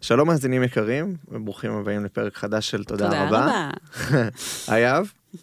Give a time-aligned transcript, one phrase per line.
[0.00, 3.70] שלום מאזינים יקרים, וברוכים הבאים לפרק חדש של תודה, תודה רבה.
[4.08, 4.28] רבה.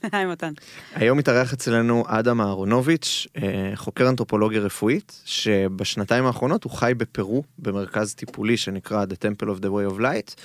[0.11, 0.53] היי מתן.
[0.95, 8.13] היום מתארח אצלנו אדם אהרונוביץ', אה, חוקר אנתרופולוגיה רפואית, שבשנתיים האחרונות הוא חי בפרו, במרכז
[8.13, 10.35] טיפולי שנקרא The Temple of the Way of Light,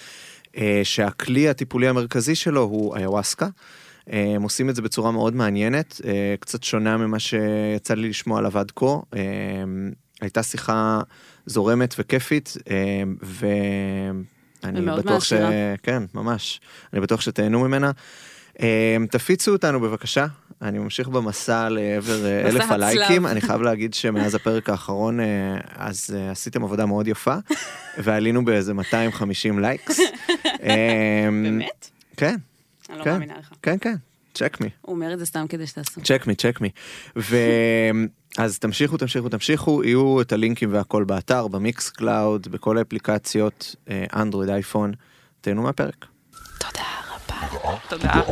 [0.57, 3.49] אה, שהכלי הטיפולי המרכזי שלו הוא איוואסקה.
[4.13, 6.01] אה, הם עושים את זה בצורה מאוד מעניינת,
[6.41, 8.97] קצת שונה ממה שיצא לי לשמוע עליו עד כה.
[10.23, 11.01] הייתה שיחה
[11.47, 13.03] זורמת וכיפית, אה,
[14.63, 15.33] ואני בטוח ש...
[15.83, 16.61] כן, ממש.
[16.93, 17.91] אני בטוח שתהנו ממנה.
[18.61, 20.27] אה, תפיצו אותנו בבקשה,
[20.63, 22.71] אני ממשיך במסע לעבר אה, אלף.
[22.71, 25.21] הלייקים, אני חייב להגיד שמאז הפרק האחרון,
[25.77, 27.35] אז עשיתם עבודה מאוד יפה,
[28.05, 30.01] ועלינו באיזה 250 לייקס.
[31.43, 31.89] באמת?
[32.17, 32.37] כן,
[32.91, 33.13] אני לא כן.
[33.13, 33.53] מאמינה לך.
[33.63, 33.95] כן, כן,
[34.35, 34.69] check me.
[34.81, 36.01] הוא אומר את זה סתם כדי שתעשו.
[36.01, 36.69] check me, check me.
[38.39, 44.51] ואז תמשיכו, תמשיכו, תמשיכו, יהיו את הלינקים והכל באתר, ב Mixcloud, בכל האפליקציות, אה, אנדרואיד,
[44.51, 44.93] אייפון.
[45.41, 46.07] תהנו מהפרק.
[46.59, 46.83] תודה
[47.15, 48.23] רבה.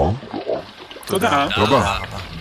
[1.06, 1.48] תודה.
[1.56, 2.39] תודה רבה.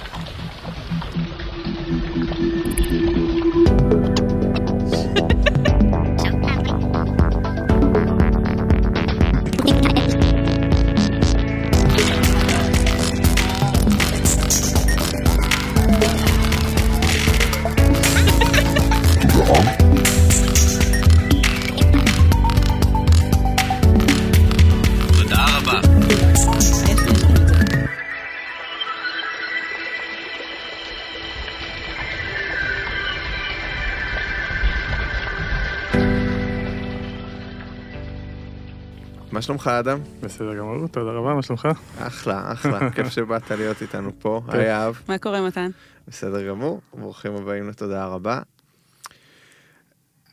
[39.50, 40.00] שלומך אדם?
[40.22, 41.68] בסדר גמור, תודה רבה, מה שלומך?
[41.98, 44.42] אחלה, אחלה, כיף שבאת להיות איתנו פה.
[44.48, 45.70] היי אהב, מה קורה מתן?
[46.08, 48.42] בסדר גמור, ברוכים הבאים לתודה רבה.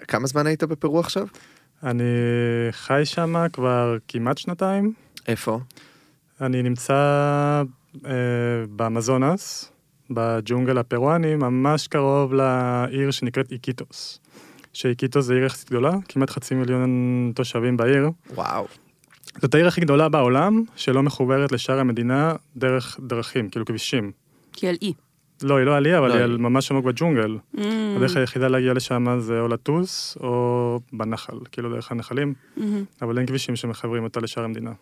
[0.08, 1.26] כמה זמן היית בפרו עכשיו?
[1.82, 2.04] אני
[2.70, 4.92] חי שם כבר כמעט שנתיים.
[5.28, 5.60] איפה?
[6.40, 6.94] אני נמצא
[8.06, 8.10] אה,
[8.70, 9.72] באמזונס,
[10.10, 14.20] בג'ונגל הפרואני, ממש קרוב לעיר שנקראת איקיטוס.
[14.72, 18.10] שאיקיטוס זה עיר יחסית גדולה, כמעט חצי מיליון תושבים בעיר.
[18.34, 18.66] וואו.
[19.42, 24.12] זאת העיר הכי גדולה בעולם שלא מחוברת לשאר המדינה דרך דרכים, כאילו כבישים.
[24.52, 24.92] כי על אי.
[25.42, 27.38] לא, היא לא על אי, אבל לא, היא על ממש עמוק בג'ונגל.
[27.56, 27.60] Mm,
[27.96, 32.84] הדרך היחידה להגיע לשם זה או לטוס או בנחל, כאילו דרך הנחלים, מהמם.
[33.02, 34.72] אבל אין כבישים שמחברים אותה לשאר המדינה.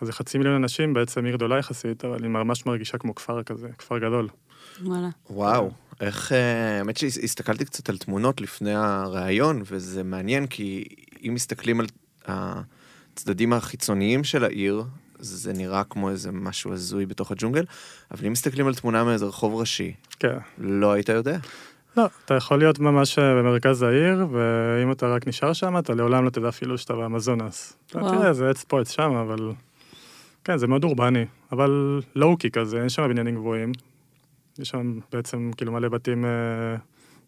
[0.00, 3.42] אז זה חצי מיליון אנשים, בעצם עיר גדולה יחסית, אבל היא ממש מרגישה כמו כפר
[3.42, 4.28] כזה, כפר גדול.
[4.82, 5.08] וואלה.
[5.30, 5.70] וואו,
[6.00, 10.84] איך, אה, האמת שהסתכלתי קצת על תמונות לפני הראיון, וזה מעניין, כי
[11.28, 11.86] אם מסתכלים על
[13.12, 14.84] הצדדים החיצוניים של העיר,
[15.18, 17.64] זה נראה כמו איזה משהו הזוי בתוך הג'ונגל,
[18.10, 20.38] אבל אם מסתכלים על תמונה מאיזה רחוב ראשי, כן.
[20.58, 21.38] לא היית יודע.
[21.96, 26.24] לא, אתה יכול להיות ממש אה, במרכז העיר, ואם אתה רק נשאר שם, אתה לעולם
[26.24, 27.76] לא תדע אפילו שאתה באמזונס.
[27.86, 29.52] תראה, זה עץ פה, עץ שם, אבל...
[30.44, 33.72] כן, זה מאוד אורבני, אבל לואו-קי כזה, אין שם בניינים גבוהים.
[34.58, 36.30] יש שם בעצם כאילו מלא בתים אה,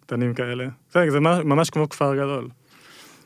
[0.01, 0.67] קטנים כאלה.
[0.93, 2.49] זה, זה ממש כמו כפר גדול.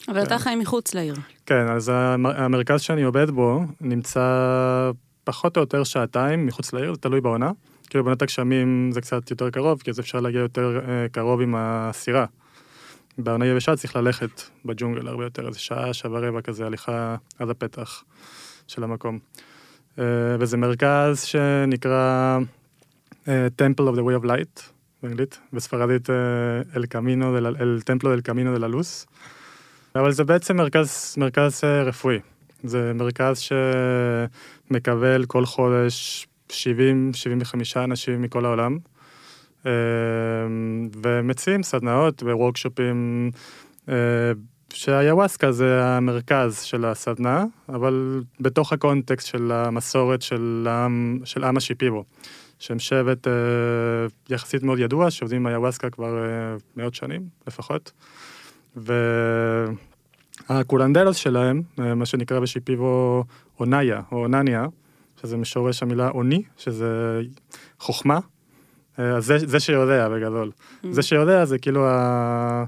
[0.08, 1.14] אבל אתה חי מחוץ לעיר.
[1.46, 4.20] כן, אז המ- המרכז שאני עובד בו נמצא
[5.24, 7.50] פחות או יותר שעתיים מחוץ לעיר, זה תלוי בעונה.
[7.90, 11.54] כאילו בעונת הגשמים זה קצת יותר קרוב, כי אז אפשר להגיע יותר אה, קרוב עם
[11.58, 12.24] הסירה.
[13.18, 18.04] בעונה יבשה צריך ללכת בג'ונגל הרבה יותר, איזה שעה, שעה ורבע כזה, הליכה עד הפתח
[18.66, 19.18] של המקום.
[19.98, 20.04] אה,
[20.40, 22.38] וזה מרכז שנקרא
[23.28, 24.62] אה, Temple of the Way of Light,
[25.02, 26.14] באנגלית, בספרדית אה,
[26.76, 29.06] אל קמינו, אל טמפלו אל קמינו דה ללוס.
[29.98, 32.18] אבל זה בעצם מרכז, מרכז אה, רפואי.
[32.64, 33.38] זה מרכז
[34.68, 36.54] שמקבל כל חודש 70-75
[37.76, 38.78] אנשים מכל העולם,
[39.66, 39.72] אה,
[41.02, 43.30] ומציעים סדנאות ווורקשופים,
[43.88, 43.94] אה,
[44.72, 52.04] שהיוואסקה זה המרכז של הסדנה, אבל בתוך הקונטקסט של המסורת של עם, של עם השיפיבו,
[52.58, 53.26] שהם שבט
[54.30, 56.26] יחסית מאוד ידוע, שעובדים עם היוואסקה כבר
[56.76, 57.92] מאות שנים לפחות.
[60.50, 63.24] והקולנדלוס שלהם, אה, מה שנקרא בשיפיבו
[63.60, 64.66] אוניה או אונניה,
[65.20, 67.20] שזה משורש המילה אוני, שזה
[67.80, 68.18] חוכמה,
[68.98, 70.50] אה, אז זה, זה שיודע בגדול.
[70.90, 72.64] זה שיודע זה כאילו ה...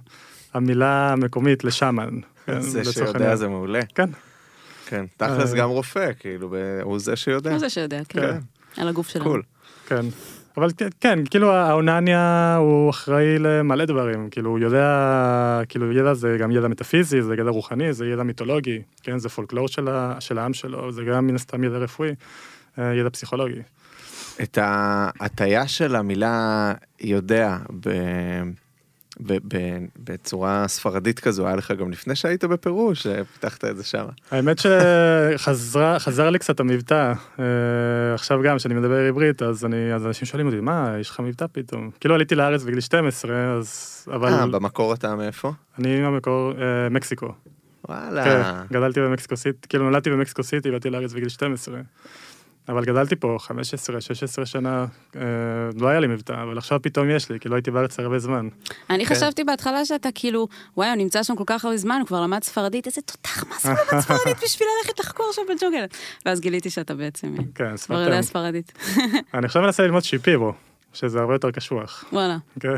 [0.55, 2.21] המילה המקומית לשאמן.
[2.47, 3.37] כן, זה שיודע העניין.
[3.37, 3.81] זה מעולה.
[3.95, 4.11] כן,
[4.87, 5.59] כן, תכלס אה.
[5.59, 7.51] גם רופא, כאילו, הוא זה שיודע.
[7.51, 8.21] הוא זה שיודע, כן.
[8.21, 8.39] כן.
[8.83, 9.25] על הגוף שלנו.
[9.25, 9.43] קול.
[9.87, 10.07] כן.
[10.57, 10.69] אבל
[11.01, 16.69] כן, כאילו האונניה הוא אחראי למלא דברים, כאילו הוא יודע, כאילו ידע זה גם ידע
[16.69, 20.93] מטאפיזי, זה ידע רוחני, זה ידע מיתולוגי, כן, זה פולקלור של, ה, של העם שלו,
[20.93, 22.11] זה גם מן הסתם ידע רפואי,
[22.79, 23.61] אה, ידע פסיכולוגי.
[24.43, 27.89] את ההטייה של המילה יודע ב...
[29.27, 34.05] ב- ב- בצורה ספרדית כזו, היה לך גם לפני שהיית בפרו, שפיתחת את זה שם?
[34.31, 37.13] האמת שחזר לי קצת המבטא.
[37.39, 37.45] אה,
[38.15, 41.47] עכשיו גם, כשאני מדבר עברית, אז אני, אז אנשים שואלים אותי, מה, יש לך מבטא
[41.53, 41.91] פתאום?
[42.01, 44.09] כאילו עליתי לארץ בגיל 12, אז...
[44.13, 45.53] אבל אה, במקור אתה מאיפה?
[45.79, 47.33] אני במקור אה, מקסיקו.
[47.89, 48.25] וואלה.
[48.25, 51.81] כן, גדלתי במקסיקו סיטי, כאילו נולדתי במקסיקו סיטי, באתי לארץ בגיל 12.
[52.71, 54.87] אבל גדלתי פה 15, 16 שנה,
[55.17, 55.21] אה,
[55.81, 58.49] לא היה לי מבטא, אבל עכשיו פתאום יש לי, כי לא הייתי בארץ הרבה זמן.
[58.91, 59.15] אני כן.
[59.15, 62.43] חשבתי בהתחלה שאתה כאילו, וואי, הוא נמצא שם כל כך הרבה זמן, הוא כבר למד
[62.43, 65.85] ספרדית, איזה תותח, מה זה למד ספרדית בשביל ללכת לחקור שם בג'ונגל?
[66.27, 68.73] ואז גיליתי שאתה בעצם אה, כן, כבר יודע ספרדית.
[69.35, 70.53] אני עכשיו מנסה ללמוד שיפיבו,
[70.93, 72.05] שזה הרבה יותר קשוח.
[72.13, 72.37] וואלה.
[72.61, 72.77] כן.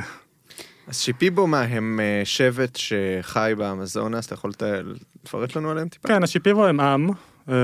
[0.86, 4.50] אז שיפיבו מה, הם אה, שבט שחי באמזונס, אתה יכול
[5.24, 6.08] לפרט לנו עליהם טיפה?
[6.08, 7.08] כן, השיפיבו הם עם,
[7.48, 7.54] אה,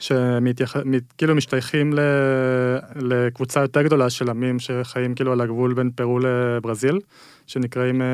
[0.00, 7.00] שכאילו משתייכים ל- לקבוצה יותר גדולה של עמים שחיים כאילו על הגבול בין פרו לברזיל,
[7.46, 8.06] שנקראים אה,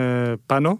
[0.46, 0.76] פאנו.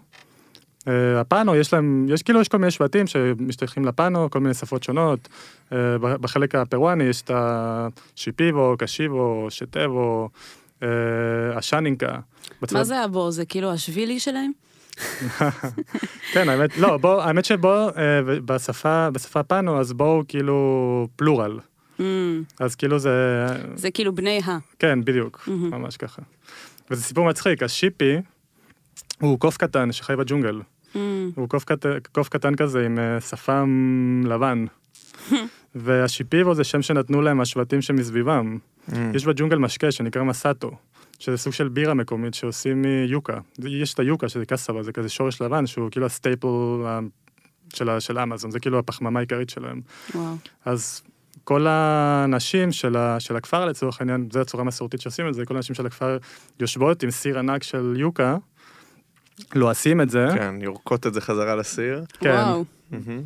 [0.87, 4.83] אה, הפאנו, יש להם, יש כאילו, יש כל מיני שבטים שמשתייכים לפאנו, כל מיני שפות
[4.83, 5.27] שונות.
[5.73, 10.29] אה, בחלק הפרואני יש את השיפיבו, קשיבו, שטבו,
[10.83, 10.87] אה,
[11.55, 12.19] השאנינקה.
[12.71, 13.31] מה זה הבור?
[13.31, 14.51] זה כאילו השבילי שלהם?
[16.33, 21.59] כן, האמת, לא, בוא, האמת שבו, אה, בשפה, בשפה פאנו, אז בואו כאילו פלורל.
[21.99, 22.01] Mm,
[22.59, 23.45] אז כאילו זה,
[23.75, 24.57] זה כאילו בני ה.
[24.79, 25.69] כן, בדיוק, מהמם.
[25.69, 26.21] ממש ככה.
[26.91, 28.17] וזה סיפור מצחיק, השיפי
[29.21, 30.61] הוא קוף קטן שחי בג'ונגל.
[30.93, 30.97] Mm,
[31.35, 31.85] הוא קוף, קט...
[32.11, 34.65] קוף קטן כזה עם אה, שפם לבן.
[35.75, 38.57] והשיפיבו זה שם שנתנו להם השבטים שמסביבם.
[38.89, 38.93] Mm.
[39.13, 40.71] יש בג'ונגל משקה שנקרא מסאטו,
[41.19, 43.37] שזה סוג של בירה מקומית שעושים מיוקה.
[43.59, 46.47] יש את היוקה שזה קסבה, זה כזה שורש לבן שהוא כאילו הסטייפל
[47.73, 49.81] של, של אמזון, זה כאילו הפחמימה העיקרית שלהם.
[50.15, 50.35] וואו.
[50.65, 51.01] אז
[51.43, 55.55] כל הנשים של, ה, של הכפר לצורך העניין, זו הצורה המסורתית שעושים את זה, כל
[55.55, 56.17] הנשים של הכפר
[56.59, 58.37] יושבות עם סיר ענק של יוקה,
[59.55, 62.03] לועסים את זה, כן, יורקות את זה חזרה לסיר.
[62.19, 62.29] כן.
[62.29, 62.65] וואו.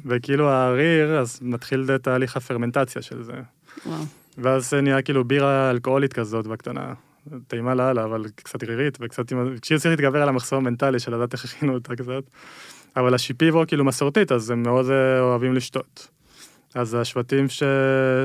[0.05, 3.33] וכאילו הריר, אז מתחיל תהליך הפרמנטציה של זה.
[3.85, 4.03] וואו.
[4.37, 6.93] ואז זה נהיה כאילו בירה אלכוהולית כזאת בקטנה.
[7.47, 9.31] טעימה לאללה, אבל קצת רירית, וקצת...
[9.31, 12.23] עם- כשהיא צריך להתגבר על המחסום המנטלי של לדעת איך הכינו אותה קצת.
[12.95, 16.07] אבל השיפיבו כאילו מסורתית, אז הם מאוד אה, אוהבים לשתות.
[16.75, 17.63] אז השבטים ש...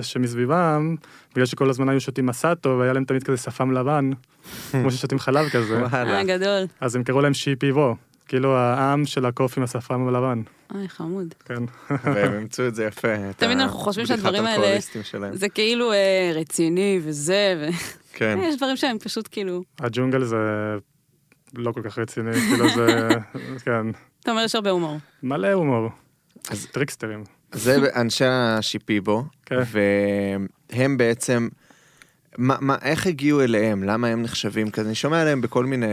[0.02, 0.96] שמסביבם,
[1.32, 4.10] בגלל שכל הזמן היו שותים מסאטו, והיה להם תמיד כזה שפם לבן,
[4.72, 6.19] כמו ששותים חלב כזה, וואלה.
[6.19, 6.62] אה, גדול.
[6.81, 7.96] אז הם קראו להם שיפיבו.
[8.28, 10.43] כאילו העם של הקוף עם השפם הלבן,
[10.75, 11.34] אוי, חמוד.
[11.44, 11.62] כן.
[12.04, 13.08] והם אימצו את זה יפה.
[13.37, 14.78] תמיד אנחנו חושבים שהדברים האלה-.
[15.32, 17.69] זה כאילו אה, רציני וזה,
[18.18, 18.38] כן.
[18.42, 19.62] ויש דברים שהם פשוט כאילו...
[19.80, 20.36] הג'ונגל זה
[21.54, 23.08] לא כל כך רציני, כאילו זה,
[23.64, 23.90] כן,
[24.20, 24.96] אתה אומר, יש הרבה הומור.
[25.22, 25.88] מלא הומור.
[26.50, 27.24] אז- טריקסטרים.
[27.52, 29.56] זה אנשי השיפיבו, כן.
[30.72, 31.48] והם בעצם,
[32.38, 33.82] מה, מה, איך הגיעו אליהם?
[33.82, 34.86] למה הם נחשבים כזה?
[34.88, 35.86] אני שומע עליהם בכל מיני,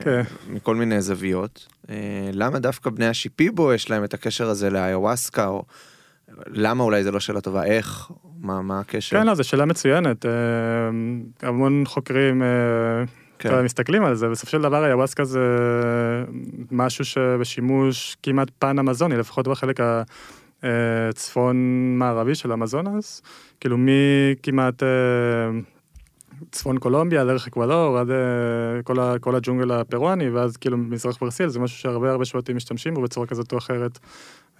[0.00, 0.22] כן.
[0.48, 1.66] מכל מיני זוויות.
[1.90, 1.94] אה,
[2.32, 5.64] למה דווקא בני השיפיבו יש להם את הקשר הזה לאיוואסקה, או
[6.46, 8.10] למה אולי זה לא שאלה טובה, איך?
[8.40, 9.18] מה, מה הקשר?
[9.18, 10.26] כן, לא, זו שאלה מצוינת.
[10.26, 10.30] אה,
[11.42, 12.48] המון חוקרים אה,
[13.38, 13.64] כן.
[13.64, 15.40] מסתכלים על זה, בסופו של דבר היוואסקה זה
[16.70, 19.80] משהו שבשימוש כמעט פן אמזוני, לפחות בחלק
[20.62, 21.56] הצפון
[21.98, 23.22] מערבי של אמזונס,
[23.60, 24.88] כאילו מכמעט אה,
[26.50, 31.48] צפון קולומביה דרך אקוודור עד אה, כל, ה, כל הג'ונגל הפרואני, ואז כאילו מזרח ברסיל,
[31.48, 33.98] זה משהו שהרבה הרבה שבטים משתמשים בו בצורה כזאת או אחרת,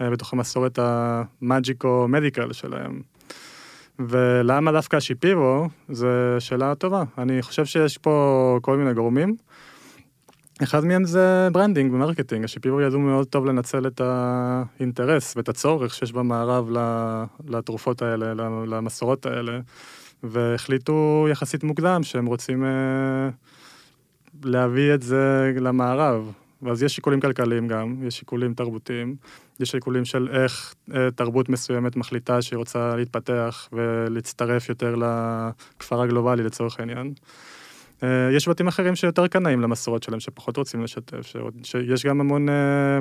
[0.00, 3.00] אה, בתוך המסורת ה magico-medical שלהם.
[3.98, 6.06] ולמה דווקא השיפיבו, זו
[6.38, 7.04] שאלה טובה.
[7.18, 9.36] אני חושב שיש פה כל מיני גורמים.
[10.62, 12.44] אחד מהם זה branding ו marketing.
[12.44, 16.70] השיפיבו ידעו מאוד טוב לנצל את האינטרס ואת הצורך שיש במערב
[17.48, 18.34] לתרופות האלה,
[18.66, 19.60] למסורות האלה,
[20.22, 23.28] והחליטו יחסית מוקדם שהם רוצים אה,
[24.44, 26.32] להביא את זה למערב.
[26.62, 29.16] ואז יש שיקולים כלכליים גם, יש שיקולים תרבותיים,
[29.60, 36.42] יש שיקולים של איך אה, תרבות מסוימת מחליטה שהיא רוצה להתפתח ולהצטרף יותר לכפר הגלובלי
[36.42, 37.12] לצורך העניין.
[38.02, 41.36] אה, יש בתים אחרים שיותר קנאים למסורות שלהם, שפחות רוצים לשתף, ש...
[41.62, 42.98] שיש גם המון, אה,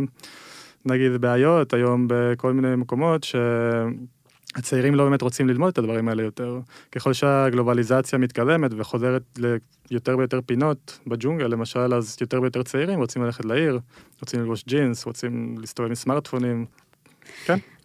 [0.86, 3.26] נגיד, בעיות היום בכל מיני מקומות,
[4.58, 6.60] שהצעירים לא באמת רוצים ללמוד את הדברים האלה יותר.
[6.92, 9.40] ככל שהגלובליזציה מתקדמת וחוזרת
[9.92, 13.80] ליותר ויותר פינות בג'ונגל, למשל, אז יותר ויותר צעירים רוצים ללכת לעיר,
[14.22, 16.66] רוצים ללבוש ג'ינס, רוצים להסתובב עם סמארטפונים.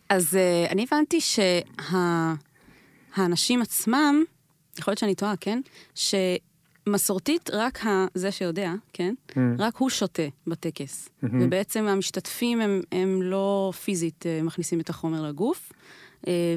[0.08, 1.20] אז אה, אני הבנתי
[3.16, 4.24] שהאנשים עצמם,
[4.78, 5.60] יכול להיות שאני טועה, כן?
[5.94, 9.14] שמסורתית, רק ה- זה שיודע, כן?
[9.30, 9.34] Mm.
[9.58, 11.08] רק הוא שותה בטקס.
[11.22, 11.42] מהמם.
[11.46, 15.72] ובעצם המשתתפים הם, הם לא פיזית אה, מכניסים את החומר לגוף,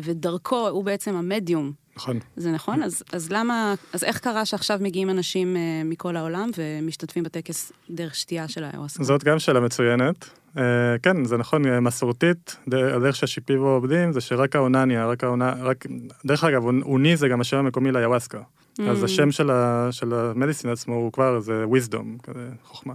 [0.04, 2.20] ודרכו הוא בעצם המדיום נכון.
[2.36, 2.84] זה נכון?
[2.84, 8.16] אז, אז למה, אז איך קרה שעכשיו מגיעים אנשים אה, מכל העולם ומשתתפים בטקס דרך
[8.16, 9.04] שתייה של האיוואסקה?
[9.04, 10.30] זאת גם שאלה מצוינת.
[10.56, 10.58] Uh,
[11.04, 15.86] כן, זה נכון, אה, מסורתית, הדרך שהשיפיבו עובדים זה שרק האונניה, רק העונה, רק,
[16.26, 18.40] דרך אגב, אונ- אוני זה גם השם המקומי לאיוואסקה.
[18.40, 18.82] Mm.
[18.84, 22.94] אז השם של, ה, של המדיסין עצמו הוא כבר, זה wisdom, כזה חוכמה.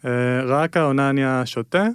[0.00, 0.04] Uh,
[0.46, 1.86] רק האונניה שותה,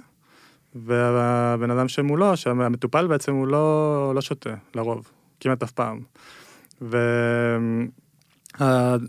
[0.74, 5.10] והבן אדם שמולו, שהמטופל בעצם הוא לא, לא שותה, לרוב,
[5.40, 6.00] כמעט אף פעם.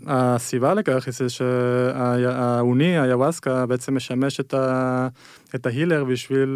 [0.06, 5.08] והסיבה לכך היא שהאוני, היוואסקה, בעצם משמש את, ה,
[5.54, 6.48] את ההילר בשביל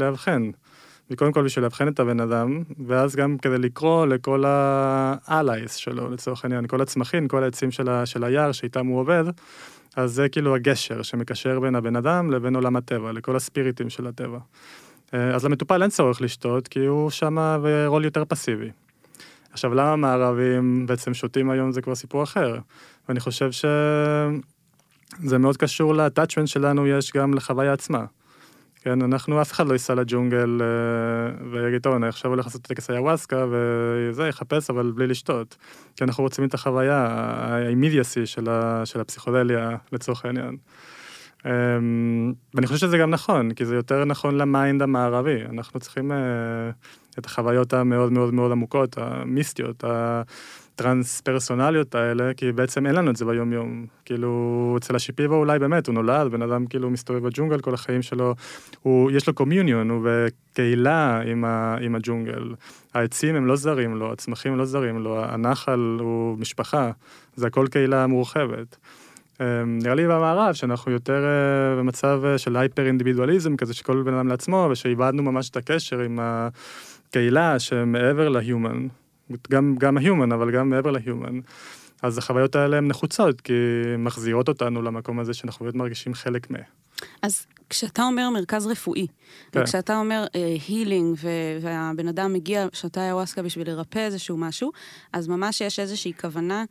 [0.00, 0.50] לאבחן.
[1.10, 6.44] וקודם כל בשביל לאבחן את הבן אדם, ואז גם כדי לקרוא לכל ה-allies שלו, לצורך
[6.44, 9.24] העניין, כל הצמחים, כל העצים של, ה, של היער שאיתם הוא עובד,
[9.96, 14.38] אז זה כאילו הגשר שמקשר בין הבן אדם לבין עולם הטבע, לכל הספיריטים של הטבע.
[15.14, 18.70] אה, אז למטופל אין צורך לשתות, כי הוא שמה ברול יותר פסיבי.
[19.52, 22.58] עכשיו, למה המערבים בעצם שותים היום זה כבר סיפור אחר.
[23.08, 28.04] ואני חושב שזה מאוד קשור ל-attachment שלנו יש גם לחוויה עצמה.
[28.84, 32.90] כן, אנחנו, אף אחד לא ייסע לג'ונגל אה, ויגיד, טוב, אני עכשיו הולך לעשות טקס
[32.90, 35.56] איוואסקה וזה, יחפש, אבל בלי לשתות.
[35.96, 40.56] כי אנחנו רוצים את החוויה, ה-immediacy של, ה- של הפסיכודליה, לצורך העניין.
[41.46, 45.42] אמ, ואני חושב שזה גם נכון, כי זה יותר נכון ל mind המערבי.
[45.50, 46.18] אנחנו צריכים אה,
[47.18, 49.84] את החוויות המאוד מאוד מאוד עמוקות, המיסטיות,
[50.74, 53.86] הטרנס-פרסונליות האלה, כי בעצם אין לנו את זה ביום-יום.
[54.04, 58.34] כאילו, אצל השיפיבו אולי באמת, הוא נולד, בן אדם כאילו מסתובב בג'ונגל כל החיים שלו,
[58.82, 62.54] הוא, יש לו communion, הוא בקהילה עם, ה, עם הג'ונגל.
[62.94, 66.90] העצים הם לא זרים לו, הצמחים לא זרים לו, הנחל הוא משפחה,
[67.36, 68.76] זה הכל קהילה מורחבת.
[69.40, 74.14] אמ, נראה לי במערב שאנחנו יותר אה, במצב אה, של הייפר אינדיבידואליזם כזה שכל בן
[74.14, 78.86] אדם לעצמו ושאיבדנו ממש את הקשר עם הקהילה שמעבר להיומן,
[79.50, 81.40] גם, גם ההיומן אבל גם מעבר להיומן.
[82.02, 83.52] אז החוויות האלה הן נחוצות כי
[83.94, 86.58] הן מחזירות אותנו למקום הזה שאנחנו באמת מרגישים חלק מה.
[87.22, 89.06] אז כשאתה אומר מרכז רפואי,
[89.52, 89.60] כן.
[89.60, 90.24] וכשאתה אומר
[90.68, 91.16] הילינג,
[91.60, 94.72] והבן אדם מגיע, שותה איוואסקה בשביל לרפא איזשהו משהו,
[95.12, 96.64] אז ממש יש איזושהי כוונה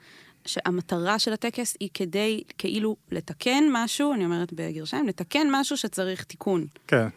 [0.46, 6.66] שהמטרה של הטקס היא כדי כאילו לתקן משהו, אני אומרת בגרשיים, לתקן משהו שצריך תיקון.
[6.88, 7.08] כן.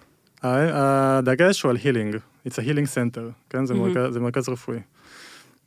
[0.42, 2.16] הדגש הוא על הילינג,
[2.48, 3.20] it's a healing center,
[3.50, 3.66] כן?
[3.66, 3.94] זה, מהמם.
[3.94, 4.78] מרכז, זה מרכז רפואי.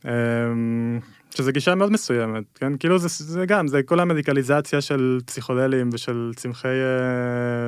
[0.04, 1.00] אמ,
[1.34, 2.76] שזה גישה מאוד מסוימת, כן?
[2.76, 6.68] כאילו זה, זה גם, זה כל המדיקליזציה של פסיכודלים ושל צמחי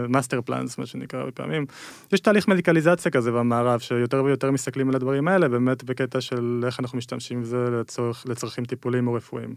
[0.09, 1.67] master plants, מה שנקרא הרבה פעמים.
[2.13, 6.81] יש תהליך מדיקליזציה כזה במערב, שיותר ויותר מסתכלים על הדברים האלה, באמת בקטע של איך
[6.81, 9.55] אנחנו משתמשים בזה לצורך, לצרכים טיפוליים או רפואיים.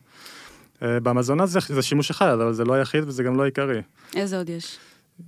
[0.84, 3.82] אה, באמזונה זה, זה שימוש אחד, אבל זה לא היחיד וזה גם לא העיקרי.
[4.16, 4.78] איזה עוד יש?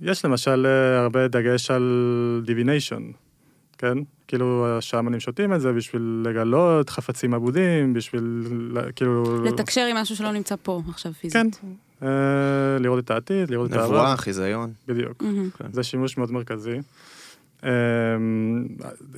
[0.00, 3.02] יש למשל אה, הרבה דגש על divination,
[3.78, 3.98] כן?
[4.28, 8.48] כאילו השאמנים שותים את זה בשביל לגלות חפצים אבודים, בשביל
[8.96, 9.44] כאילו...
[9.44, 11.54] לתקשר עם משהו שלא נמצא פה עכשיו פיזית.
[11.62, 11.68] כן.
[12.02, 13.86] אה, לראות את העתיד, לראות את העבר.
[13.86, 14.72] נבואה, חיזיון.
[14.88, 15.22] בדיוק.
[15.22, 15.48] מהמם.
[15.72, 16.78] זה שימוש מאוד מרכזי.
[17.64, 17.70] אה,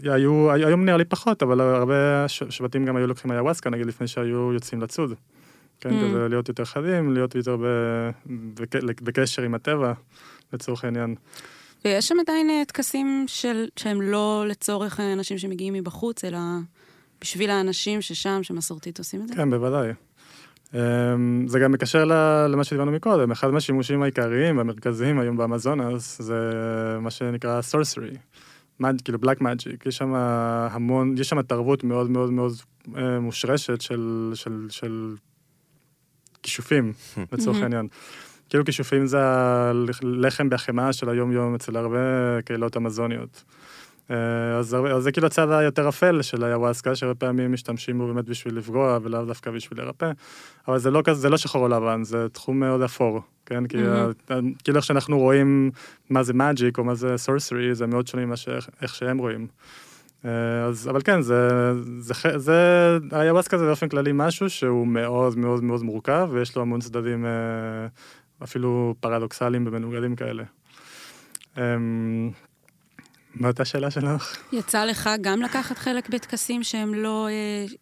[0.02, 4.52] היו, היום נראה לי פחות, אבל הרבה שבטים גם היו לוקחים איוואסקה, נגיד לפני שהיו
[4.52, 5.14] יוצאים לצוד.
[5.80, 5.90] כן.
[5.90, 7.56] כזה להיות יותר חדים, להיות יותר
[9.02, 9.92] בקשר עם הטבע,
[10.52, 11.14] לצורך העניין.
[11.84, 16.38] ויש שם עדיין אה, טקסים של, שהם לא לצורך אה, אנשים שמגיעים מבחוץ, אלא
[17.20, 19.34] בשביל האנשים ששם, שמסורתית עושים את זה?
[19.34, 19.92] כן, בוודאי.
[20.74, 22.04] אמ, זה גם מקשר
[22.48, 26.52] למה שדיברנו מקודם, אחד מהשימושים העיקריים והמרכזיים היום באמזונס זה
[27.00, 27.60] מה שנקרא
[28.80, 30.14] מד, כאילו black magic, יש שם
[30.70, 32.52] המון, יש שם תרבות מאוד מאוד מאוד
[32.96, 35.14] אה, מושרשת של, של, של
[36.42, 36.92] כישופים,
[37.32, 37.56] לצורך.
[37.62, 37.88] העניין.
[38.48, 41.98] כאילו כישופים זה הלחם בהחמאה של היום-יום אצל הרבה
[42.44, 43.44] קהילות אמזוניות.
[44.10, 44.16] אה,
[44.58, 48.24] אז, הרבה- אז זה כאילו הצד היותר אפל של היוואסקה, שהרבה פעמים משתמשים בו באמת
[48.24, 50.10] בשביל לפגוע ולאו דווקא בשביל לרפא,
[50.68, 53.66] אבל זה לא זה לא שחור או לבן, זה תחום מאוד אפור, כן?
[53.66, 54.12] כי מהמם.
[54.30, 55.70] ה- כאילו איך שאנחנו רואים
[56.10, 59.46] מה זה מאג'יק או מה זה סורסרי, זה מאוד שונה ממה שאיך שהם רואים.
[60.24, 60.30] אה,
[60.64, 61.48] אז, אבל כן, זה,
[61.98, 62.54] זה, ח- זה,
[63.12, 67.30] היוואסקה זה באופן כללי משהו שהוא מאוד מאוד מאוד מורכב, ויש לו המון צדדים אה,
[68.42, 70.44] אפילו פרדוקסליים ומנוגדים כאלה.
[71.58, 72.30] אמ,
[73.34, 74.36] מה הייתה השאלה שלך?
[74.52, 77.32] יצא לך גם לקחת חלק בטקסים שהם לא אה,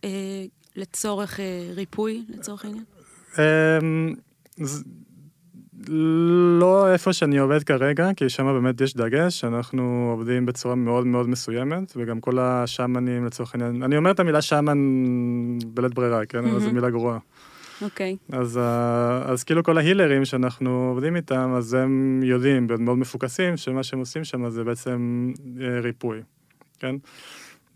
[0.04, 0.44] אה,
[0.76, 1.44] לצורך אה,
[1.74, 2.84] ריפוי, לצורך העניין?
[3.38, 4.14] אמ,
[4.62, 4.84] ז-
[6.60, 11.28] לא איפה שאני עובד כרגע, כי שם באמת יש דגש, אנחנו עובדים בצורה מאוד מאוד
[11.28, 14.78] מסוימת, וגם כל השאמנים לצורך העניין, אני אומר את המילה שאמן
[15.66, 16.38] בלית ברירה, כן?
[16.38, 16.70] אבל זו.
[16.72, 17.18] מילה גרועה.
[17.82, 18.16] אוקיי.
[18.32, 23.56] אז, ה- אז כאילו כל ההילרים שאנחנו עובדים איתם, אז הם יודעים, והם מאוד מפוקסים,
[23.56, 26.20] שמה שהם עושים שם זה בעצם אה, ריפוי,
[26.78, 26.96] כן?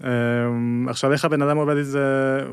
[0.04, 2.00] אמ, עכשיו, איך הבן אדם עובד את זה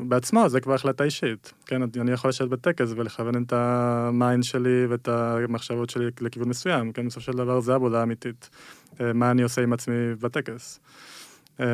[0.08, 1.52] בעצמו, זה כבר החלטה אישית.
[1.66, 6.92] כן, אני יכול לשבת בטקס ולכוון את ה mind שלי ואת המחשבות שלי לכיוון מסוים,
[6.92, 8.50] כן, בסופו של דבר זה עבודה אמיתית.
[9.00, 10.80] אה, מה אני עושה עם עצמי בטקס.
[11.60, 11.64] אמ,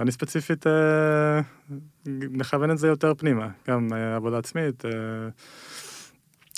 [0.00, 0.66] אני ספציפית
[2.06, 4.84] אה, מכוון את זה יותר פנימה, גם אה, עבודה עצמית.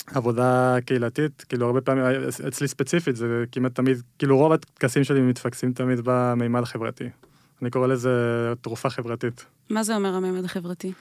[0.07, 2.05] עבודה קהילתית, כאילו הרבה פעמים,
[2.49, 7.09] אצלי ספציפית, זה כמעט תמיד, כאילו רוב הטקסים שלי מתפקסים תמיד במימד החברתי.
[7.63, 8.11] אני קורא לזה
[8.61, 9.45] תרופה חברתית.
[9.71, 10.93] מה זה אומר המימד החברתי?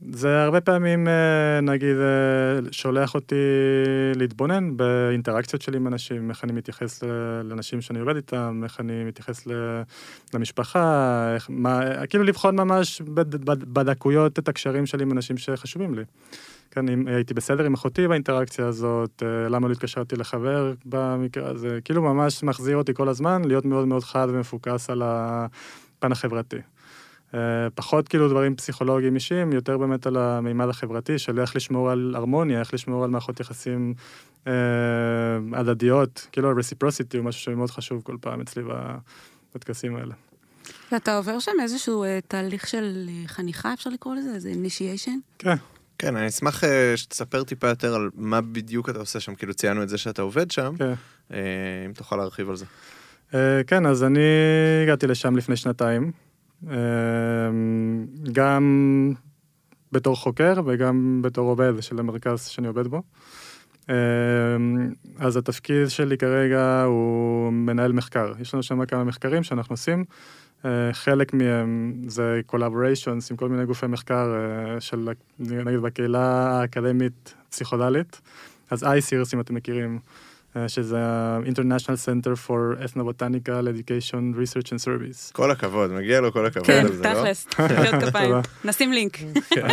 [0.00, 3.34] זה הרבה פעמים, אה, נגיד, אה, שולח אותי
[4.16, 7.02] להתבונן באינטראקציות שלי עם אנשים, איך אני מתייחס
[7.44, 9.46] לאנשים שאני עובד איתם, איך אני מתייחס
[10.34, 13.02] למשפחה, איך, מה, כאילו לבחון ממש
[13.46, 16.02] בדקויות את הקשרים שלי עם אנשים שחשובים לי.
[16.70, 21.78] כן, אם הייתי בסדר עם אחותי באינטראקציה הזאת, אה, למה לא התקשרתי לחבר במקרה הזה,
[21.84, 26.56] כאילו ממש מחזיר אותי כל הזמן להיות מאוד מאוד חד ומפוקס על הפן החברתי.
[27.34, 27.40] אה,
[27.74, 32.60] פחות כאילו דברים פסיכולוגיים אישיים, יותר באמת על המימד החברתי של איך לשמור על הרמוניה,
[32.60, 33.94] איך לשמור על מערכות יחסים
[34.46, 34.52] אה,
[35.52, 38.62] הדדיות, כאילו רסיפרוסיטי הוא משהו שמאוד חשוב כל פעם אצלי
[39.54, 40.14] בטקסים האלה.
[40.92, 44.34] ואתה עובר שם איזשהו אה, תהליך של אה, חניכה, אפשר לקרוא לזה?
[44.34, 45.18] איזה אינישיישן?
[45.38, 45.56] כן.
[45.98, 49.82] כן, אני אשמח אה, שתספר טיפה יותר על מה בדיוק אתה עושה שם, כאילו ציינו
[49.82, 50.92] את זה שאתה עובד שם, כן.
[51.32, 51.38] אה,
[51.86, 52.64] אם תוכל להרחיב על זה.
[53.34, 54.20] אה, כן, אז אני
[54.82, 56.12] הגעתי לשם לפני שנתיים.
[56.64, 59.12] אמ, גם
[59.92, 63.02] בתור חוקר וגם בתור עובד של המרכז שאני עובד בו.
[63.88, 63.94] אמ,
[65.18, 68.32] אז התפקיד שלי כרגע הוא מנהל מחקר.
[68.40, 70.04] יש לנו שם כמה מחקרים שאנחנו עושים.
[70.64, 75.08] אה, חלק מהם זה collaborations עם כל מיני גופי מחקר אה, של,
[75.38, 78.20] נגיד, בקהילה האקדמית פסיכודלית.
[78.70, 79.98] אז אייסירס, אם אתם מכירים,
[80.68, 85.32] שזה ה-International Center for Ethnobotanical Education Research and Service.
[85.32, 87.08] כל הכבוד, מגיע לו כל הכבוד על זה, לא?
[87.08, 88.34] כן, תכלס, מחיאות כפיים.
[88.64, 89.16] נשים לינק.
[89.50, 89.66] כן,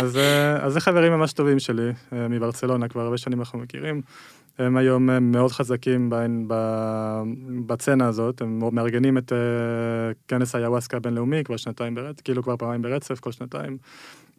[0.62, 4.02] אז זה חברים ממש טובים שלי, מברצלונה, כבר הרבה שנים אנחנו מכירים.
[4.58, 6.10] הם היום הם מאוד חזקים
[7.66, 9.32] בסצנה הזאת, הם מארגנים את
[10.28, 13.76] כנס האיוואסקה הבינלאומי כבר שנתיים ברצף, כאילו כבר פעמיים ברצף, כל שנתיים.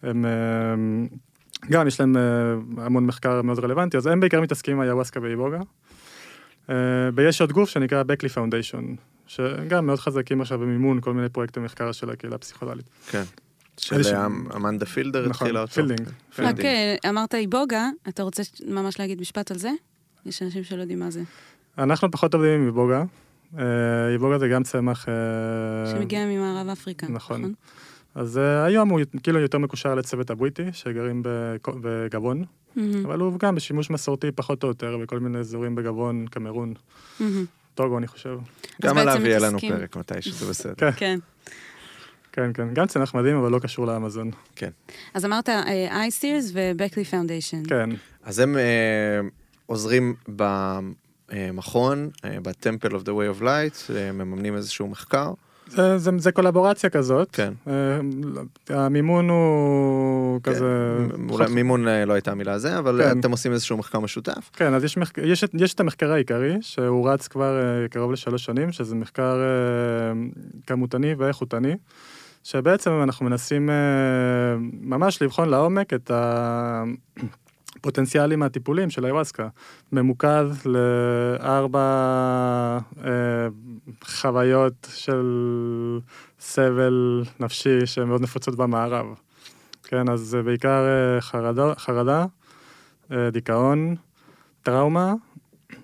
[0.03, 0.25] הם
[1.71, 2.15] גם יש להם
[2.77, 5.59] המון מחקר מאוד רלוונטי, אז הם בעיקר מתעסקים עם איוואסקה ואיבוגה.
[7.13, 8.95] ויש עוד גוף שנקרא Beckley Foundation,
[9.27, 12.85] שגם מאוד חזקים עכשיו במימון כל מיני פרויקטי מחקר של הקהילה הפסיכדלית.
[13.09, 13.23] כן.
[13.77, 14.15] של
[14.55, 15.81] אמנדה פילדר התחילה אותו.
[15.81, 16.09] נכון, פילדינג.
[16.39, 16.55] רק
[17.09, 19.71] אמרת איבוגה, אתה רוצה ממש להגיד משפט על זה?
[20.25, 21.21] יש אנשים שלא יודעים מה זה.
[21.77, 23.03] אנחנו פחות עובדים עם איבוגה.
[24.13, 25.05] איבוגה זה גם צמח...
[25.91, 27.53] שמגיע ממערב אפריקה, נכון?
[28.15, 31.23] אז היום הוא כאילו יותר מקושר לצוות הבריטי, שגרים
[31.81, 32.43] בגבון,
[33.05, 36.73] אבל הוא גם בשימוש מסורתי פחות או יותר בכל מיני אזורים בגבון, קמרון,
[37.75, 38.37] טוגו אני חושב.
[38.81, 40.91] גם עליו יהיה לנו פרק מתי שזה בסדר.
[40.91, 41.19] כן.
[42.31, 44.31] כן, כן, גם צנח מדהים, אבל לא קשור לאמזון.
[44.55, 44.69] כן.
[45.13, 45.49] אז אמרת
[45.89, 47.63] ICEERS ו Beckley Foundation.
[47.65, 47.89] כן.
[48.23, 48.55] אז הם
[49.65, 52.09] עוזרים במכון,
[52.41, 55.33] ב-Temple of the Way of Light, מממנים איזשהו מחקר.
[55.67, 57.29] זה, זה, זה קולבורציה כזאת.
[57.31, 57.53] כן.
[58.69, 60.51] המימון הוא כן.
[60.51, 60.97] כזה...
[61.29, 63.19] אולי מימון לא הייתה המילה הזה, אבל כן.
[63.19, 64.49] אתם עושים איזשהו מחקר משותף.
[64.53, 65.17] כן, אז יש, מחק...
[65.17, 69.41] יש, יש את המחקר העיקרי, שהוא רץ כבר קרוב לשלוש שנים, שזה מחקר
[70.67, 71.75] כמותני ואיכותני,
[72.43, 73.69] שבעצם אנחנו מנסים
[74.81, 76.83] ממש לבחון לעומק את ה...
[77.85, 79.47] פוטנציאלים מהטיפולים של היוואסקה,
[79.91, 81.79] ממוקד לארבע
[83.03, 83.11] אה,
[84.03, 85.25] חוויות של
[86.39, 89.05] סבל נפשי שהן מאוד נפוצות במערב.
[89.83, 92.25] כן, אז זה בעיקר אה, חרדה, חרדה
[93.11, 93.95] אה, דיכאון,
[94.63, 95.13] טראומה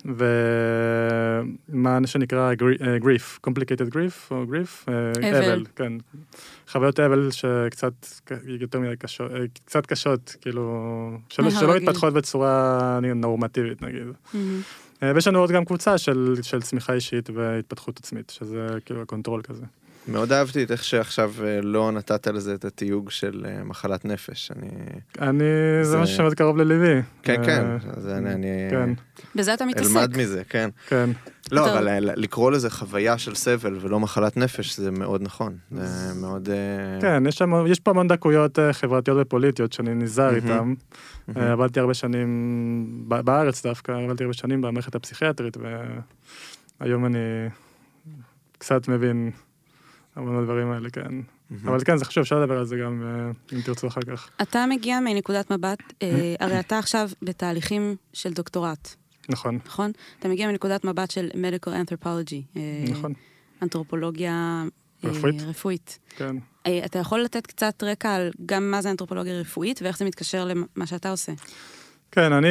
[0.06, 2.54] ומה שנקרא
[3.02, 5.94] grief, אה, complicated grief או grief, אה, אבל, כן,
[6.68, 7.94] חוויות אבל שקצת
[8.46, 14.04] יותר מדי קשות, אה, קצת קשות, כאילו, שלא, שלא מתפתחות בצורה נורמטיבית נגיד.
[15.02, 19.66] ויש לנו עוד גם קבוצה של, של צמיחה אישית והתפתחות עצמית, שזה כאילו control כזה.
[20.08, 24.52] מאוד אהבתי את איך שעכשיו אה, לא נתת לזה את התיוג של אה, מחלת נפש.
[24.52, 24.68] אני...
[25.22, 25.44] אני,
[25.84, 27.02] זה, זה משהו שמאוד קרוב לליבי.
[27.24, 27.64] כן, כן,
[27.98, 28.48] זה אני, אני...
[28.70, 28.90] כן.
[29.36, 29.96] בזה אתה מתעסק.
[29.96, 30.70] אלמד מזה, כן.
[30.88, 31.10] כן.
[31.52, 35.58] לא, אבל לקרוא לזה חוויה של סבל ולא מחלת נפש, זה מאוד נכון.
[35.72, 36.50] זה מאוד...
[37.02, 40.74] כן, יש, שם, יש פה המון דקויות חברתיות ופוליטיות שאני נזהר איתן.
[41.36, 42.30] עבדתי הרבה שנים
[43.08, 45.58] בארץ דווקא, עבדתי הרבה שנים במערכת הפסיכיאטרית,
[46.80, 47.20] והיום אני
[48.58, 49.32] קצת מבין
[50.16, 51.02] המון הדברים האלה, כן.
[51.02, 51.54] Mm-hmm.
[51.66, 54.30] אבל כן, זה חשוב, אפשר לדבר על זה גם, אה, אם תרצו אחר כך.
[54.42, 58.96] אתה מגיע מנקודת מבט, אה, הרי אתה עכשיו בתהליכים של דוקטורט.
[59.30, 59.60] נכון.
[59.66, 59.92] נכון?
[60.20, 62.60] אתה מגיע מנקודת מבט של medical anthropology.
[62.90, 63.14] נכון.
[63.62, 64.64] אנתרופולוגיה
[65.04, 65.42] רפואית?
[65.42, 66.00] רפואית.
[66.18, 66.36] כן.
[66.86, 70.86] אתה יכול לתת קצת רקע על גם מה זה אנתרופולוגיה רפואית ואיך זה מתקשר למה
[70.86, 71.32] שאתה עושה?
[72.12, 72.50] כן, אני,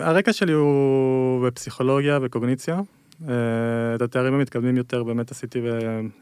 [0.00, 2.80] הרקע שלי הוא בפסיכולוגיה וקוגניציה.
[3.24, 5.60] את התארים המתקדמים יותר באמת עשיתי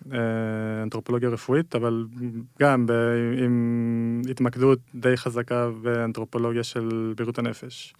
[0.06, 2.06] באנתרופולוגיה רפואית, אבל
[2.60, 2.86] גם
[3.38, 7.94] עם התמקדות די חזקה באנתרופולוגיה של בריאות הנפש.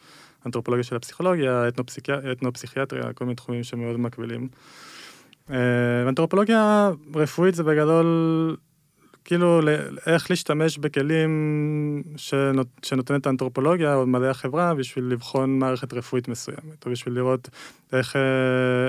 [0.46, 1.68] אנתרופולוגיה של הפסיכולוגיה,
[2.32, 4.48] אתנופסיכיאטריה, כל מיני תחומים שמאוד מקבילים.
[6.08, 8.06] אנתרופולוגיה רפואית זה בגדול
[9.26, 9.60] כאילו
[10.06, 16.90] איך להשתמש בכלים שנות, שנותנת האנתרופולוגיה או מדעי החברה בשביל לבחון מערכת רפואית מסוימת, או
[16.90, 17.48] בשביל לראות
[17.92, 18.16] איך,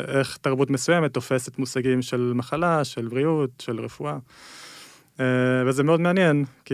[0.07, 4.17] איך תרבות מסוימת תופסת מושגים של מחלה, של בריאות, של רפואה.
[5.65, 6.73] וזה מאוד מעניין, כי,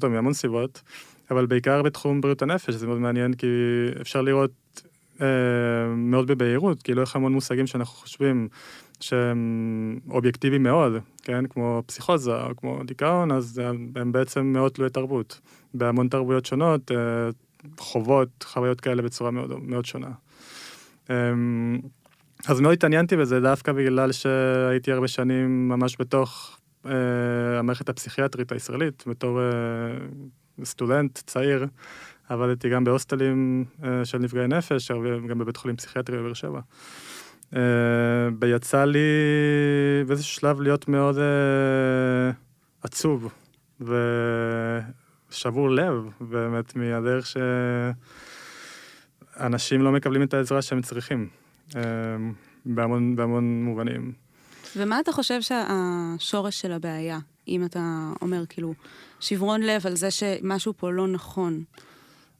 [0.00, 0.82] טוב, מהמון סיבות,
[1.30, 3.46] אבל בעיקר בתחום בריאות הנפש זה מאוד מעניין, כי
[4.00, 4.50] אפשר לראות
[5.96, 8.48] מאוד בבהירות, כאילו איך המון מושגים שאנחנו חושבים
[9.00, 11.46] שהם אובייקטיביים מאוד, כן?
[11.46, 13.60] כמו פסיכוזה או כמו דיכאון, אז
[13.96, 15.40] הם בעצם מאוד תלויי תרבות.
[15.74, 16.96] בהמון תרבויות שונות אה,
[17.78, 20.10] חוות חוויות כאלה בצורה מאוד, מאוד שונה.
[21.10, 21.78] אמ,
[22.48, 26.92] אז מאוד התעניינתי בזה דווקא בגלל שהייתי הרבה שנים ממש בתוך אה,
[27.58, 29.44] המערכת הפסיכיאטרית הישראלית, בתור אה,
[30.64, 31.66] סטודנט צעיר.
[32.28, 33.64] עבדתי גם בהוסטלים
[34.04, 34.90] של נפגעי נפש,
[35.28, 36.60] גם בבית חולים פסיכיאטרי בבאר שבע.
[38.40, 38.98] ויצא לי
[40.06, 41.20] באיזשהו שלב להיות מאוד uh,
[42.82, 43.32] עצוב
[45.30, 47.26] ושבור לב, באמת, מהדרך
[49.36, 51.28] שאנשים לא מקבלים את העזרה שהם צריכים,
[52.66, 54.12] בהמון, בהמון מובנים.
[54.76, 58.74] ומה אתה חושב שהשורש של הבעיה, אם אתה אומר כאילו
[59.20, 61.64] שברון לב על זה שמשהו פה לא נכון?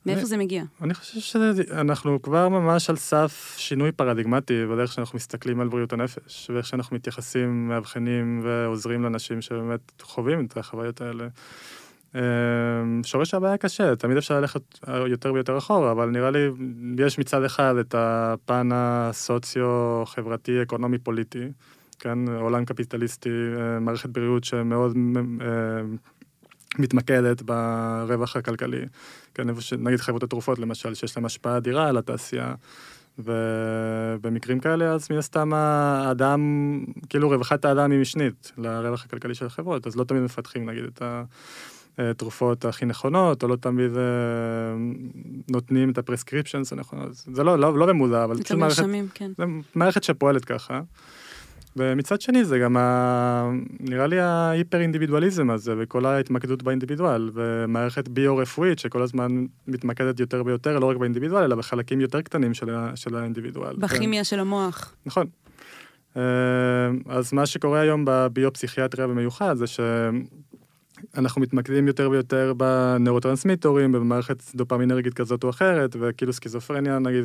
[0.07, 0.62] מאיפה זה מגיע?
[0.83, 6.51] אני חושב שאנחנו כבר ממש על סף שינוי פרדיגמטי בדרך שאנחנו מסתכלים על בריאות הנפש,
[6.55, 11.29] ואיך שאנחנו מתייחסים, מאבחנים ועוזרים לאנשים שבאמת חווים את החוויות האלה.
[12.15, 12.21] אמ,
[13.05, 16.49] שורש הבעיה קשה, תמיד אפשר ללכת יותר ויותר אחורה, אבל נראה לי
[16.99, 21.49] יש מצד אחד את הפן הסוציו-חברתי, אקונומי, פוליטי,
[21.99, 24.97] כן, עולם קפיטליסטי, אה, מערכת בריאות שמאוד
[25.41, 25.47] אה,
[26.79, 28.83] מתמקדת ברווח הכלכלי.
[29.35, 32.55] כן, איפה שנגיד חברות התרופות למשל, שיש להם השפעה אדירה על התעשייה.
[33.19, 36.41] ובמקרים כאלה אז מן הסתם האדם,
[37.09, 41.03] כאילו רווחת האדם היא משנית לרווח הכלכלי של החברות, אז לא תמיד מפתחים נגיד את
[41.99, 44.03] התרופות הכי נכונות, או לא תמיד אה,
[45.51, 49.31] נותנים את ה prescriptions הנכונות, זה לא, לא, לא במודע, אבל פשוט מערכת, כן.
[49.39, 50.81] זה מערכת שפועלת ככה.
[51.77, 53.51] ומצד שני זה גם ה...
[53.81, 60.79] נראה לי ההיפר אינדיבידואליזם הזה וכל ההתמקדות באינדיבידואל ומערכת ביו-רפואית שכל הזמן מתמקדת יותר ויותר
[60.79, 62.91] לא רק באינדיבידואל אלא בחלקים יותר קטנים של, ה...
[62.95, 63.77] של האינדיבידואל.
[63.77, 64.25] בכימיה כן.
[64.25, 64.95] של המוח.
[65.07, 65.27] נכון.
[66.17, 66.23] אה,
[67.09, 75.45] אז מה שקורה היום בביו-פסיכיאטריה במיוחד זה שאנחנו מתמקדים יותר ויותר בנאורוטרנסמיטורים, במערכת דופמינרגית כזאת
[75.45, 77.25] או אחרת, וכאילו סכיזופרניה נגיד,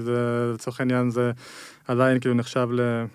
[0.54, 1.32] לצורך העניין זה
[1.88, 3.06] עדיין כאילו נחשב ל...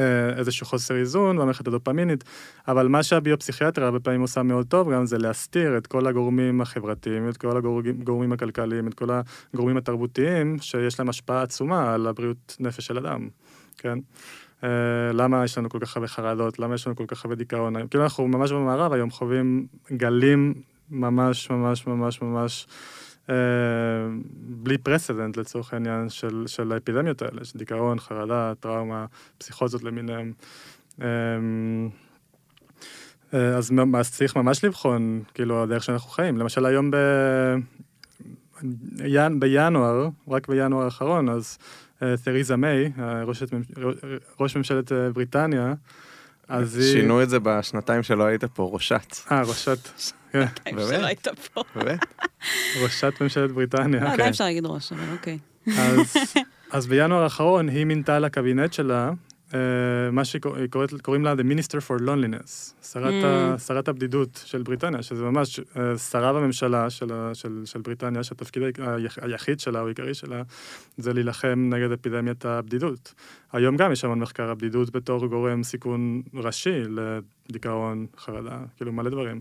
[0.00, 2.24] אה, איזשהו חוסר איזון במערכת הדופמינית,
[2.68, 7.28] אבל מה שהביופסיכיאטריה הרבה פעמים עושה מאוד טוב גם זה להסתיר את כל הגורמים החברתיים,
[7.28, 9.08] את כל הגורמים הכלכליים, את כל
[9.54, 13.28] הגורמים התרבותיים, שיש להם השפעה עצומה על הבריאות נפש של אדם,
[13.78, 13.98] כן?
[14.60, 14.64] Uh,
[15.12, 18.04] למה יש לנו כל כך הרבה חרדות, למה יש לנו כל כך הרבה דיכאון, כאילו
[18.04, 20.54] אנחנו ממש במערב היום חווים גלים
[20.90, 23.01] ממש ממש ממש ממש אה,
[24.34, 29.06] בלי פרסדנט לצורך העניין של, של האפידמיות האלה, של דיכאון, חרדה, טראומה,
[29.38, 30.32] פסיכוזות למיניהם.
[31.02, 31.06] אה,
[33.34, 36.38] אה, אז, אז צריך ממש לבחון, כאילו, הדרך שאנחנו חיים.
[36.38, 36.96] למשל היום ב...
[39.38, 41.58] בינואר, רק בינואר האחרון, אז
[42.24, 42.92] תריזה מיי,
[43.24, 43.42] ראש,
[44.40, 45.74] ראש ממשלת בריטניה,
[46.48, 46.92] אז היא...
[46.92, 49.16] שינו את זה בשנתיים שלא היית פה, ראשת.
[49.30, 49.78] אה, ראשת.
[50.32, 50.46] כן.
[50.70, 51.62] שלא היית פה.
[51.76, 52.00] באמת?
[52.82, 54.04] ראשת ממשלת בריטניה.
[54.04, 54.28] לא, עדיין.
[54.28, 55.38] אפשר להגיד ראש, אבל אוקיי.
[56.70, 59.10] אז בינואר האחרון היא מינתה לקבינט שלה
[59.54, 63.26] אה, מה שקוראים לה The Minister for Loneliness, שרת, mm.
[63.26, 68.62] ה, שרת הבדידות של בריטניה, שזה ממש אה, שרה בממשלה של, של, של בריטניה, שהתפקיד
[69.22, 70.42] היחיד שלה או העיקרי שלה
[70.96, 73.14] זה להילחם נגד אפידמיית הבדידות.
[73.52, 79.40] היום גם יש המון מחקר הבדידות בתור גורם סיכון ראשי לדיכאון, חרדה, כאילו מלא דברים.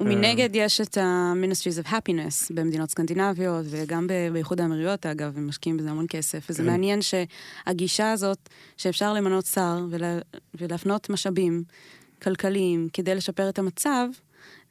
[0.00, 5.90] ומנגד יש את ה-Ministries of Happiness במדינות סקנדינביות, וגם באיחוד האמירויות, אגב, הם משקיעים בזה
[5.90, 6.46] המון כסף.
[6.50, 6.68] וזה כן.
[6.68, 10.18] מעניין שהגישה הזאת, שאפשר למנות שר ולה,
[10.54, 11.62] ולהפנות משאבים
[12.22, 14.06] כלכליים כדי לשפר את המצב,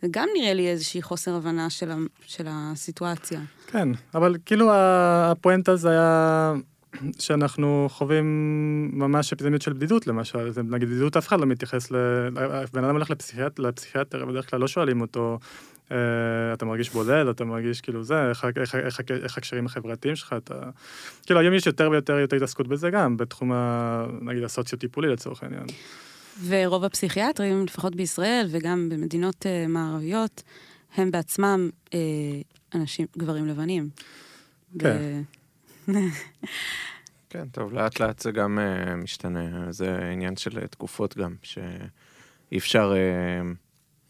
[0.02, 3.42] זה גם נראה לי איזושהי חוסר הבנה של, ה, של הסיטואציה.
[3.68, 6.54] כן, אבל כאילו הפואנטה זה היה
[7.20, 8.26] שאנחנו חווים
[8.94, 11.96] ממש אפידמיות של בדידות למשל, זה, נגיד בדידות אף אחד לא מתייחס, ל...
[12.74, 13.60] בן אדם הולך לפסיכיאט...
[13.60, 15.40] לפסיכיאטר, בדרך כלל לא שואלים אותו,
[15.92, 15.98] אה,
[16.54, 20.54] אתה מרגיש בודד, אתה מרגיש כאילו זה, איך, איך, איך, איך הקשרים החברתיים שלך, אתה...
[21.26, 24.06] כאילו היום יש יותר ויותר יותר התעסקות בזה גם, בתחום ה...
[24.22, 25.66] נגיד הסוציו-טיפולי לצורך העניין.
[26.48, 30.44] ורוב הפסיכיאטרים, לפחות בישראל וגם במדינות uh, מערביות,
[30.96, 31.92] הם בעצמם uh,
[32.76, 33.90] אנשים, גברים לבנים.
[34.80, 34.98] כן.
[35.00, 35.39] ו...
[37.30, 42.58] כן, טוב, לאט לאט זה גם uh, משתנה, זה עניין של uh, תקופות גם, שאי
[42.58, 42.94] אפשר,
[44.04, 44.06] אה,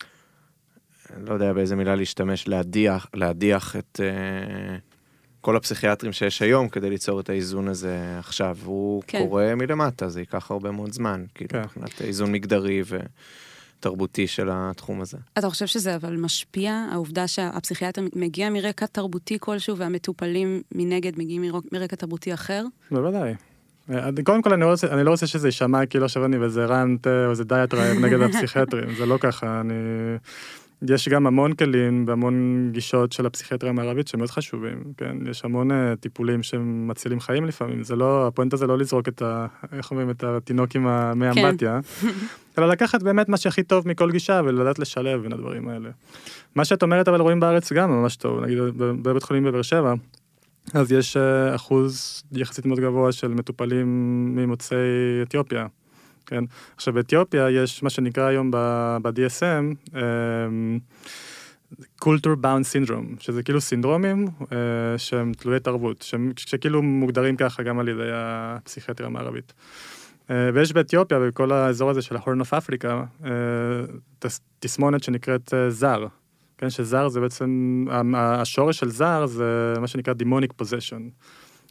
[1.18, 4.80] לא יודע באיזה מילה להשתמש, להדיח, להדיח את אה,
[5.42, 8.58] כל הפסיכיאטרים שיש היום כדי ליצור את האיזון הזה עכשיו.
[8.64, 9.20] הוא כן.
[9.20, 11.62] קורה מלמטה, זה ייקח הרבה מאוד זמן, כאילו, כן.
[11.62, 12.84] מבחינת איזון מגדרי
[13.80, 15.18] ותרבותי של התחום הזה.
[15.38, 21.96] אתה חושב שזה אבל משפיע, העובדה שהפסיכיאטר מגיע מרקע תרבותי כלשהו והמטופלים מנגד מגיעים מרקע
[21.96, 22.66] תרבותי אחר?
[22.92, 23.34] בוודאי.
[23.92, 26.66] אה, קודם כל אני לא רוצה, אני לא רוצה שזה יישמע כאילו עכשיו אני באיזה
[26.66, 29.74] rant אה, או איזה diatribe נגד הפסיכיאטרים, זה לא ככה, אני...
[30.88, 35.18] יש גם המון כלים והמון גישות של הפסיכיאטריה המערבית שמאוד חשובים, כן?
[35.30, 39.48] יש המון אה, טיפולים שמצילים חיים לפעמים, זה לא, הפואנטה זה לא לזרוק את ה...
[39.72, 40.10] איך אומרים?
[40.10, 41.46] את התינוק עם המי כן.
[41.46, 41.80] אמבטיה,
[42.58, 45.90] אלא לקחת באמת מה שהכי טוב מכל גישה ולדעת לשלב בין הדברים האלה.
[46.56, 49.94] מה שאת אומרת אבל רואים בארץ גם ממש טוב, נגיד בבית חולים בבאר שבע,
[50.74, 53.88] אז יש אה, אחוז יחסית מאוד גבוה של מטופלים
[54.36, 54.78] ממוצאי
[55.24, 55.68] אתיופיה.
[56.30, 56.44] כן?
[56.76, 59.96] עכשיו באתיופיה יש מה שנקרא היום ב-DSM,
[62.04, 64.58] culture bound syndrome, שזה כאילו סינדרומים אה,
[64.98, 69.54] שהם תלויי תרבות, שהם- שכאילו מוגדרים ככה גם על ידי הפסיכיאטריה המערבית.
[70.30, 72.88] אה, ויש באתיופיה, בכל האזור הזה של ה-Horn of Africa,
[73.26, 73.30] אה,
[74.20, 76.06] תס- תסמונת שנקראת אה, זר.
[76.58, 81.02] כן, שזר זה בעצם, השורש של זר זה מה שנקרא demonic possession.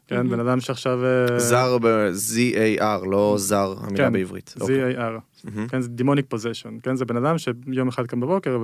[0.08, 0.28] כן.
[0.28, 0.98] בן אדם שעכשיו...
[1.04, 4.54] אה, זר ב-Z-A-R, לא זר, המילה כן, בעברית.
[4.60, 4.96] אוקיי.
[4.96, 5.20] Z-A-R.
[5.44, 5.68] מהמם.
[5.68, 8.58] כן, זה demonic possession, כן, זה בן אדם שיום אחד קם בבוקר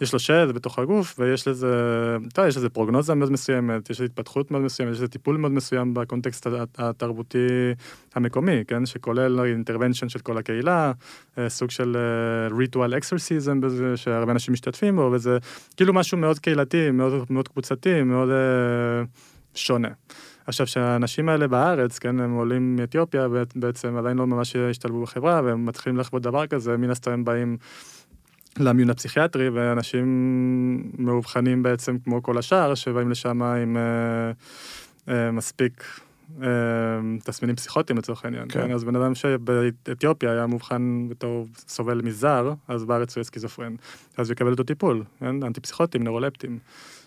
[0.00, 1.68] ויש לו שד בתוך הגוף ויש לזה,
[2.28, 5.36] אתה יודע, יש לזה פרוגנוזה מאוד מסוימת, יש לזה התפתחות מאוד מסוימת, יש לזה טיפול
[5.36, 7.46] מאוד מסוים בקונטקסט הת- התרבותי
[8.14, 10.92] המקומי, כן, שכולל intervention של כל הקהילה,
[11.38, 11.96] אה, סוג של
[12.58, 15.38] ריטואל exorcism בזה, שהרבה אנשים משתתפים בו, וזה
[15.76, 19.02] כאילו משהו מאוד קהילתי, מאוד, מאוד קבוצתי, מאוד אה,
[19.54, 19.88] שונה.
[20.50, 25.66] עכשיו, שהאנשים האלה בארץ, כן, הם עולים מאתיופיה, בעצם עדיין לא ממש השתלבו בחברה, והם
[25.66, 27.56] מתחילים לחוות דבר כזה, מן הסתם הם באים
[28.58, 30.06] למיון הפסיכיאטרי, ואנשים
[30.98, 34.32] מאובחנים בעצם כמו כל השאר, שבאים לשם עם אה,
[35.14, 35.84] אה, מספיק
[36.42, 36.48] אה,
[37.24, 38.66] תסמינים פסיכוטיים לצורך העניין, כן.
[38.66, 38.72] כן.
[38.72, 43.74] אז בן אדם שבאתיופיה היה מאובחן בתור סובל מזר, אז בארץ הוא יהיה סכיזופרן.
[44.16, 45.42] אז הוא יקבל אותו טיפול, כן?
[45.42, 46.52] אנטי-פסיכוטיים, נורולפטיים.
[46.52, 46.99] אה,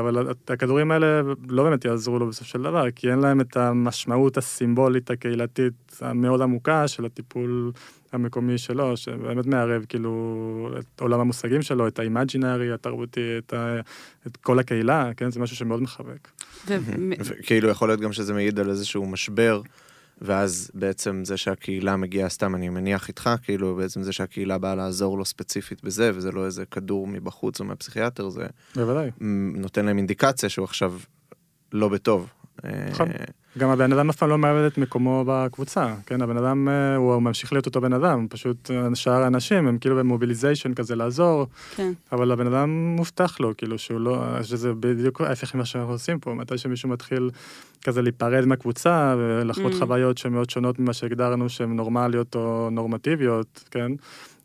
[0.00, 4.36] אבל הכדורים האלה לא באמת יעזרו לו בסוף של דבר, כי אין להם את המשמעות
[4.36, 7.72] הסימבולית הקהילתית המאוד עמוקה של הטיפול
[8.12, 13.80] המקומי שלו, שבאמת מערב כאילו את עולם המושגים שלו, את האימג'ינרי התרבותי, את, ה,
[14.26, 15.30] את כל הקהילה, כן?
[15.30, 16.28] זה משהו שמאוד מחבק.
[17.42, 19.62] כאילו יכול להיות גם שזה מעיד על איזשהו משבר,
[20.20, 25.18] ואז בעצם זה שהקהילה מגיעה, סתם אני מניח איתך, כאילו בעצם זה שהקהילה באה לעזור
[25.18, 28.46] לו ספציפית בזה, וזה לא איזה כדור מבחוץ או מהפסיכיאטר, זה
[28.76, 29.10] בוודאי.
[29.54, 30.94] נותן להם אינדיקציה שהוא עכשיו
[31.72, 32.30] לא בטוב.
[32.90, 33.08] נכון.
[33.58, 36.22] גם הבן אדם אף פעם לא מאבד את מקומו בקבוצה, כן?
[36.22, 39.96] הבן אדם, אה, הוא ממשיך להיות אותו בן אדם, פשוט אה, שאר האנשים הם כאילו
[39.96, 41.92] במוביליזיישן כזה לעזור, כן.
[42.12, 46.34] אבל הבן אדם מובטח לו, כאילו שהוא לא, שזה בדיוק ההפך ממה שאנחנו עושים פה,
[46.34, 47.30] מתי שמישהו מתחיל
[47.84, 49.78] כזה להיפרד מהקבוצה ולחוות Mm.
[49.78, 53.92] חוויות שהן מאוד שונות ממה שהגדרנו שהן נורמליות או נורמטיביות, כן?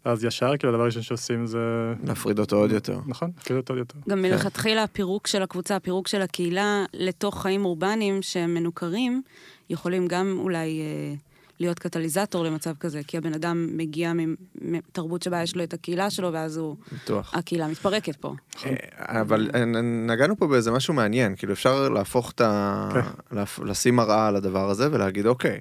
[0.04, 1.94] אז ישר, כאילו הדבר הראשון שעושים זה...
[2.04, 3.00] להפריד אותו עוד יותר.
[3.06, 4.00] נכון, כאילו אותו עוד יותר.
[4.10, 9.22] גם מלכתחילה הפירוק של הקבוצה, הפירוק של הקהילה לתוך חיים אורבניים שהם מנוכרים,
[9.70, 11.16] יכולים גם אולי אה,
[11.60, 14.14] להיות קטליזטור למצב כזה, כי הבן אדם מגיע
[14.62, 17.34] מתרבות שבה יש לו את הקהילה שלו, ואז הוא, בטוח.
[17.36, 18.34] הקהילה מתפרקת פה.
[18.66, 19.50] אה, אבל
[19.84, 22.90] נגענו פה באיזה משהו מעניין, כאילו אפשר להפוך את ה...
[22.94, 23.44] כן.
[23.66, 25.60] לשים מראה על הדבר הזה ולהגיד, אוקיי,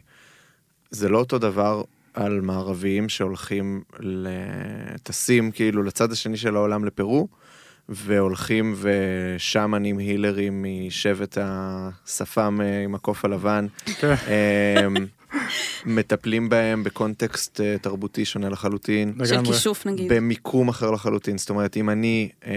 [0.91, 1.83] זה לא אותו דבר
[2.15, 7.29] על מערביים שהולכים, לטסים כאילו לצד השני של העולם לפרו,
[7.89, 13.67] והולכים ושמנים הילרים משבט השפם עם הקוף הלבן,
[14.01, 14.15] כן.
[14.29, 14.87] אה,
[15.87, 19.15] מטפלים בהם בקונטקסט אה, תרבותי שונה לחלוטין.
[19.45, 19.53] של.
[19.53, 20.13] כישוף נגיד.
[20.13, 22.53] במיקום אחר לחלוטין, זאת אומרת, אם אני אה,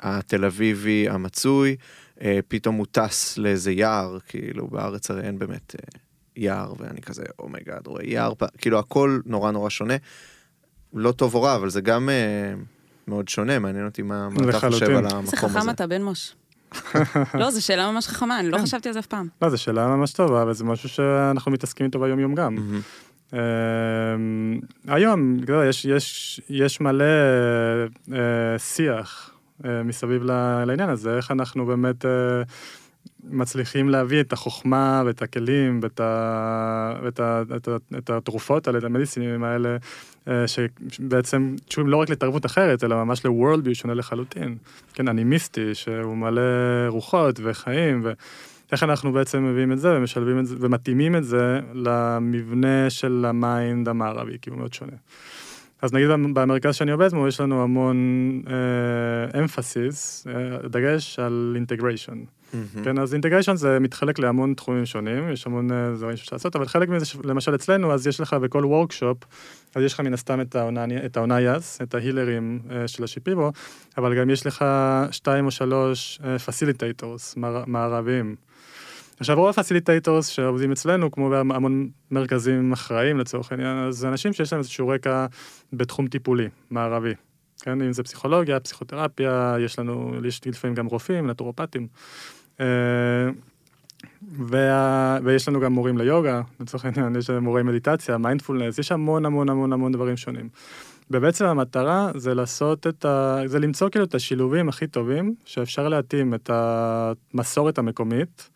[0.00, 1.76] התל אביבי המצוי,
[2.22, 6.00] אה, פתאום הוא טס לאיזה יער, כאילו בארץ הרי אין באמת אה,
[6.36, 9.94] יער, ואני כזה, oh my God, רואה יער, פ- כאילו הכל נורא נורא שונה.
[10.94, 12.54] לא טוב או רע, אבל זה גם אה,
[13.08, 14.86] מאוד שונה, מעניין אותי מה, מה אתה חושב.
[14.86, 15.70] על איזה המקום חכם הזה.
[15.70, 16.34] אתה, בן מוש.
[17.40, 18.62] לא, זו שאלה ממש חכמה, אני לא כן.
[18.62, 19.28] חשבתי על זה אף פעם.
[19.42, 22.56] לא, זו שאלה ממש טובה, וזה משהו שאנחנו מתעסקים איתו ביום-יום גם.
[23.32, 23.38] אמ,
[24.88, 27.04] היום, יודע, יש, יש, יש מלא
[28.12, 29.30] אה, שיח
[29.64, 30.22] אה, מסביב
[30.66, 32.10] לעניין הזה, איך אנחנו באמת אה,
[33.30, 38.78] מצליחים להביא את החוכמה ואת הכלים ואת, ה, ואת, ה, את, ה, את התרופות האלה,
[38.78, 39.76] את המדיסינים האלה,
[40.28, 40.44] אה,
[40.88, 44.56] שבעצם קשורים לא רק לתרבות אחרת, אלא ממש ל-world view שונה לחלוטין.
[44.94, 46.42] כן, אנימיסטי, שהוא מלא
[46.88, 48.12] רוחות וחיים, ו...
[48.72, 53.88] איך אנחנו בעצם מביאים את זה ומשלבים את זה ומתאימים את זה למבנה של ה-mind
[53.88, 54.96] המערבי, כי הוא מאוד שונה.
[55.84, 57.96] אז נגיד במרכז שאני עובד בו, יש לנו המון
[58.46, 58.48] אה,
[60.68, 62.12] דגש על integration.
[62.54, 62.84] מהמם.
[62.84, 66.66] כן, אז integration זה מתחלק להמון תחומים שונים, יש המון אה, דברים שאפשר לעשות, אבל
[66.66, 69.18] חלק מזה, למשל אצלנו, אז יש לך בכל workshop,
[69.74, 73.52] אז יש לך מן הסתם את האונאי- את האונאייס, את ההילרים אה, של השיפיבו,
[73.98, 74.64] אבל גם יש לך
[75.10, 77.34] שתיים או שלוש facilitators
[77.66, 78.34] מערביים.
[79.20, 84.58] עכשיו רוב ה-facilitators שעובדים אצלנו, כמו בהמון מרכזים אחראיים לצורך העניין, זה אנשים שיש להם
[84.58, 85.26] איזשהו רקע
[85.72, 87.14] בתחום טיפולי, מערבי.
[87.60, 91.86] כן, אם זה פסיכולוגיה, פסיכותרפיה, יש לנו, יש לפעמים גם רופאים, נטורופטים.
[92.60, 92.66] אה,
[94.38, 99.48] וה, ויש לנו גם מורים ליוגה, לצורך העניין, יש מורי מדיטציה, מיינדפולנס, יש המון המון
[99.48, 100.48] המון המון דברים שונים.
[101.10, 103.40] ובעצם המטרה זה לעשות את ה...
[103.46, 108.50] זה למצוא כאילו את השילובים הכי טובים, שאפשר להתאים את המסורת המקומית,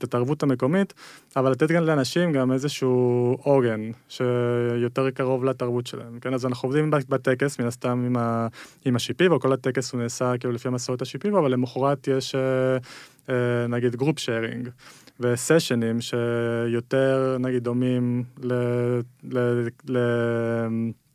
[0.00, 0.94] את התרבות המקומית,
[1.36, 6.34] אבל לתת גם לאנשים גם איזשהו עוגן שיותר קרוב לתרבות שלהם, כן?
[6.34, 8.46] אז אנחנו עובדים בטקס, מן הסתם עם, ה...
[8.84, 12.40] עם השיפיבו, כל הטקס הוא נעשה כאילו לפי המסורת השיפיבו, אבל למחרת יש אה,
[13.28, 14.68] אה, נגיד group sharing.
[15.20, 18.52] וסשנים שיותר נגיד דומים ל...
[19.24, 19.66] ל...
[19.88, 19.98] ל...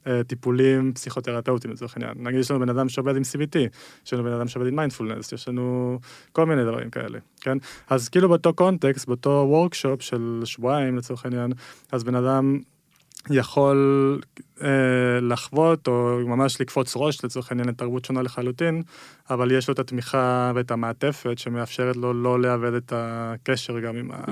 [0.07, 2.13] אה, טיפולים פסיכותרפאוטיים לצורך העניין.
[2.17, 3.57] נגיד יש לנו בן אדם שעובד עם CBT,
[4.05, 5.99] יש לנו בן אדם שעובד עם מיינדפולנס, יש לנו
[6.31, 7.57] כל מיני דברים כאלה, כן?
[7.89, 11.51] אז כאילו באותו קונטקסט, באותו workshop של שבועיים לצורך העניין,
[11.91, 12.59] אז בן אדם
[13.29, 14.19] יכול
[14.61, 14.67] אה,
[15.21, 18.81] לחוות או ממש לקפוץ ראש לצורך העניין לתרבות שונה לחלוטין,
[19.29, 24.11] אבל יש לו את התמיכה ואת המעטפת שמאפשרת לו לא לאבד את הקשר גם עם,
[24.11, 24.29] ה, Mm,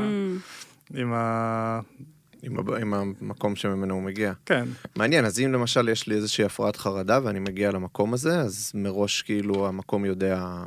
[0.93, 1.79] עם ה...
[1.99, 2.12] עם
[2.43, 4.33] הב- עם המקום שממנו הוא מגיע.
[4.45, 8.71] כן, מעניין, אז אם למשל יש לי איזושהי הפרעת חרדה ואני מגיע למקום הזה, אז
[8.75, 10.63] מראש כאילו המקום יודע,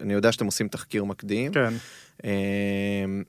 [0.00, 1.74] אני יודע שאתם עושים תחקיר מקדים, כן,
[2.24, 3.22] אמ,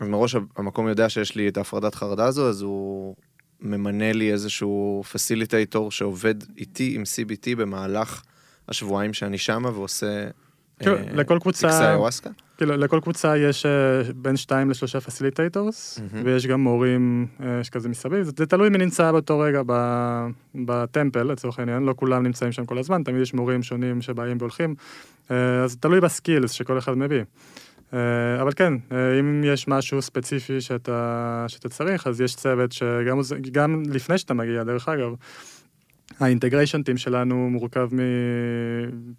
[0.00, 3.16] אז מראש המקום יודע שיש לי את ההפרדת חרדה הזו, אז הוא
[3.60, 8.22] ממנה לי איזשהו facilitator שעובד איתי עם CBT במהלך
[8.68, 10.28] השבועיים שאני שמה ועושה...
[10.78, 11.96] כאילו, אה, לכל קבוצה-?
[12.56, 16.26] כאילו לכל קבוצה יש אה, בין שתיים לשלושה facilitators, מהמם.
[16.26, 19.72] ויש גם מורים אה, שכזה מסביב, זה, זה תלוי מי נמצא באותו רגע ב,
[20.54, 24.74] ב-temple לצורך העניין, לא כולם נמצאים שם כל הזמן, תמיד יש מורים שונים שבאים והולכים,
[25.64, 27.22] אז תלוי בסקילס שכל אחד מביא.
[28.40, 28.74] אבל כן,
[29.20, 33.20] אם יש משהו ספציפי שאתה, שאתה צריך, אז יש צוות שגם
[33.52, 35.14] גם לפני שאתה מגיע, דרך אגב,
[36.22, 37.98] האינטגריישן טים שלנו מורכב מ...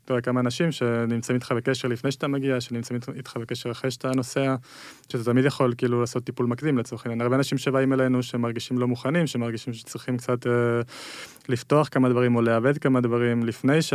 [0.06, 4.12] אתה יודע, כמה אנשים שנמצאים איתך בקשר לפני שאתה מגיע, שנמצאים איתך בקשר אחרי שאתה
[4.12, 4.56] נוסע,
[5.10, 7.22] שאתה תמיד יכול כאילו לעשות טיפול מקדים לצורך העניין.
[7.22, 10.52] הרבה אנשים שבאים אלינו שמרגישים לא מוכנים, שמרגישים שצריכים קצת אה,
[11.50, 13.94] לפתוח כמה דברים או לאבד כמה דברים לפני ש...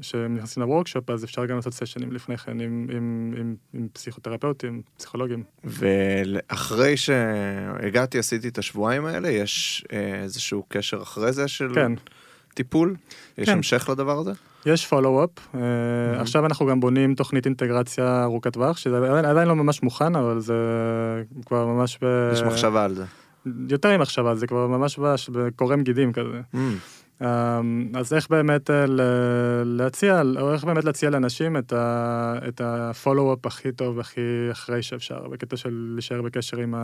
[0.00, 4.82] שהם נכנסים לוורקשופ, אז אפשר גם לעשות סשנים לפני כן עם, עם, עם, עם פסיכותרפאוטים,
[4.96, 5.42] פסיכולוגים.
[5.64, 11.92] ואחרי שהגעתי, עשיתי את השבועיים האלה, יש אה, איזשהו קשר אחרי זה של כן.
[12.54, 12.94] טיפול?
[13.38, 13.52] יש כן.
[13.56, 14.32] המשך לדבר הזה?
[14.66, 15.30] יש פולו-אפ,
[16.20, 20.40] עכשיו אנחנו גם בונים תוכנית אינטגרציה ארוכת טווח, שזה עדיין- עדיין לא ממש מוכן, אבל
[20.40, 20.54] זה
[21.46, 22.30] כבר ממש ב...
[22.32, 23.04] יש מחשבה על זה.
[23.68, 26.40] יותר ממחשבה, זה כבר ממש בש- בקורם גידים כזה.
[26.54, 26.58] Mm,
[27.20, 29.00] אמ, אז איך באמת אה, ל-
[29.64, 34.20] להציע, או איך באמת להציע לאנשים את ה- את הפולו-אפ הכי טוב, הכי
[34.52, 36.74] אחרי שאפשר, בקטע של להישאר בקשר עם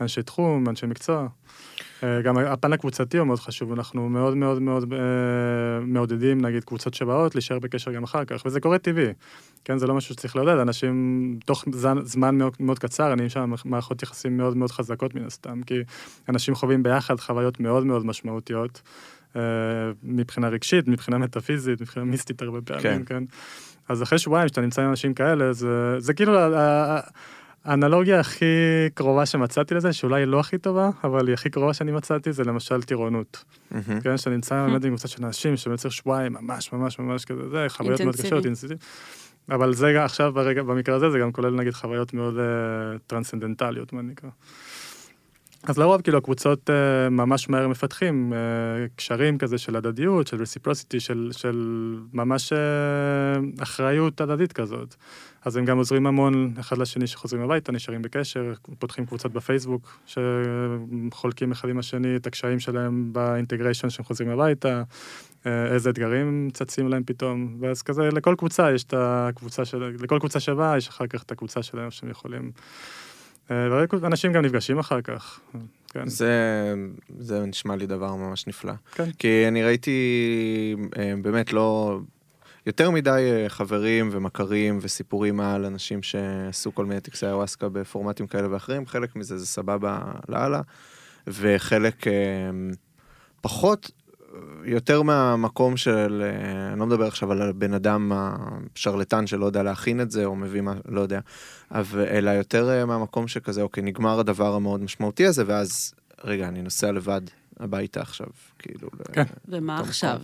[0.00, 1.26] האנשי תחום, אנשי מקצוע.
[2.02, 4.98] אה, גם הפן הקבוצתי הוא מאוד חשוב, אנחנו מאוד מאוד מאוד אה,
[5.80, 9.12] מעודדים, נגיד, קבוצות שבאות, להישאר בקשר גם אחר כך, וזה קורה טבעי.
[9.64, 13.52] כן, זה לא משהו שצריך לעודד, אנשים תוך זמן, זמן מאוד, מאוד קצר, אני שם
[13.64, 15.74] מערכות יחסים מאוד מאוד חזקות מן הסתם, כי
[16.28, 18.82] אנשים חווים ביחד חוויות מאוד מאוד משמעותיות.
[19.36, 19.42] אה,
[20.02, 23.02] מבחינה רגשית, מבחינה מטאפיזית, מבחינה מיסטית הרבה פעמים, כן.
[23.06, 23.24] כן.
[23.88, 26.32] אז אחרי שבועיים שאתה נמצא עם אנשים כאלה, זה, זה כאילו
[27.64, 28.44] האנלוגיה הכי
[28.94, 32.44] קרובה שמצאתי לזה, שאולי היא לא הכי טובה, אבל היא הכי קרובה שאני מצאתי, זה
[32.44, 33.44] למשל טירונות.
[33.70, 34.00] מהמם.
[34.00, 37.48] כן, שאתה נמצא באמת עם קבוצה של אנשים שבאמת צריך שבועיים, ממש ממש ממש כזה,
[37.48, 38.14] זה חוויות מאוד.
[38.14, 38.74] קשות, אינטנסיבי.
[39.50, 42.40] אבל זה גם- עכשיו, ברגע, במקרה הזה, זה גם כולל נגיד חוויות מאוד uh,
[43.06, 44.30] טרנסצנדנטליות, מה נקרא.
[45.62, 48.36] אז לרוב כאילו הקבוצות uh, ממש מהר מפתחים uh,
[48.96, 54.94] קשרים כזה של הדדיות, של reciprocity, של, של ממש uh, אחריות הדדית כזאת.
[55.44, 61.52] אז הם גם עוזרים המון אחד לשני שחוזרים הביתה, נשארים בקשר, פותחים קבוצות בפייסבוק, שחולקים
[61.52, 64.82] אחד עם השני את הקשיים שלהם באינטגריישן שהם חוזרים הביתה,
[65.46, 69.96] איזה אתגרים צצים להם פתאום, ואז כזה לכל קבוצה יש את הקבוצה של...
[70.00, 72.50] לכל קבוצה שווה יש אחר כך את הקבוצה שלהם שהם יכולים...
[74.00, 75.40] ואנשים גם נפגשים אחר כך.
[75.88, 76.08] כן.
[76.08, 76.34] זה,
[77.18, 78.72] זה נשמע לי דבר ממש נפלא.
[78.94, 79.10] כן.
[79.18, 80.76] כי אני ראיתי
[81.22, 81.98] באמת לא...
[82.66, 88.86] יותר מדי חברים ומכרים וסיפורים על אנשים שעשו כל מיני טקסי איוואסקה בפורמטים כאלה ואחרים,
[88.86, 90.60] חלק מזה זה סבבה לאללה,
[91.26, 92.04] וחלק
[93.40, 93.90] פחות
[94.64, 100.00] יותר מהמקום של, אה, אני לא מדבר עכשיו על הבן אדם השרלטן שלא יודע להכין
[100.00, 101.20] את זה, או מביא מה, לא יודע,
[101.70, 106.62] אבל, אלא יותר אה, מהמקום שכזה, אוקיי, נגמר הדבר המאוד משמעותי הזה, ואז, רגע, אני
[106.62, 107.20] נוסע לבד
[107.60, 108.26] הביתה עכשיו,
[108.58, 108.88] כאילו.
[109.12, 109.24] כן.
[109.48, 110.20] ומה עכשיו?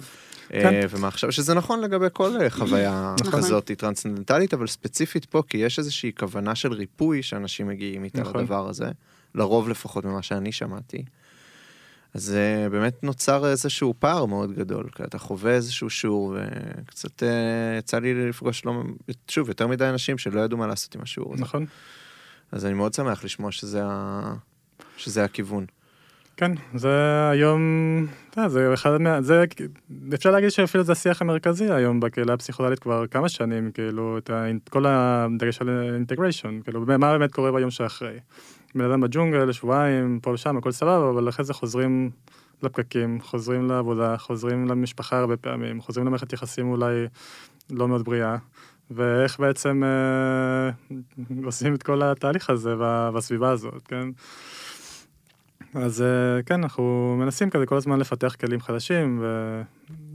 [0.55, 0.87] אה, כן.
[0.91, 3.41] ומה עכשיו, שזה נכון לגבי כל חוויה נכון.
[3.41, 8.41] כזאת טרנסצנדנטלית, אבל ספציפית פה, כי יש איזושהי כוונה של ריפוי שאנשים מגיעים איתה נכון.
[8.41, 8.91] לדבר הזה,
[9.35, 11.05] לרוב לפחות ממה שאני שמעתי.
[12.17, 16.37] אז uh, באמת נוצר איזשהו פער מאוד גדול, כי אתה חווה איזשהו שיעור,
[16.83, 17.27] וקצת uh,
[17.79, 18.83] יצא לי לפגוש, לא,
[19.29, 21.43] שוב, יותר מדי אנשים שלא ידעו מה לעשות עם השיעור הזה.
[21.43, 21.67] נכון.
[22.53, 24.35] אז אני מאוד שמח לשמוע שזה, ה...
[24.97, 25.67] שזה הכיוון.
[26.37, 27.61] כן, זה היום,
[28.31, 29.23] אתה זה אחד מה...
[29.23, 29.45] זה,
[30.15, 34.47] אפשר להגיד שאפילו זה השיח המרכזי היום בקהילה הפסיכולוגית כבר כמה שנים, כאילו, את ה,
[34.71, 38.19] כל הדגש על אינטגריישן, כאילו, מה באמת קורה ביום שאחרי.
[38.75, 42.11] בן אדם בג'ונגל, שבועיים, פה ושם, הכל סבבה, אבל אחרי זה חוזרים
[42.63, 47.07] לפקקים, חוזרים לעבודה, חוזרים למשפחה הרבה פעמים, חוזרים למערכת יחסים אולי
[47.71, 48.37] לא מאוד בריאה,
[48.91, 50.97] ואיך בעצם אה,
[51.45, 52.75] עושים את כל התהליך הזה
[53.15, 54.09] בסביבה הזאת, כן?
[55.75, 59.25] אז אה, כן, אנחנו מנסים כזה כל הזמן לפתח כלים חדשים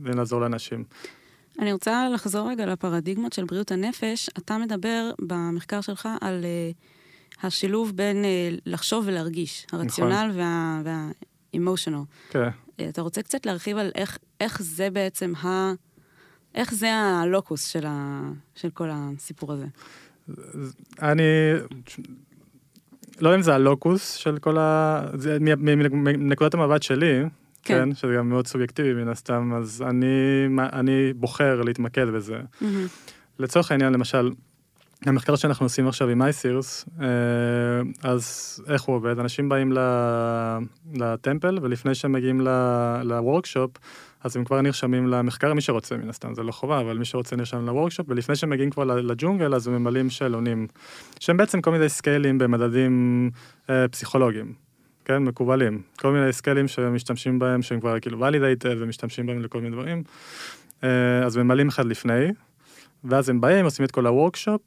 [0.03, 0.83] ולעזור לאנשים.
[1.59, 4.29] אני רוצה לחזור רגע לפרדיגמות של בריאות הנפש.
[4.37, 6.45] אתה מדבר במחקר שלך על...
[6.45, 6.71] אה,
[7.43, 10.83] השילוב בין uh, לחשוב ולהרגיש, הרציונל נכון.
[10.83, 12.31] וה-emotional.
[12.31, 12.49] כן.
[12.49, 15.73] Uh, אתה רוצה קצת להרחיב על איך, איך זה בעצם ה...
[16.55, 18.21] איך זה הלוקוס של, ה,
[18.55, 19.65] של כל הסיפור הזה?
[21.01, 21.23] אני...
[23.19, 25.01] לא יודע אם זה הלוקוס של כל ה...
[25.13, 27.21] זה מנקודת המבט שלי,
[27.63, 27.89] כן.
[27.89, 32.39] כן, שזה גם מאוד סובייקטיבי מן הסתם, אז אני, אני בוחר להתמקד בזה.
[32.39, 32.65] Mm-hmm.
[33.39, 34.31] לצורך העניין, למשל,
[35.05, 37.05] המחקר שאנחנו עושים עכשיו עם אייסירס, אה,
[38.03, 39.19] אז איך הוא עובד?
[39.19, 39.73] אנשים באים
[40.93, 42.41] לטמפל, ולפני שהם מגיעים
[43.03, 43.71] ל-workshop,
[44.23, 47.35] אז הם כבר נרשמים למחקר, מי שרוצה מן הסתם, זה לא חובה, אבל מי שרוצה
[47.35, 50.67] נרשם ל-workshop, ולפני שהם מגיעים כבר לג'ונגל, אז הם ממלאים שאלונים,
[51.19, 53.29] שהם בעצם כל מיני סקיילים במדדים
[53.69, 54.53] אה, פסיכולוגיים,
[55.05, 55.81] כן, מקובלים.
[55.99, 60.03] כל מיני סקיילים שמשתמשים בהם, שהם כבר כאילו validated ומשתמשים בהם לכל מיני דברים.
[60.83, 62.31] אה, אז ממלאים אחד לפני,
[63.03, 64.61] ואז הם באים, עושים את כל ה-workshop,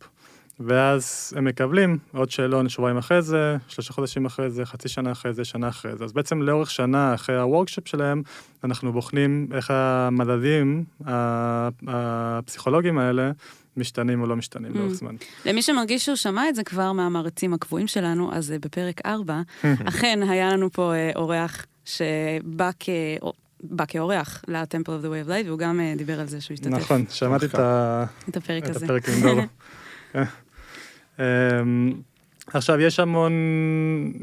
[0.60, 5.32] ואז הם מקבלים עוד שאלון שבועיים אחרי זה, שלושה חודשים אחרי זה, חצי שנה אחרי
[5.32, 6.04] זה, שנה אחרי זה.
[6.04, 8.22] אז בעצם לאורך שנה אחרי ה-workshop שלהם,
[8.64, 10.84] אנחנו בוחנים איך המדדים
[11.86, 13.30] הפסיכולוגיים האלה
[13.76, 14.78] משתנים או לא משתנים mm.
[14.78, 15.14] לאורך זמן.
[15.44, 19.40] למי שמרגיש שהוא שמע את זה כבר מהמעריצים הקבועים שלנו, אז אה, בפרק 4,
[19.88, 22.88] אכן היה לנו פה אה, אורח שבא כ...
[23.66, 26.54] בא כאורח ל-Temple of the Way of Light, והוא גם אה, דיבר על זה שהוא
[26.54, 26.70] השתתף.
[26.70, 28.78] נכון, שמעתי את הפרק הזה.
[28.78, 29.40] את הפרק עם דור.
[31.18, 31.92] אמ,
[32.46, 33.32] עכשיו, יש המון,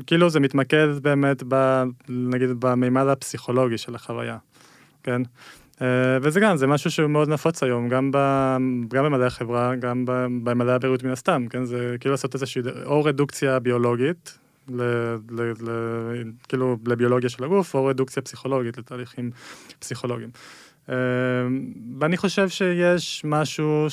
[0.08, 4.38] כאילו זה מתמקד באמת, ב, נגיד, במימד הפסיכולוגי של החוויה,
[5.04, 5.22] כן?
[5.78, 5.84] Uh,
[6.22, 8.18] וזה גם, זה משהו שהוא מאוד נפוץ היום, גם, ב,
[8.88, 10.06] גם במדעי החברה, גם
[10.44, 11.66] במדעי הבריאות מן הסתם, כן?
[11.66, 14.38] זה כאילו לעשות איזושהי, או רדוקציה ביולוגית,
[14.70, 14.82] ל,
[15.30, 15.70] ל, ל,
[16.48, 19.32] כאילו לביולוגיה של הגוף, או רדוקציה פסיכולוגית לתהליכים
[19.80, 20.30] פסיכולוגיים.
[20.90, 20.94] אמ,
[22.00, 23.88] ואני חושב שיש משהו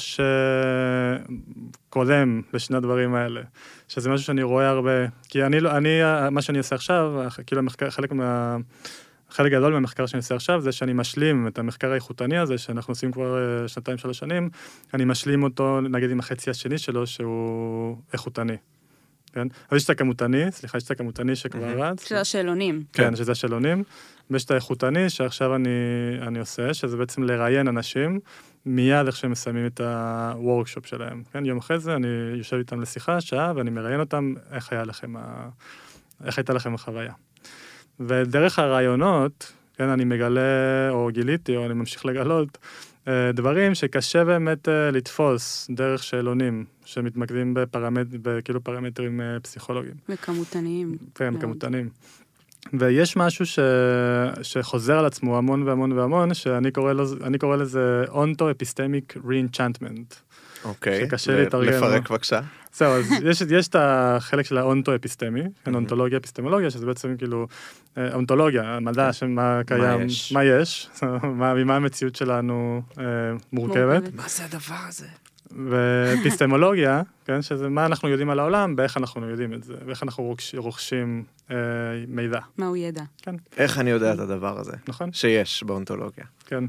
[1.86, 3.40] שקודם לשני הדברים האלה,
[3.88, 7.90] שזה משהו שאני רואה הרבה, כי אני, לא, אני מה שאני עושה עכשיו, כאילו המחקר,
[7.90, 8.56] חלק מה...
[9.30, 13.12] חלק גדול מהמחקר שאני עושה עכשיו זה שאני משלים את המחקר האיכותני הזה, שאנחנו עושים
[13.12, 14.50] כבר אה, שנתיים, שלוש שנים,
[14.94, 18.56] אני משלים אותו, נגיד, עם החצי השני שלו, שהוא איכותני.
[19.38, 19.48] כן?
[19.70, 22.08] אז יש את הכמותני, סליחה, יש את הכמותני שכבר רץ.
[22.08, 22.82] שזה השאלונים.
[22.92, 23.82] כן, שזה השאלונים.
[24.30, 25.70] ויש את האיכותני שעכשיו אני,
[26.22, 28.20] אני עושה, שזה בעצם לראיין אנשים
[28.66, 31.22] מיד איך שהם מסיימים את הוורקשופ שלהם.
[31.32, 32.06] כן, יום אחרי זה אני
[32.38, 35.48] יושב איתם לשיחה, שעה, ואני מראיין אותם איך היה לכם, ה...
[36.24, 37.12] איך הייתה לכם החוויה.
[38.00, 40.40] ודרך הרעיונות, כן, אני מגלה,
[40.90, 42.58] או גיליתי, או אני ממשיך לגלות,
[43.34, 49.94] דברים שקשה באמת אה, לתפוס דרך שאלונים שמתמקדים בפרמט, בכאילו פרמטרים אה, פסיכולוגיים.
[50.08, 50.96] וכמותניים.
[51.14, 51.88] כן, כמותניים.
[52.72, 53.58] ויש משהו ש...
[54.42, 57.04] שחוזר על עצמו המון והמון והמון, שאני קורא, לו...
[57.40, 60.14] קורא לזה onto-epistemic re-enchantment.
[60.64, 61.72] אוקיי, שקשה להתארגן.
[61.72, 62.40] לפרק בבקשה.
[62.78, 67.46] זהו, אז יש, יש את החלק של האונטו-אפיסטמי, כן, אונתולוגיה, אפיסטמולוגיה, שזה בעצם כאילו
[67.98, 70.06] אה, אונתולוגיה, המדע של מה קיים?
[70.32, 70.90] מה יש,
[71.40, 73.04] מה- ממה המציאות שלנו אה,
[73.52, 74.14] מורכבת.
[74.14, 75.06] מה זה הדבר הזה?
[75.68, 80.24] ואפיסטמולוגיה, כן, שזה מה אנחנו יודעים על העולם, ואיך אנחנו יודעים את זה, ואיך אנחנו
[80.24, 81.56] רוכש, רוכשים אה,
[82.08, 83.02] מידע, מהו ידע?
[83.22, 84.72] כן, איך אני יודע את הדבר הזה?
[84.88, 85.12] נכון?
[85.12, 86.24] שיש באונתולוגיה.
[86.46, 86.64] כן.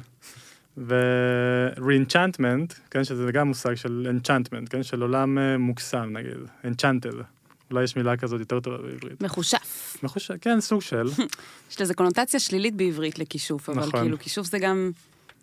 [0.79, 7.23] ו-re-enchantment, כן, שזה גם מושג של enchantment, כן, של עולם אה, מוקסם נגיד, enchanted.
[7.71, 9.21] אולי יש מילה כזאת יותר טובה בעברית.
[9.21, 9.97] מחושף.
[10.03, 10.31] מחוש...
[10.31, 11.07] כן, סוג של,
[11.71, 14.01] יש לזה קונוטציה שלילית בעברית לכישוף, אבל נכון.
[14.01, 14.91] כאילו כישוף זה גם,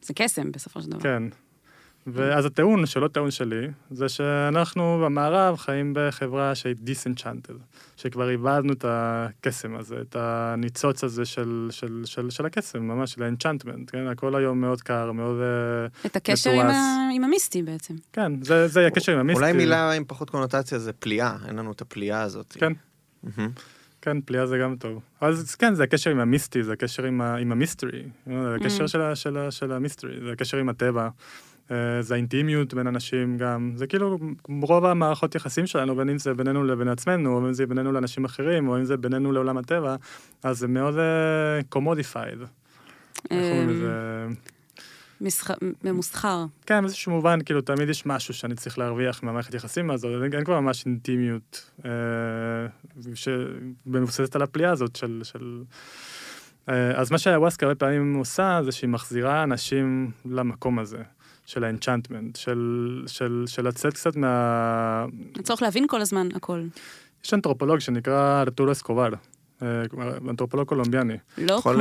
[0.03, 1.01] זה קסם בסופו של דבר.
[1.01, 1.23] כן.
[2.07, 7.53] ואז הטיעון, שלא טיעון שלי, זה שאנחנו במערב חיים בחברה שהיא disenchanted,
[7.97, 13.23] שכבר איבדנו את הקסם הזה, את הניצוץ הזה של, של, של, של הקסם, ממש, של
[13.23, 14.07] האנצ'נטמנט, כן?
[14.07, 15.37] הכל היום מאוד קר, מאוד...
[15.41, 16.67] אה, את הקשר עם.
[16.67, 17.09] ה...
[17.15, 17.95] עם המיסטי בעצם.
[18.13, 19.43] כן, זה, זה הקשר עם המיסטי.
[19.43, 22.57] אולי מילה עם פחות קונוטציה זה פליאה, אין לנו את הפליאה הזאת.
[22.59, 22.73] כן.
[24.03, 25.03] כן, פליאה זה גם טוב.
[25.21, 28.89] אז כן, זה הקשר עם המיסטי, זה הקשר עם, ה, עם המיסטרי, זה הקשר Mm.
[28.89, 31.09] של, ה, של, ה, של המיסטרי, זה הקשר עם הטבע, אה,
[32.01, 36.65] זה האינטימיות בין אנשים גם, זה כאילו רוב המערכות יחסים שלנו, בין אם זה בינינו
[36.65, 39.97] לבין עצמנו, או אם זה בינינו לאנשים אחרים, או אם זה בינינו לעולם הטבע,
[40.43, 40.95] אז זה מאוד
[41.69, 42.39] commodified.
[43.31, 44.27] איך לזה?
[45.21, 45.51] מסח...
[45.85, 46.45] ממוסחר.
[46.67, 50.45] כן, באיזשהו מובן, כאילו, תמיד יש משהו שאני צריך להרוויח מהמערכת יחסים הזאת, אין, אין
[50.45, 51.91] כבר ממש אינטימיות אה,
[53.15, 55.21] שמבוססת על הפליאה הזאת של...
[55.25, 55.63] של
[56.69, 61.03] אה, אז מה שאיוואסקה הרבה פעמים עושה, זה שהיא מחזירה אנשים למקום הזה,
[61.47, 62.59] של האנצ'נטמנט, של,
[63.07, 65.05] של, של לצאת קצת מה...
[65.39, 66.63] הצורך להבין כל הזמן הכל.
[67.25, 69.09] יש אנתרופולוג שנקרא ארתורו אסקובר,
[69.63, 69.83] אה,
[70.29, 71.17] אנתרופולוג קולומביאני.
[71.39, 71.73] לא כמו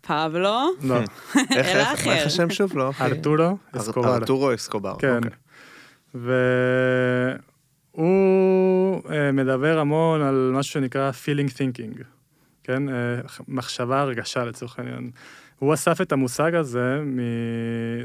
[0.00, 1.08] פבלו, לא, איך-
[1.50, 2.10] אלא איך- אחר.
[2.10, 2.78] איך השם שוב?
[2.78, 2.90] לא?
[3.00, 4.14] ארתורו אר- אסקובר.
[4.14, 4.94] ארתורו אסקובר.
[4.98, 5.16] כן.
[5.16, 5.30] אוקיי.
[7.94, 12.02] והוא אה, מדבר המון על משהו שנקרא feeling thinking,
[12.64, 12.88] כן?
[12.88, 12.94] אה,
[13.48, 15.10] מחשבה, הרגשה לצורך העניין.
[15.58, 17.18] הוא אסף את המושג הזה מ...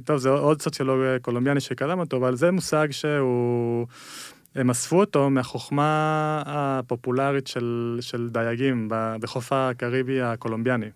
[0.06, 3.88] טוב, זה עוד סוציולוג קולומביאני שקדם אותו, אבל זה מושג שהוא...
[4.56, 10.90] הם אספו אותו מהחוכמה הפופולרית של, של דייגים בחוף הקריבי הקולומביאני.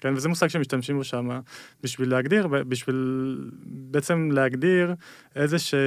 [0.00, 1.40] כן, וזה מושג שמשתמשים בו שם
[1.82, 4.94] בשביל להגדיר, בשביל בעצם להגדיר
[5.36, 5.78] איזושהי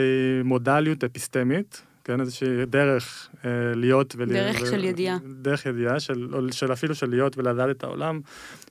[0.44, 4.30] מודליות אפיסטמית, כן, איזושהי דרך אה, להיות ול...
[4.30, 5.18] דרך ו- של ידיעה.
[5.42, 8.22] דרך ידיעה, של, של אפילו של להיות ולדעת את העולם,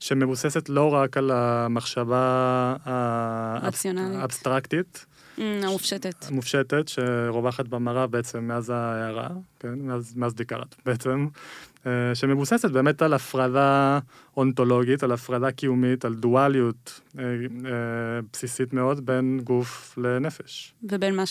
[0.00, 2.76] שמבוססת לא רק על המחשבה.
[4.20, 5.06] האבסטרקטית,
[5.38, 6.24] אמ, המופשטת.
[6.28, 9.28] המופשטת, שרווחת במערב בעצם מאז ההערה,
[9.60, 11.26] כן, מאז, מאז דיקארט בעצם,
[11.86, 13.98] אה, שמבוססת באמת על הפרדה
[14.36, 17.30] אונתולוגית, על הפרדה קיומית, על דואליות אה, אה,
[18.32, 20.74] בסיסית מאוד בין גוף לנפש.
[20.82, 21.26] ובין מה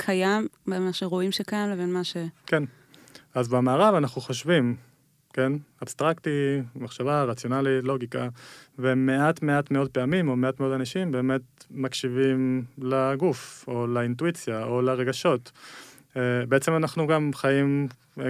[0.00, 2.16] שקיים, בין מה שרואים שקיים לבין מה ש...
[2.46, 2.62] כן.
[3.34, 4.76] אז במערב אנחנו חושבים,
[5.32, 8.28] כן, אבסטרקטי, מחשבה, רציונלי, לוגיקה,
[8.78, 11.40] ומעט מעט מאוד פעמים, או מעט מאוד אנשים, באמת
[11.70, 15.52] מקשיבים לגוף, או לאינטואיציה, או לרגשות.
[16.16, 17.88] אה, בעצם אנחנו גם חיים,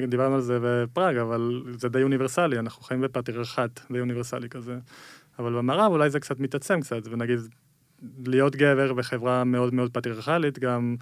[0.08, 4.78] דיברנו על זה בפראג, אבל זה די אוניברסלי, אנחנו חיים בפטריארכט די אוניברסלי כזה.
[5.38, 7.38] אבל במערב אולי זה קצת מתעצם קצת, ונגיד,
[8.26, 10.96] להיות גבר בחברה מאוד מאוד פטריארכלית, גם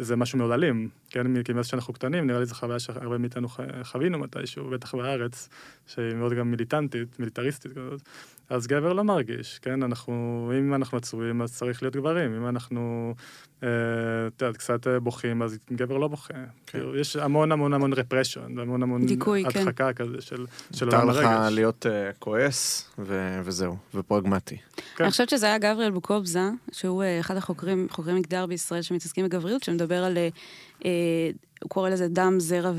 [0.00, 1.42] זה משהו מאוד אלים, כן?
[1.42, 3.48] כי מאז שאנחנו קטנים, נראה לי זו חוויה שהרבה מאיתנו
[3.82, 5.48] חווינו מתישהו, בטח בארץ,
[5.86, 8.00] שהיא מאוד גם מיליטנטית, מיליטריסטית כזאת.
[8.50, 9.82] אז גבר לא מרגיש, כן?
[9.82, 12.34] אנחנו, אם אנחנו עצובים, אז צריך להיות גברים.
[12.34, 13.14] אם אנחנו,
[13.62, 13.68] אה,
[14.26, 16.34] את יודעת, קצת אה, בוכים, אז גבר לא בוכה.
[16.66, 19.60] כאילו, יש המון המון המון רפרשן, והמון המון דיכוי, כן.
[19.60, 21.52] הדחקה כזה של, של מותר עולם לך הרגש.
[21.52, 24.56] להיות אה, כועס, ו- וזהו, ופרגמטי.
[24.96, 25.04] כן.
[25.04, 29.62] אני חושבת שזה היה גבריאל בוקובזה, שהוא אה, אחד החוקרים, חוקרי מגדר בישראל שמתעסקים בגבריות,
[29.62, 30.28] שמדבר על, אה,
[30.84, 30.90] אה,
[31.62, 32.72] הוא קורא לזה דם, זרע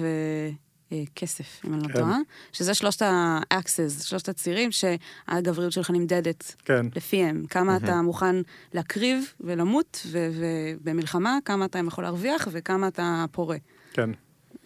[0.92, 1.94] וכסף, אם אני לא כן.
[1.94, 2.18] טועה,
[2.52, 7.46] שזה שלושת ה-axes, שלושת הצירים שהגבריות שלך נמדדת כן, לפיהם.
[7.50, 8.36] כמה אתה מוכן
[8.74, 13.58] להקריב ולמות, ו- ובמלחמה, כמה אתה יכול להרוויח וכמה אתה פורה.
[13.94, 14.10] כן.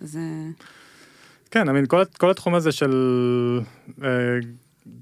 [0.01, 0.19] זה...
[1.51, 2.91] כן, אני mean, כל, כל התחום הזה של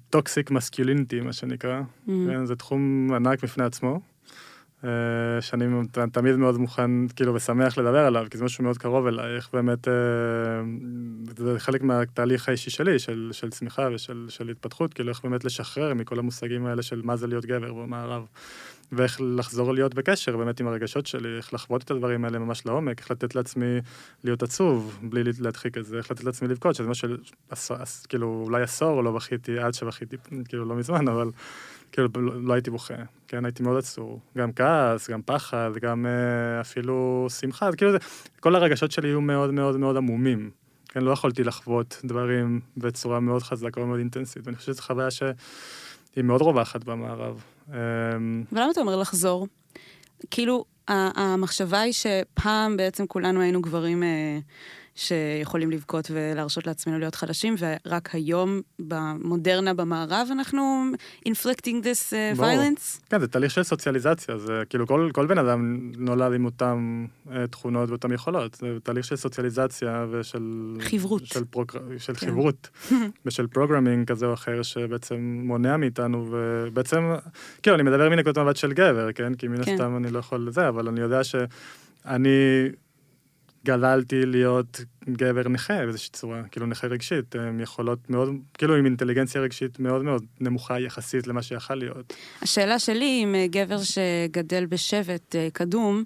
[0.09, 2.11] toxic masculinity, מה שנקרא, ממ.
[2.27, 3.99] כן, זה תחום ענק בפני עצמו, אה,
[5.41, 9.49] שאני ת- תמיד מאוד מוכן, כאילו, ושמח לדבר עליו, כי זה משהו מאוד קרוב אליי,
[9.53, 9.93] באמת, אה,
[11.37, 15.93] זה חלק מהתהליך האישי שלי, של, של צמיחה ושל של התפתחות, כאילו, איך באמת לשחרר
[15.93, 18.25] מכל המושגים האלה של מה זה להיות גבר במערב.
[18.91, 22.99] ואיך לחזור להיות בקשר באמת עם הרגשות שלי, איך לחוות את הדברים האלה ממש לעומק,
[22.99, 23.79] איך לתת לעצמי
[24.23, 27.17] להיות עצוב בלי להדחיק את זה, איך לתת לעצמי לבכות, שזה מה של,
[28.09, 30.17] כאילו, אולי עשור לא בכיתי, עד שבכיתי,
[30.47, 31.31] כאילו, לא מזמן, אבל
[31.91, 32.07] כאילו,
[32.41, 32.93] לא הייתי בוכה,
[33.27, 37.91] כן, הייתי מאוד עצור, גם כעס, גם פחד, גם אה, אפילו שמחה, כאילו,
[38.39, 40.51] כל הרגשות שלי היו מאוד מאוד מאוד עמומים.
[40.89, 46.23] כן, לא יכולתי לחוות דברים בצורה מאוד חזקה ומאוד אינטנסיבית, ואני חושב שזו חוויה שהיא
[46.23, 47.43] מאוד רווחת במערב.
[47.69, 47.73] אמ,
[48.51, 49.47] ולמה אתה אומר לחזור?
[50.31, 54.39] כאילו, המחשבה היא שפעם בעצם כולנו היינו גברים אה,
[54.99, 60.91] שיכולים לבכות ולהרשות לעצמנו להיות חלשים, ורק היום, במודרנה במערב, אנחנו
[61.27, 63.09] inflicting this uh, violence.
[63.09, 67.31] כן, זה תהליך של סוציאליזציה, זה כאילו כל, כל בן אדם נולד עם אותן uh,
[67.49, 70.77] תכונות ואותן יכולות, זה תהליך של סוציאליזציה ושל...
[70.79, 71.25] חברות.
[71.25, 71.71] של, פרוג...
[71.97, 72.27] של כן.
[72.27, 72.69] חברות,
[73.25, 77.13] ושל programming כזה או אחר שבעצם מונע מאיתנו, ובעצם,
[77.63, 79.33] כאילו, אני מדבר מנקודת מבט של גבר, כן?
[79.33, 79.71] כי מן כן.
[79.71, 82.29] הסתם אני לא יכול לזה, אבל אני יודע שאני...
[83.65, 89.41] גדלתי להיות גבר נכה באיזושהי צורה, כאילו נכה רגשית, עם יכולות מאוד, כאילו עם אינטליגנציה
[89.41, 92.13] רגשית מאוד מאוד נמוכה יחסית למה שיכול להיות.
[92.41, 96.03] השאלה שלי אם אה, גבר שגדל בשבט אה, קדום,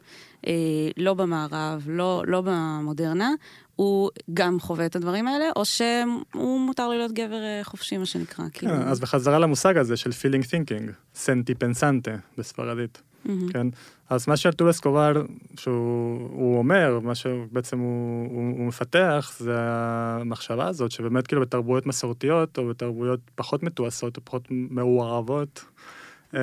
[0.48, 0.54] אה,
[0.98, 3.30] לא במערב, לא, לא במודרנה,
[3.76, 8.46] הוא גם חווה את הדברים האלה, או שהוא מותר לו להיות גבר חופשי, מה שנקרא.
[8.46, 8.74] כן, כאילו...
[8.74, 13.02] אז בחזרה למושג הזה של feeling thinking, סנטי פנסנטה בספרדית.
[13.26, 13.54] mm-hmm.
[13.54, 13.68] כן?
[14.14, 15.26] אז מה שארתור אסקובר,
[15.58, 22.58] שהוא אומר, מה שבעצם הוא, הוא, הוא מפתח, זה המחשבה הזאת, שבאמת כאילו בתרבויות מסורתיות,
[22.58, 26.36] או בתרבויות פחות מתועשות, או פחות מעורבות, mm-hmm.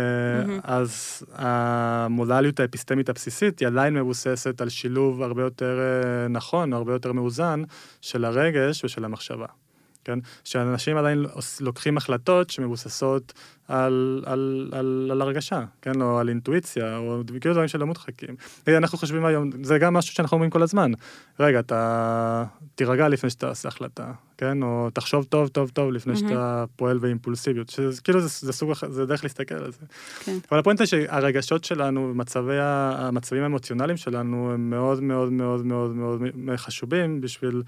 [0.62, 7.12] אז המודליות האפיסטמית הבסיסית היא עדיין מבוססת על שילוב הרבה יותר אה, נכון, הרבה יותר
[7.12, 7.62] מאוזן,
[8.00, 9.46] של הרגש ושל המחשבה.
[10.04, 10.18] כן?
[10.44, 11.26] שאנשים עדיין
[11.60, 13.32] לוקחים החלטות שמבוססות
[13.70, 16.02] על, על, על, על הרגשה, כן?
[16.02, 18.34] או על אינטואיציה, או כאילו דברים שלא מודחקים.
[18.68, 20.92] אנחנו חושבים היום, זה גם משהו שאנחנו אומרים כל הזמן.
[21.40, 22.44] רגע, אתה
[22.74, 24.62] תירגע לפני שאתה עושה החלטה, כן?
[24.62, 26.18] או תחשוב טוב טוב טוב לפני mm-hmm.
[26.18, 27.68] שאתה פועל באימפולסיביות.
[27.68, 29.86] שכאילו זה, זה סוג, זה דרך להסתכל על זה.
[30.24, 30.36] כן.
[30.50, 36.20] אבל הפואנטה שהרגשות שלנו, מצבי, המצבים האמוציונליים שלנו, הם מאוד מאוד מאוד מאוד מאוד
[36.56, 37.62] חשובים בשביל...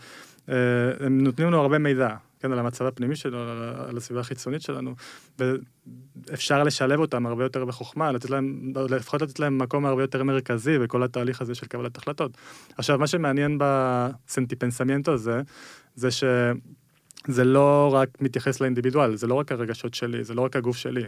[0.48, 0.54] אה,
[1.00, 3.50] הם נותנים לנו הרבה מידע, כן, על המצב הפנימי שלנו,
[3.88, 4.94] על הסביבה החיצונית שלנו,
[5.38, 10.78] ואפשר לשלב אותם הרבה יותר בחוכמה, לתת להם, לפחות לתת להם מקום הרבה יותר מרכזי
[10.78, 12.36] בכל התהליך הזה של קבלת החלטות.
[12.78, 15.40] עכשיו, מה שמעניין בסנטיפנסמיינטו הזה,
[15.94, 16.24] זה ש...
[17.26, 21.02] זה לא רק מתייחס לאינדיבידואל, זה לא רק הרגשות שלי, זה לא רק הגוף שלי,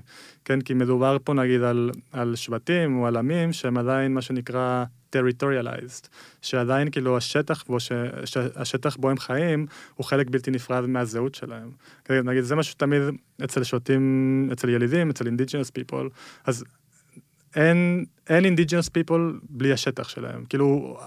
[0.44, 0.60] כן?
[0.60, 6.08] כי מדובר פה נגיד על, על שבטים או על עמים שהם עדיין מה שנקרא territorialized,
[6.42, 7.92] שעדיין כאילו השטח בו, ש,
[8.24, 11.70] שהשטח בו הם חיים הוא חלק בלתי נפרד מהזהות שלהם.
[12.10, 13.02] נגיד זה משהו תמיד
[13.44, 16.08] אצל שבטים, אצל ילידים, אצל indigenous people,
[16.44, 16.64] אז
[17.56, 20.44] אין, אין אינדיג'נס פיפול בלי השטח שלהם.
[20.44, 20.98] כאילו,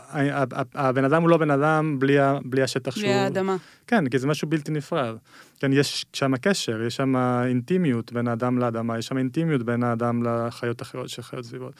[0.75, 3.13] הבן אדם הוא לא בן אדם בלי, בלי השטח בלי שהוא...
[3.13, 3.55] בלי האדמה.
[3.87, 5.15] כן, כי זה משהו בלתי נפרד.
[5.59, 10.23] כן, יש שם קשר, יש שם אינטימיות בין האדם לאדמה, יש שם אינטימיות בין האדם
[10.23, 11.73] לחיות אחרות שחיות סביבות.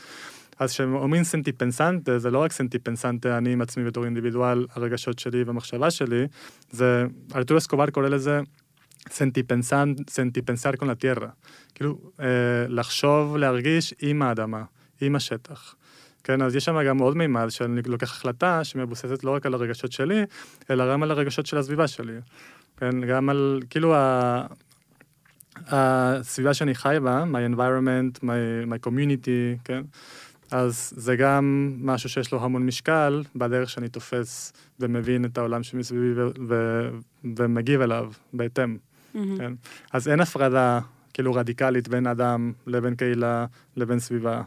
[0.59, 5.19] אז כשאומרים סנטי פנסנטה, זה לא רק סנטי פנסנטה, אני עם עצמי בתור אינדיבידואל, הרגשות
[5.19, 6.27] שלי והמחשבה שלי,
[6.71, 7.05] זה,
[7.35, 8.41] ארתור אסקובר קורא לזה
[9.09, 11.27] סנטיפנסן, סנטיפנסר קון לטיירה.
[11.75, 12.25] כאילו, אה,
[12.67, 14.63] לחשוב, להרגיש עם האדמה,
[15.01, 15.75] עם השטח.
[16.23, 19.91] כן, אז יש שם גם עוד מימד שאני לוקח החלטה שמבוססת לא רק על הרגשות
[19.91, 20.23] שלי,
[20.69, 22.13] אלא גם על הרגשות של הסביבה שלי.
[22.77, 24.45] כן, גם על, כאילו, ה...
[25.67, 29.81] הסביבה שאני חי בה, my environment, my, my community, כן?
[30.51, 36.21] אז זה גם משהו שיש לו המון משקל בדרך שאני תופס ומבין את העולם שמסביבי
[36.21, 36.89] ו- ו-
[37.37, 38.77] ומגיב אליו בהתאם.
[38.77, 39.17] Mm-hmm.
[39.37, 39.53] כן?
[39.91, 40.79] אז אין הפרדה
[41.13, 43.45] כאילו רדיקלית בין אדם לבין קהילה
[43.75, 44.41] לבין סביבה.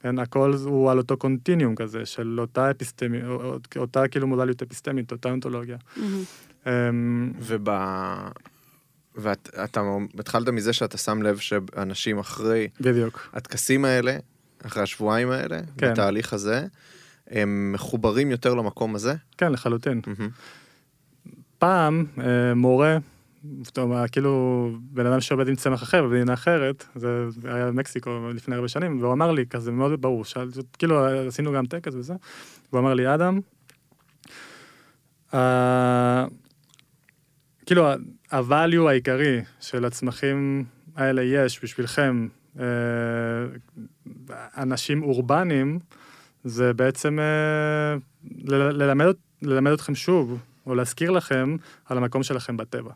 [0.00, 3.22] כן, הכל הוא על אותו קונטיניום כזה של אותה אפיסטמית,
[3.76, 5.76] אותה כאילו מודליות אפיסטמית, אותה אונתולוגיה.
[5.96, 6.68] Mm-hmm.
[7.40, 7.68] וב...
[9.16, 9.80] ואתה
[10.18, 12.68] התחלת מזה שאתה שם לב שאנשים אחרי...
[12.80, 13.28] בדיוק.
[13.32, 14.16] הטקסים האלה,
[14.66, 15.92] אחרי השבועיים האלה, כן.
[15.92, 16.66] בתהליך הזה,
[17.30, 19.14] הם מחוברים יותר למקום הזה?
[19.38, 20.00] כן, לחלוטין.
[20.04, 21.30] Mm-hmm.
[21.58, 22.98] פעם, אה, מורה
[23.72, 27.08] טוב, כאילו, בן אדם שעובד עם צמח אחר במדינה אחרת, זה
[27.44, 30.48] היה במקסיקו לפני הרבה שנים, והוא אמר לי כזה מאוד ברור, שאל,
[30.78, 32.14] כאילו עשינו גם טקס וזה,
[32.72, 33.40] והוא אמר לי, אדם,
[35.32, 35.36] uh,
[37.66, 37.92] כאילו
[38.32, 40.64] הvalue העיקרי של הצמחים
[40.96, 42.28] האלה יש בשבילכם,
[44.56, 45.78] אנשים אורבניים,
[46.44, 49.06] זה בעצם uh, ללמד,
[49.42, 52.92] ללמד אתכם שוב, או להזכיר לכם על המקום שלכם בטבע.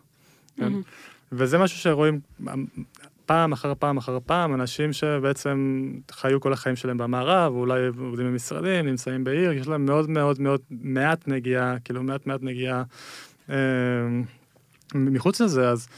[0.57, 0.73] כן?
[1.33, 2.21] וזה משהו שרואים,
[3.27, 8.87] פעם אחר פעם אחר פעם, אנשים שבעצם חיו כל החיים שלהם במערב, אולי עובדים במשרדים,
[8.87, 12.83] נמצאים בעיר, יש להם מאוד מאוד מאוד מעט נגיעה, כאילו מעט מעט נגיעה
[13.51, 13.57] אה,
[14.95, 15.89] מחוץ לזה, אז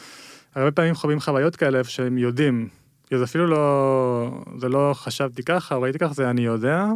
[0.55, 2.69] הרבה פעמים חווים חוויות כאלה שהם יודעים,
[3.19, 6.87] זה אפילו לא, זה לא חשבתי ככה, ראיתי ככה, זה אני יודע,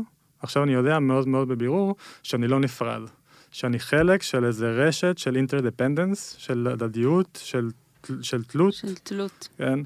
[0.42, 3.02] עכשיו אני יודע מאוד מאוד בבירור שאני לא נפרד.
[3.50, 7.68] שאני חלק של איזה רשת של interdependence, של הדדיות, של,
[8.22, 8.74] של תלות.
[8.74, 9.48] של תלות.
[9.58, 9.78] כן.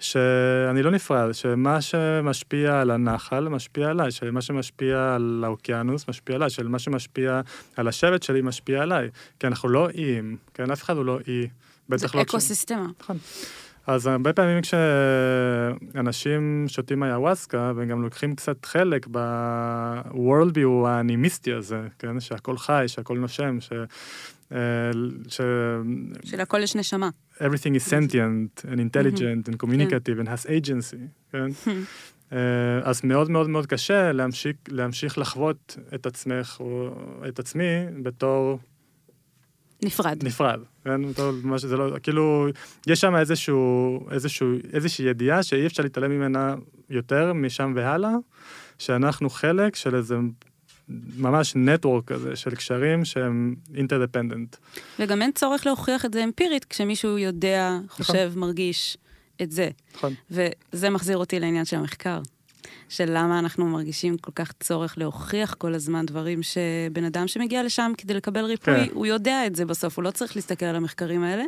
[0.00, 6.50] שאני לא נפרד, שמה שמשפיע על הנחל משפיע עליי, שמה שמשפיע על האוקיינוס משפיע עליי,
[6.50, 7.40] שמה שמשפיע
[7.76, 9.08] על השבט שלי משפיע עליי.
[9.38, 10.70] כי אנחנו לא איים, כן?
[10.70, 11.48] אף אחד הוא לא אי.
[11.94, 12.86] זה לא אקו-סיסטמה.
[13.00, 13.18] נכון.
[13.86, 21.80] אז הרבה פעמים כשאנשים שותים איוואסקה, והם גם לוקחים קצת חלק ב-world view האנימיסטי הזה,
[21.98, 22.20] כן?
[22.20, 23.72] שהכל חי, שהכל נושם, ש...
[24.52, 24.58] אה,
[25.28, 25.40] ש...
[26.24, 27.08] שלהכל יש נשמה.
[27.38, 31.70] everything is sentient and intelligent and communicative and has agency, כן?
[32.32, 32.38] אה,
[32.82, 36.90] אז מאוד מאוד מאוד קשה להמשיך, להמשיך לחוות את עצמך או
[37.28, 38.58] את עצמי בתור
[39.82, 40.24] נפרד.
[40.24, 40.60] נפרד.
[40.84, 41.00] כן,
[41.58, 42.46] שזה לא, כאילו,
[42.86, 46.54] יש שם איזשהו, איזשהו, איזושהי ידיעה שאי אפשר להתעלם ממנה
[46.90, 48.14] יותר משם והלאה,
[48.78, 50.16] שאנחנו חלק של איזה
[51.16, 54.56] ממש נטוורק כזה של קשרים שהם אינטרדפנדנט.
[54.98, 58.40] וגם אין צורך להוכיח את זה אמפירית כשמישהו יודע, חושב, נכון.
[58.40, 58.96] מרגיש
[59.42, 59.70] את זה.
[59.94, 60.14] נכון.
[60.30, 62.20] וזה מחזיר אותי לעניין של המחקר.
[62.88, 67.92] של למה אנחנו מרגישים כל כך צורך להוכיח כל הזמן דברים שבן אדם שמגיע לשם
[67.98, 68.94] כדי לקבל ריפוי, כן.
[68.94, 71.44] הוא יודע את זה בסוף, הוא לא צריך להסתכל על המחקרים האלה.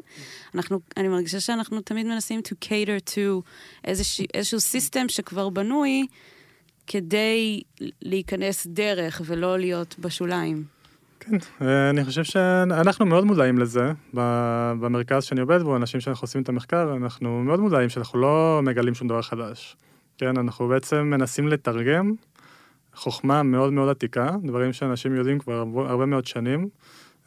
[0.54, 3.42] אנחנו, אני מרגישה שאנחנו תמיד מנסים to cater to
[3.84, 6.06] איזשה, איזשהו סיסטם שכבר בנוי
[6.86, 7.62] כדי
[8.02, 10.64] להיכנס דרך ולא להיות בשוליים.
[11.20, 11.36] כן,
[11.90, 13.92] אני חושב שאנחנו מאוד מודעים לזה,
[14.80, 18.94] במרכז שאני עובד בו, אנשים שאנחנו עושים את המחקר, אנחנו מאוד מודעים שאנחנו לא מגלים
[18.94, 19.76] שום דבר חדש.
[20.22, 22.12] כן, אנחנו בעצם מנסים לתרגם
[22.94, 26.68] חוכמה מאוד מאוד עתיקה, דברים שאנשים יודעים כבר הרבה מאוד שנים,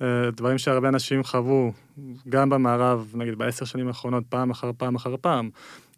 [0.01, 1.71] אה, דברים שהרבה אנשים חוו,
[2.29, 5.49] גם במערב, נגיד בעשר שנים האחרונות, פעם אחר פעם אחר פעם.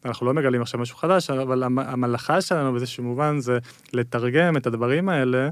[0.05, 3.57] אנחנו לא מגלים עכשיו משהו חדש, אבל המלאכה שלנו באיזשהו מובן זה
[3.93, 5.49] לתרגם את הדברים האלה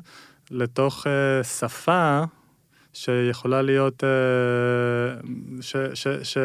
[0.52, 2.24] לתוך uh, שפה
[2.96, 4.08] שיכולה להיות, uh,
[5.62, 6.38] ש, ש, ש,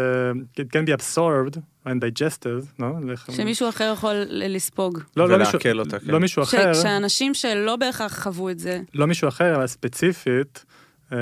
[0.61, 2.85] it can be absorbed and digested, no?
[3.33, 4.99] שמישהו אחר יכול לספוג.
[5.17, 6.11] לא, לא מישהו, אותה, כן.
[6.11, 6.75] לא מישהו אחר.
[6.75, 8.81] שאנשים שלא בהכרח חוו את זה.
[8.95, 10.65] לא מישהו אחר, אבל ספציפית,
[11.11, 11.15] uh,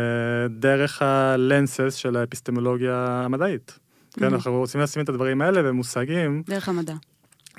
[0.51, 3.79] דרך הלנסס של האפיסטמולוגיה המדעית.
[4.13, 6.43] כן, אנחנו רוצים לשים את הדברים האלה במושגים.
[6.47, 6.95] דרך המדע.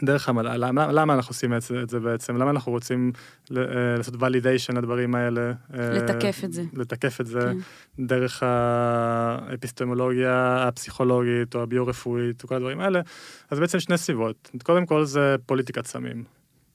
[0.03, 2.37] דרך המדע, למה, למה אנחנו עושים את זה, את זה בעצם?
[2.37, 3.11] למה אנחנו רוצים
[3.57, 3.63] אה,
[3.97, 5.51] לעשות ולידיישן לדברים האלה?
[5.73, 6.63] אה, לתקף את זה.
[6.73, 7.57] לתקף את זה כן.
[8.05, 13.01] דרך האפיסטמולוגיה הפסיכולוגית או הביו-רפואית וכל הדברים האלה.
[13.49, 14.51] אז בעצם שני סיבות.
[14.63, 16.23] קודם כל זה פוליטיקת סמים.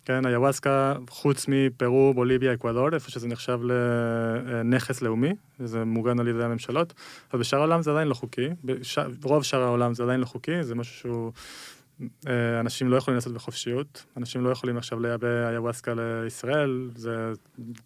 [0.04, 6.44] כן, היוואסקה, חוץ מפרו, בוליביה, אקוודור, איפה שזה נחשב לנכס לאומי, זה מוגן על ידי
[6.44, 6.94] הממשלות,
[7.32, 8.48] אבל בשאר העולם זה עדיין לא חוקי,
[9.20, 11.32] ברוב שאר העולם זה עדיין לא חוקי, זה משהו שהוא...
[12.26, 17.32] אה, אנשים לא יכולים לעשות בחופשיות, אנשים לא יכולים עכשיו לייבא היוואסקה לישראל, זה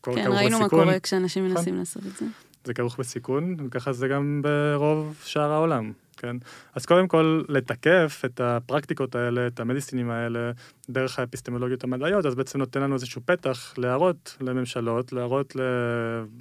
[0.02, 0.36] כרוך בסיכון.
[0.36, 1.56] כן, ראינו מה קורה כשאנשים נכון.
[1.56, 2.26] מנסים לעשות את זה.
[2.64, 5.92] זה כרוך בסיכון, וככה זה גם ברוב שאר העולם.
[6.18, 6.36] כן?
[6.74, 10.50] אז קודם כל, לתקף את הפרקטיקות האלה, את המדיסינים האלה,
[10.90, 15.56] דרך האפיסטמולוגיות המדעיות, אז בעצם נותן לנו איזשהו פתח להראות לממשלות, להראות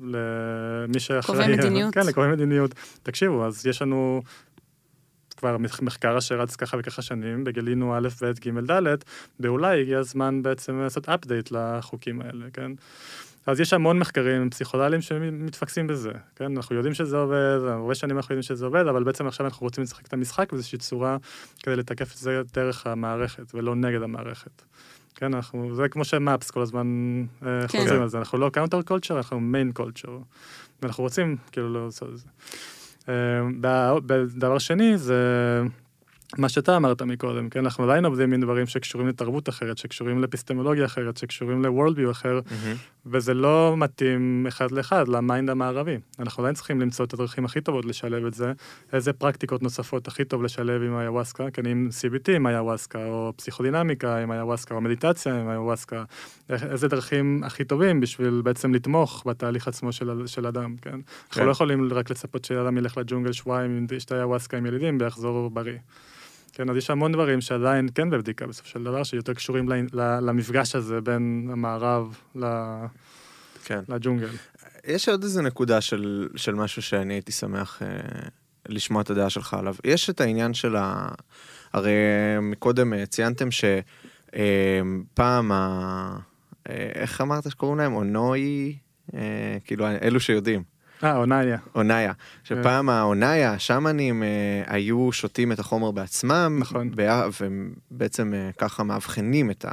[0.01, 1.37] למי שאחראי...
[1.37, 1.93] קובעי מדיניות.
[1.95, 2.75] כן, לקובעי מדיניות.
[3.03, 4.21] תקשיבו, אז יש לנו
[5.37, 8.95] כבר מחקר אשר רץ ככה וככה שנים, וגילינו א', ב', ג', ד',
[9.39, 12.71] ואולי הגיע הזמן בעצם לעשות update לחוקים האלה, כן?
[13.47, 16.57] אז יש המון מחקרים פסיכולוגיים שמתפקסים בזה, כן?
[16.57, 19.83] אנחנו יודעים שזה עובד, הרבה שנים אנחנו יודעים שזה עובד, אבל בעצם עכשיו אנחנו רוצים
[19.83, 21.17] לשחק את המשחק באיזושהי צורה
[21.63, 24.61] כדי לתקף את זה דרך המערכת ולא נגד המערכת.
[25.15, 26.87] כן, אנחנו, זה כמו ש-MAPS כל הזמן
[27.45, 27.79] אה, כן.
[27.79, 30.17] חוזרים על זה, אנחנו לא counter culture, אנחנו main culture.
[30.81, 32.27] ואנחנו רוצים כאילו לעשות את זה.
[33.09, 33.93] אה,
[34.35, 35.15] דבר שני זה
[36.37, 37.59] מה שאתה אמרת מקודם, כן?
[37.59, 42.39] אנחנו עדיין עובדים עם דברים שקשורים לתרבות אחרת, שקשורים לאפיסטמולוגיה אחרת, שקשורים ל-world view אחר,
[42.39, 42.77] mm-hmm.
[43.05, 45.97] וזה לא מתאים אחד לאחד ל mind המערבי.
[46.19, 48.53] אנחנו עדיין צריכים למצוא את הדרכים הכי טובות לשלב את זה,
[48.93, 54.17] איזה פרקטיקות נוספות הכי טוב לשלב עם איוואסקה, כן, עם CBT עם איוואסקה, או פסיכודינמיקה
[54.17, 56.03] עם איוואסקה, או מדיטציה עם איוואסקה,
[56.49, 60.91] איזה דרכים הכי טובים בשביל בעצם לתמוך בתהליך עצמו של, של אדם, כן?
[60.91, 60.99] כן.
[61.29, 65.77] אנחנו לא יכולים רק לצפות שאדם ילך לג'ונגל שבועיים, ישתה היוואסקה עם ילדים ויחזור בריא.
[66.57, 71.01] כן, אז יש המון דברים שעדיין כן בבדיקה בסופו של דבר, שיותר קשורים למפגש הזה
[71.01, 72.17] בין המערב
[73.65, 73.79] כן.
[73.89, 74.27] לג'ונגל.
[74.87, 77.87] יש עוד איזה נקודה של, של משהו שאני הייתי שמח אה,
[78.69, 79.75] לשמוע את הדעה שלך עליו.
[79.83, 81.07] יש את העניין של ה...
[81.73, 81.95] הרי
[82.41, 86.17] מקודם אה, ציינתם שפעם ה...
[86.69, 87.93] אה, איך אמרת שקוראים להם?
[87.93, 88.77] אונוי?
[89.13, 90.63] אה, כאילו, אלו שיודעים.
[91.03, 91.57] אה, אונאיה.
[91.75, 92.13] אונאיה.
[92.43, 94.27] שפעם האונאיה, השאמנים, אה,
[94.67, 96.57] היו שותים את החומר בעצמם.
[96.59, 96.91] נכון.
[97.91, 99.65] ובעצם אה, ככה מאבחנים את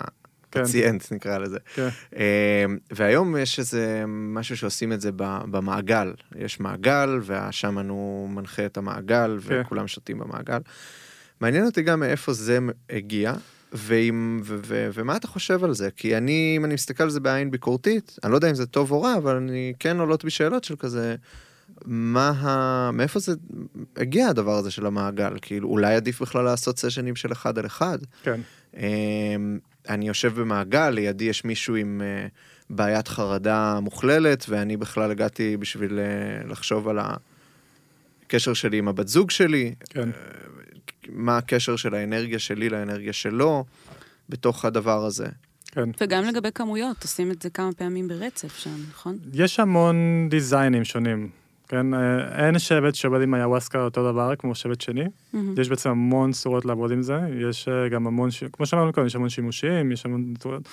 [0.57, 1.59] הפציינט, נקרא לזה.
[1.75, 1.89] כן.
[2.17, 5.11] אה, והיום יש איזה משהו שעושים את זה
[5.51, 6.13] במעגל.
[6.37, 9.61] יש מעגל, והשאמן הוא מנחה את המעגל, כן.
[9.65, 10.59] וכולם שותים במעגל.
[11.41, 12.59] מעניין אותי גם מאיפה זה
[12.91, 13.33] הגיע.
[13.75, 15.89] ועם, ו, ו, ומה אתה חושב על זה?
[15.97, 18.91] כי אני, אם אני מסתכל על זה בעין ביקורתית, אני לא יודע אם זה טוב
[18.91, 21.17] או רע, אבל אני כן עולות בי שאלות של כזה,
[21.85, 22.91] מה ה...
[22.91, 23.33] מאיפה זה
[23.97, 25.33] הגיע הדבר הזה של המעגל?
[25.43, 27.99] כאילו, אולי עדיף בכלל לעשות סשנים של אחד על אחד?
[28.23, 28.41] כן.
[28.77, 29.59] אמ,
[29.89, 32.27] אני יושב במעגל, לידי יש מישהו עם אה,
[32.71, 39.31] בעיית חרדה מוכללת, ואני בכלל הגעתי בשביל אה, לחשוב על הקשר שלי עם הבת זוג
[39.31, 40.09] שלי, כן.
[41.09, 43.65] מה הקשר של האנרגיה שלי לאנרגיה שלו
[44.29, 45.27] בתוך הדבר הזה.
[45.67, 45.91] כן.
[46.01, 49.19] וגם לגבי כמויות, עושים את זה כמה פעמים ברצף שם, נכון?
[49.33, 51.29] יש המון דיזיינים שונים,
[51.69, 51.95] כן?
[51.95, 55.05] אה, אין שבט שעובד עם איוואסקה אותו דבר כמו שבט שני.
[55.33, 55.55] מהמם.
[55.61, 57.19] יש בעצם המון צורות לעבוד עם זה,
[57.51, 58.45] יש אה, גם המון, ש...
[58.53, 60.69] כמו שאמרנו קודם, יש המון שימושים, יש המון צורות.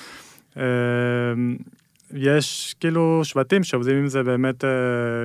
[2.13, 4.69] אה, יש כאילו שבטים שעובדים עם זה באמת אה,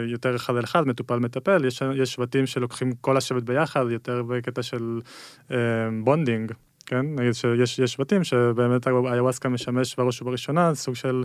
[0.07, 4.63] יותר אחד על אחד, מטופל מטפל, יש, יש שבטים שלוקחים כל השבט ביחד, יותר בקטע
[4.63, 5.01] של
[5.51, 5.57] אה,
[6.05, 6.53] bonding.
[6.87, 11.25] כן, נגיד שיש יש שבטים שבאמת איוואסקה משמש בראש ובראשונה סוג של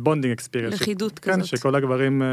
[0.00, 0.74] bonding experience.
[0.80, 1.46] לכידות כן, כזאת.
[1.46, 2.26] שכל הגברים אה,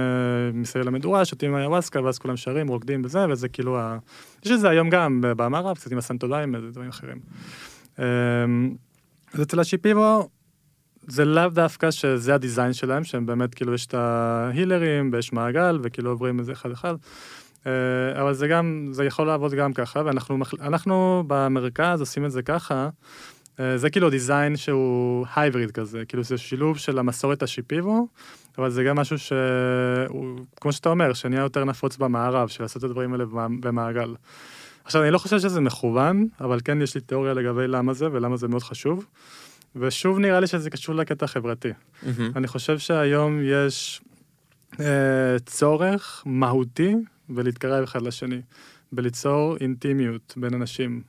[0.54, 3.98] מסביב למדורה שותים איוואסקה, ואז כולם שרים, רוקדים וזה, וזה כאילו ה...
[4.46, 7.20] יש את זה היום גם במערב, קצת עם הסנטו דיימי ודברים אחרים.
[8.00, 8.06] אה,
[9.34, 10.30] אז אצל השיפיבו,
[11.08, 15.80] זה לאו דווקא שזה ה design שלהם, שהם באמת, כאילו, יש את ההילרים, ויש מעגל,
[15.84, 16.96] וכאילו עוברים איזה אחד-אחד.
[17.68, 22.90] אה, אבל זה גם, זה יכול לעבוד גם ככה, ואנחנו במרכז עושים את זה ככה.
[23.60, 28.08] אה, זה כאילו דיזיין שהוא הייבריד כזה, כאילו זה שילוב של המסורת השיפיבו,
[28.58, 32.90] אבל זה גם משהו שהוא, כמו שאתה אומר, שנהיה יותר נפוץ במערב, של לעשות את
[32.90, 34.16] הדברים האלה במע- במעגל.
[34.84, 38.38] עכשיו, אני לא חושב שזה מכוון, אבל כן יש לי תיאוריה לגבי למה זה ולמה
[38.38, 39.06] זה מאוד חשוב.
[39.76, 41.70] ושוב נראה לי שזה קשור לקטע החברתי.
[42.36, 44.02] אני חושב שהיום יש
[44.80, 46.96] אה, צורך מהותי
[47.30, 48.42] בלהתקרב אחד לשני,
[48.92, 51.02] בליצור אינטימיות בין אנשים.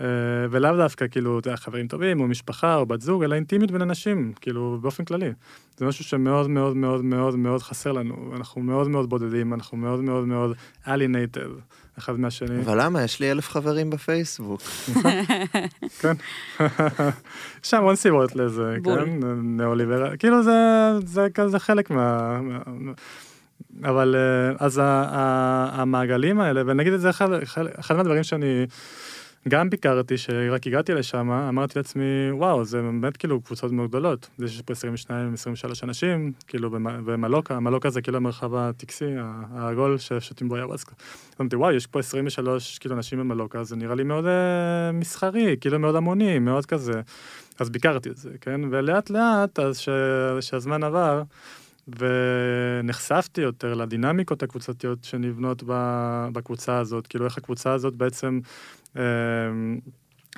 [0.00, 0.06] אה,
[0.50, 3.82] ולאו דווקא כאילו, אתה יודע, חברים טובים, או משפחה, או בת זוג, אלא אינטימיות בין
[3.82, 5.32] אנשים, כאילו, באופן כללי.
[5.76, 8.32] זה משהו שמאוד מאוד מאוד מאוד מאוד חסר לנו.
[8.36, 11.60] אנחנו מאוד מאוד בודדים, אנחנו מאוד מאוד מאוד alienated
[11.98, 12.60] אחד מהשני.
[12.60, 13.02] אבל למה?
[13.02, 14.60] יש לי אלף חברים בפייסבוק.
[16.00, 16.12] כן.
[17.64, 19.04] יש המון סיבות לזה, בול.
[19.04, 19.10] כן?
[19.42, 20.52] ניאו-ליברל, כאילו זה,
[21.04, 22.40] זה כזה חלק מה...
[23.84, 28.66] אבל אה, אז המעגלים האלה, ונגיד את זה אחד מהדברים שאני
[29.48, 34.28] גם ביקרתי, שרק הגעתי לשם, אמרתי לעצמי, וואו, זה באמת כאילו קבוצות מאוד גדולות.
[34.38, 39.04] יש פה 22, 23 אנשים, כאילו במ- במלוקה, מלוקה זה כאילו המרחב הטקסי,
[39.54, 40.92] העגול ששותים בו יוואסקה.
[41.40, 45.78] אמרתי, וואו, יש פה 23 כאילו אנשים במלוקה, זה נראה לי מאוד אה, מסחרי, כאילו
[45.78, 47.00] מאוד המוני, מאוד כזה.
[47.60, 48.60] אז ביקרתי את זה, כן?
[48.70, 49.88] ולאט לאט, אז ש...
[50.40, 51.22] שהזמן עבר,
[51.98, 55.62] ונחשפתי יותר לדינמיקות הקבוצתיות שנבנות.
[56.32, 58.40] בקבוצה הזאת, כאילו איך הקבוצה הזאת בעצם
[58.96, 59.02] אה,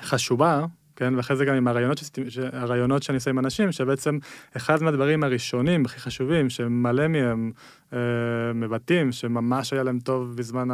[0.00, 0.64] חשובה,
[0.96, 1.14] כן?
[1.16, 2.38] ואחרי זה גם עם הרעיונות, ש...
[2.52, 4.18] הרעיונות שאני עושה עם אנשים, שבעצם
[4.56, 7.52] אחד מהדברים הראשונים, הכי חשובים, שמלא מהם
[7.92, 7.98] אה,
[8.54, 10.70] מבטאים, שממש היה להם טוב בזמן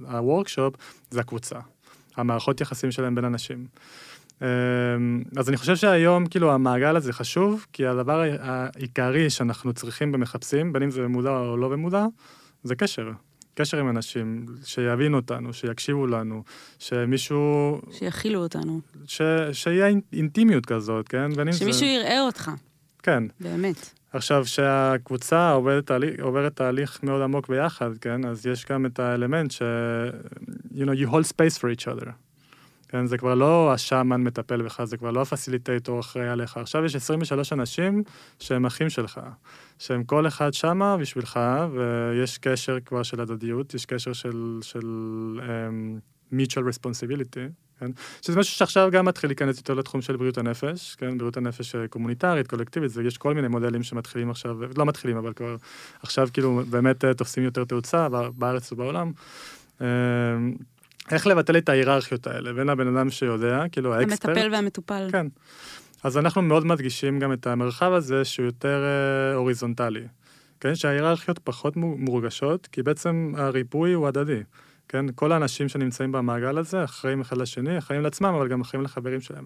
[0.00, 0.74] הוורקשופ,
[1.10, 1.58] זה הקבוצה.
[2.16, 3.66] המערכות יחסים שלהם בין אנשים.
[4.42, 4.46] אמ,
[5.36, 10.82] אז אני חושב שהיום, כאילו, המעגל הזה חשוב, כי הדבר העיקרי שאנחנו צריכים ומחפשים, בין
[10.82, 12.06] אם זה במודע או לא במודע,
[12.62, 13.10] זה קשר.
[13.54, 16.42] קשר עם אנשים, שיבינו אותנו, שיקשיבו לנו,
[16.78, 18.80] שמישהו, שיכילו אותנו.
[19.06, 19.22] ש,
[19.52, 21.30] שיהיה אינ- אינטימיות כזאת, כן?
[21.52, 21.84] שמישהו זה...
[21.86, 22.50] יראה אותך,
[23.02, 23.22] כן.
[23.40, 23.90] באמת.
[24.12, 28.24] עכשיו, שהקבוצה עוברת תהליך, עוברת תהליך מאוד עמוק ביחד, כן?
[28.24, 29.62] אז יש גם את האלמנט ש...
[30.74, 32.08] you know, you hold space for each other.
[32.92, 36.56] כן, זה כבר לא השאמן מטפל בך, זה כבר לא הפסיליטייטור אחראי עליך.
[36.56, 38.02] עכשיו יש 23 אנשים
[38.38, 39.20] שהם אחים שלך,
[39.78, 41.40] שהם כל אחד שמה בשבילך,
[41.72, 44.80] ויש קשר כבר של הדדיות, יש קשר של, של
[45.40, 47.40] um, mutual responsibility,
[47.80, 47.90] כן?
[48.22, 51.18] שזה משהו שעכשיו גם מתחיל להיכנס יותר לתחום של בריאות הנפש, כן?
[51.18, 55.56] בריאות הנפש אה, קומוניטרית, קולקטיבית, ויש כל מיני מודלים שמתחילים עכשיו, לא מתחילים, אבל כבר
[56.02, 59.12] עכשיו כאילו באמת אה, תופסים יותר תאוצה בא- בארץ ובעולם.
[61.12, 65.08] איך לבטל את ההיררכיות האלה בין הבן אדם שיודע, כאילו האקספרט, המטפל והמטופל.
[65.12, 65.26] כן.
[66.04, 70.06] אז אנחנו מאוד מדגישים גם את המרחב הזה שהוא יותר אה, הוריזונטלי.
[70.60, 74.40] כן, שההיררכיות פחות מו- מורגשות, כי בעצם הריפוי הוא הדדי.
[74.88, 75.06] כן?
[75.14, 79.44] כל האנשים שנמצאים במעגל הזה אחראים אחד לשני, אחראים לעצמם, אבל גם אחראים לחברים שלהם.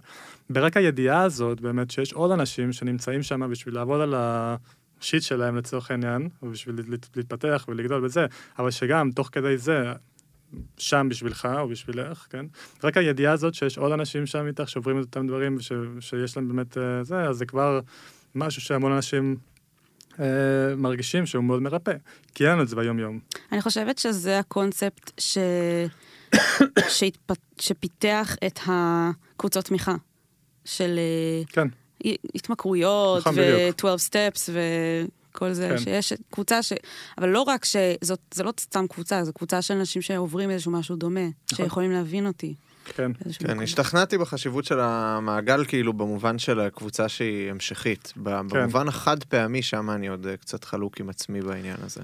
[0.50, 5.90] ברק הידיעה הזאת, באמת, שיש עוד אנשים שנמצאים שם בשביל לעבוד על השיט שלהם לצורך
[5.90, 6.76] העניין, ובשביל
[7.16, 8.26] להתפתח ולגדול בזה,
[8.58, 9.92] אבל שגם תוך כדי זה,
[10.78, 12.46] שם בשבילך או בשבילך, כן?
[12.84, 16.48] רק הידיעה הזאת שיש עוד אנשים שם איתך שעוברים את אותם דברים וש, שיש להם
[16.48, 17.80] באמת אה, זה, אז זה כבר
[18.34, 19.36] משהו שהמון אנשים
[20.20, 21.92] אה, מרגישים שהוא מאוד מרפא,
[22.34, 23.18] כי אין לנו את זה ביום-יום.
[23.52, 25.38] אני חושבת שזה הקונספט ש...
[26.88, 27.34] שהתפ...
[27.58, 29.94] שפיתח את הקבוצות תמיכה
[30.64, 31.68] של אה, כן.
[32.34, 34.50] התמכרויות נכון, ו-12 steps
[35.36, 35.78] וכל זה, כן.
[35.78, 36.72] שיש קבוצה ש...
[37.18, 40.96] אבל לא רק שזאת, זה לא סתם קבוצה, זו קבוצה של אנשים שעוברים איזשהו משהו
[40.96, 41.20] דומה,
[41.54, 42.54] שיכולים להבין אותי.
[42.94, 43.12] כן.
[43.38, 43.62] כן, מקום.
[43.62, 48.12] השתכנעתי בחשיבות של המעגל, כאילו, במובן של הקבוצה שהיא המשכית.
[48.14, 48.22] כן.
[48.24, 52.00] במובן החד פעמי, שם אני עוד אה, קצת חלוק עם עצמי בעניין הזה.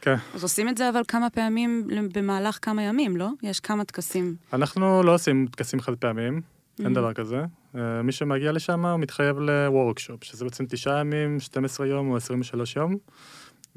[0.00, 0.16] כן.
[0.34, 3.28] אז עושים את זה אבל כמה פעמים במהלך כמה ימים, לא?
[3.42, 4.34] יש כמה טקסים.
[4.52, 6.40] אנחנו לא עושים טקסים חד פעמיים,
[6.78, 6.94] אין Mhm.
[6.94, 7.44] דבר כזה.
[7.74, 12.76] אה, מי שמגיע לשם הוא מתחייב ל-workshop, שזה בעצם תשעה ימים, 12 יום או 23
[12.76, 12.96] יום.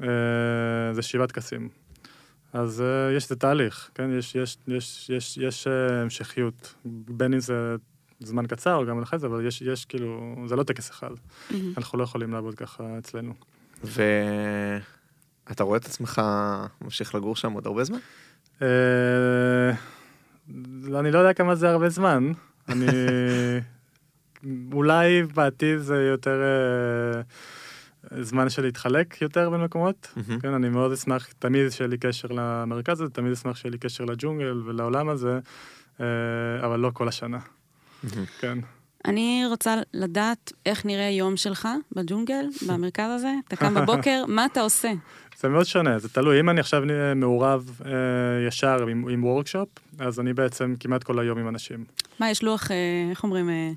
[0.02, 0.06] אה,
[0.92, 1.68] זה שבעה טקסים.
[2.52, 4.10] אז אה, יש איזה תהליך, כן?
[4.18, 7.76] יש, יש, יש, יש, יש המשכיות, בין אם זה
[8.20, 11.10] זמן קצר או גם אחרי זה, אבל יש, יש כאילו, זה לא טקס אחד.
[11.50, 11.72] מהמם.
[11.76, 13.32] אנחנו לא יכולים לעבוד ככה אצלנו.
[13.84, 16.22] ואתה רואה את עצמך
[16.80, 17.98] ממשיך לגור שם עוד הרבה זמן?
[20.98, 22.32] אני לא יודע כמה זה הרבה זמן.
[22.70, 22.86] אני...
[24.72, 30.14] אולי בעתיד זה יותר אה, זמן של להתחלק יותר בין מקומות.
[30.42, 34.04] כן, אני מאוד אשמח, תמיד שיהיה לי קשר למרכז הזה, תמיד אשמח שיהיה לי קשר
[34.04, 35.38] לג'ונגל ולעולם הזה,
[36.00, 36.06] אה,
[36.66, 37.38] אבל לא כל השנה.
[38.40, 38.58] כן.
[39.04, 43.32] אני רוצה לדעת איך נראה יום שלך בג'ונגל, במרכז הזה.
[43.48, 44.92] אתה קם בבוקר, מה אתה עושה?
[45.40, 46.40] זה מאוד שונה, זה תלוי.
[46.40, 46.82] אם אני עכשיו
[47.16, 47.90] מעורב אה,
[48.48, 49.68] ישר עם, עם workshop,
[49.98, 51.84] אז אני בעצם כמעט כל היום עם אנשים.
[52.18, 52.76] מה, יש לוח, אה,
[53.10, 53.70] איך אומרים, אה,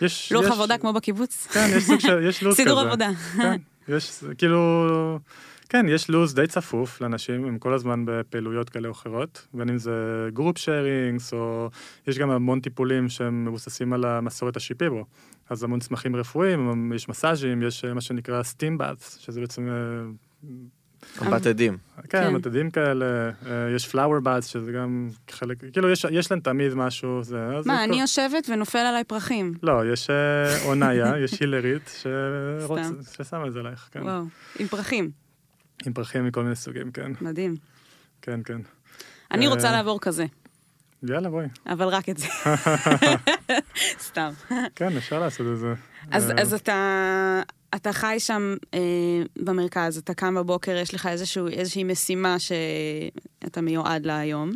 [0.00, 0.32] יש...
[0.32, 1.46] לוח יש- עבודה כמו בקיבוץ?
[1.46, 2.22] כן, יש סוג של...
[2.28, 2.62] יש לו"ז כזה.
[2.62, 3.08] סידור עבודה.
[3.36, 3.56] כן,
[3.88, 5.18] יש, כאילו,
[5.68, 9.78] כן, יש לו"ז די צפוף לאנשים, הם כל הזמן בפעילויות כאלה או אחרות, בין אם
[9.78, 9.92] זה
[10.32, 11.70] group sharings, או
[12.06, 15.04] יש גם המון טיפולים שהם מבוססים על המסורת השיפיבו.
[15.50, 21.26] אז המון צמחים רפואיים, יש מסאז'ים, יש אה, מה שנקרא steam bath, שזה בעצם, אה,
[21.26, 21.76] אמבט עדים.
[21.96, 22.34] כן, כן.
[22.34, 23.06] מתדים כאלה,
[23.46, 27.48] אה, יש פלאואר באץ, שזה גם חלק, כאילו, יש, יש להם תמיד משהו, זה...
[27.66, 29.54] מה, כל- אני יושבת ונופל עליי פרחים.
[29.62, 31.88] לא, יש אה, אוניה, יש הילרית.
[33.16, 34.02] ששמה את זה עלייך, כן.
[34.02, 34.22] וואו,
[34.58, 35.10] עם פרחים,
[35.86, 37.12] עם פרחים מכל מיני סוגים, כן.
[37.20, 37.56] מדהים.
[38.22, 38.60] כן, כן.
[39.30, 40.26] אני אה, רוצה לעבור כזה,
[41.02, 41.46] יאללה, בואי.
[41.66, 42.26] אבל רק את זה.
[44.08, 44.30] סתם.
[44.74, 45.74] כן, אפשר לעשות את זה.
[46.10, 47.42] אז, אה, אז אתה,
[47.74, 48.80] אתה חי שם אה,
[49.36, 54.52] במרכז, אתה קם בבוקר, יש לך איזשהו, איזושהי משימה שאתה מיועד לה היום.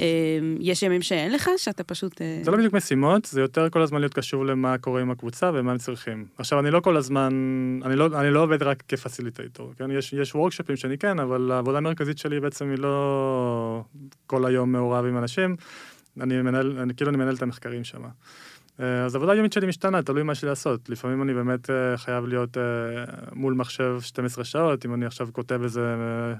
[0.00, 2.22] אה, יש ימים שאין לך, שאתה פשוט...
[2.22, 5.50] אה, זה לא בדיוק משימות, זה יותר כל הזמן להיות קשור למה קורה עם הקבוצה
[5.54, 6.24] ומה הם צריכים.
[6.38, 7.32] עכשיו, אני לא כל הזמן,
[7.84, 9.90] אני לא, אני לא עובד רק כפסיליטייטור, כן?
[9.90, 13.84] יש, יש וורקשופים שאני כן, אבל העבודה המרכזית שלי בעצם היא לא
[14.26, 15.56] כל היום מעורב עם אנשים.
[16.20, 18.02] אני מנהל, אני כאילו אני מנהל את המחקרים שם.
[18.80, 20.88] אה, אז העבודה היומית שלי משתנה, תלוי מה יש לי לעשות.
[20.88, 22.56] לפעמים אני באמת אה, חייב להיות
[23.32, 25.94] מול מחשב 12 שעות, אם אני עכשיו כותב איזה,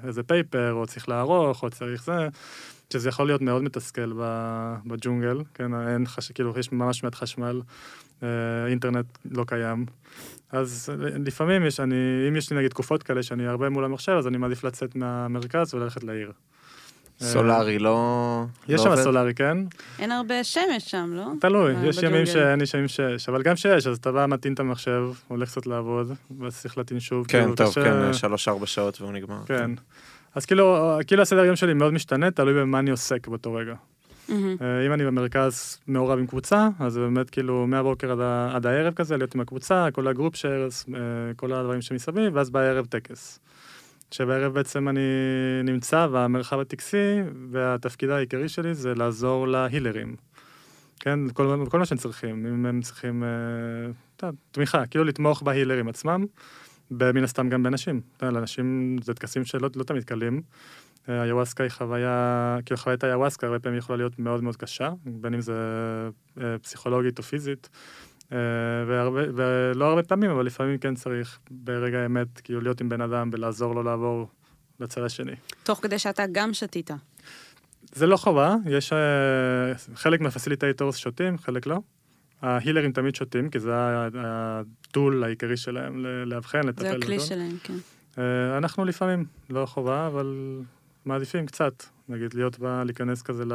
[0.06, 2.28] איזה פייפר, או צריך לערוך, או צריך זה,
[2.92, 6.32] שזה יכול להיות מאוד מתסכל ב- בג'ונגל, כן, אין חש...
[6.32, 7.60] כאילו, יש ממש מעט חשמל,
[8.22, 8.28] אה,
[8.66, 9.86] אינטרנט לא קיים.
[10.52, 11.94] אז אה, לפעמים יש, אני,
[12.28, 15.74] אם יש לי נגיד תקופות כאלה שאני הרבה מול המחשב, אז אני מעדיף לצאת מהמרכז
[15.74, 16.32] וללכת לעיר.
[17.22, 18.44] אה, סולארי לא...
[18.68, 19.02] יש לא שם עובד?
[19.02, 19.58] סולארי, כן?
[19.98, 21.26] אין הרבה שמש שם, לא?
[21.40, 22.26] תלוי, יש ימים.
[22.26, 25.66] שאין, יש ימים שיש, אבל גם שיש, אז אתה בא, מטעין את המחשב, הולך קצת
[25.66, 27.26] לעבוד, ואז צריך להטעין שוב.
[27.26, 29.44] כן, כאילו, טוב, כן, שלוש-ארבע שעות והוא נגמר.
[29.46, 29.70] כן.
[30.34, 33.74] אז כאילו, כאילו הסדר יום שלי מאוד משתנה, תלוי במה אני עוסק באותו רגע.
[34.60, 38.94] אה, אם אני במרכז מעורב עם קבוצה, אז באמת כאילו מהבוקר עד, ה- עד הערב
[38.94, 40.86] כזה, להיות עם הקבוצה, כל הגרופ שיירס,
[41.36, 43.40] כל הדברים שמסביב, ואז בערב טקס.
[44.10, 45.00] שבערב בעצם אני
[45.64, 47.20] נמצא במרחב הטקסי,
[47.50, 50.16] והתפקיד העיקרי שלי זה לעזור להילרים.
[51.00, 53.28] כן, כל, כל מה שהם צריכים, אם הם צריכים, אה,
[54.16, 56.26] אתה יודע, תמיכה, כאילו לתמוך בהילרים עצמם,
[56.90, 57.62] מן הסתם גם
[58.22, 60.42] יודע, לאנשים זה טקסים שלא לא תמיד קלים.
[61.08, 65.34] אה, איוואסקה היא חוויה, כאילו חוויית איוואסקה הרבה פעמים יכולה להיות מאוד מאוד קשה, בין
[65.34, 65.54] אם זה
[66.40, 67.68] אה, פסיכולוגית או פיזית.
[68.32, 68.38] אה,
[68.86, 73.30] והרבה, ולא הרבה פעמים, אבל לפעמים כן צריך ברגע האמת, כאילו להיות עם בן אדם
[73.32, 74.28] ולעזור לו לעבור
[74.80, 75.34] לצד השני.
[75.62, 76.90] תוך כדי שאתה גם שתית.
[77.92, 78.92] זה לא חובה, יש
[79.94, 81.80] חלק מה facilitators שותים, חלק לא.
[82.42, 83.70] ההילרים תמיד שותים, כי זה
[84.14, 86.82] ה tool העיקרי שלהם לאבחן, לטפל.
[86.82, 87.26] זה הכלי ולדון.
[87.26, 87.74] שלהם, כן.
[88.18, 90.58] אה, אנחנו לפעמים, לא חובה, אבל
[91.04, 91.72] מעדיפים קצת,
[92.08, 93.52] נגיד להיות בה, להיכנס כזה ל...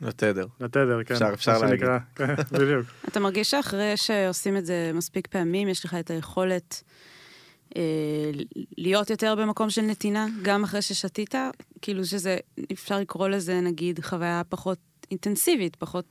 [0.00, 0.46] לתדר.
[0.60, 1.14] לתדר, כן.
[1.14, 1.78] אפשר- אפשר להגיד.
[1.78, 2.86] שנקרא, כן, בדיוק.
[3.08, 6.82] אתה מרגיש שאחרי שעושים את זה מספיק פעמים, יש לך את היכולת
[7.76, 8.30] אה,
[8.78, 11.34] להיות יותר במקום של נתינה, גם אחרי ששתית?
[11.82, 12.36] כאילו שזה,
[12.72, 14.78] אפשר לקרוא לזה נגיד חוויה פחות
[15.10, 16.04] אינטנסיבית, פחות...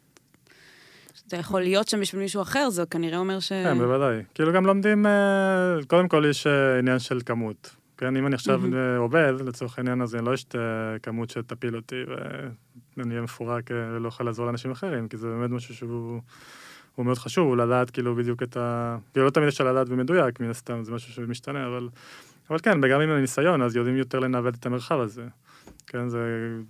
[1.28, 3.50] אתה יכול להיות שם בשביל מישהו אחר, זה כנראה אומר ש...
[3.50, 4.24] כן, בוודאי.
[4.34, 7.76] כאילו גם לומדים, אה, קודם כל יש אה, עניין של כמות.
[7.98, 8.62] כן, אם אני עכשיו.
[8.74, 11.96] אה, עובד, לצורך העניין, אז אני לא אשתה כמות שתפיל אותי
[12.98, 16.22] ואני אהיה מפורק ולא יכול לעזור לאנשים אחרים, כי זה באמת משהו שהוא
[16.96, 18.98] הוא מאוד חשוב, הוא לדעת כאילו בדיוק את ה...
[19.14, 21.90] כאילו לא תמיד אפשר לדעת במדויק, מן הסתם, זה משהו שמשתנה, אבל...
[22.50, 25.26] אבל כן, וגם עם הניסיון, אז יודעים יותר לנווט את המרחב הזה.
[25.92, 26.20] כן, זה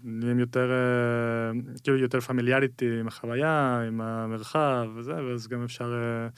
[0.04, 6.30] נהיים יותר, אה, כאילו יותר פמיליאריטי עם החוויה, עם המרחב וזה, ואז גם אפשר אה,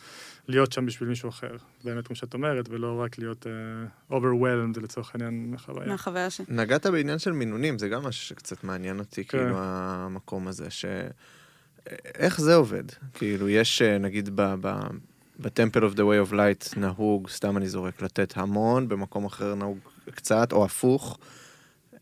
[0.47, 5.15] להיות שם בשביל מישהו אחר, באמת כמו שאת אומרת, ולא רק להיות אה, overwhelmed לצורך
[5.15, 5.87] העניין מהחוויה.
[5.87, 6.41] מהחוויה ש...
[6.47, 9.37] נגעת בעניין של מינונים, זה גם משהו שקצת מעניין אותי, כן.
[9.37, 10.85] כאילו, המקום הזה, ש...
[12.15, 12.83] איך זה עובד?
[13.13, 14.41] כאילו, יש, נגיד, ב...
[14.61, 14.73] ב...
[15.39, 19.77] ב-Temple of the Way of Light נהוג, סתם אני זורק, לתת המון, במקום אחר נהוג
[20.11, 21.19] קצת, או הפוך.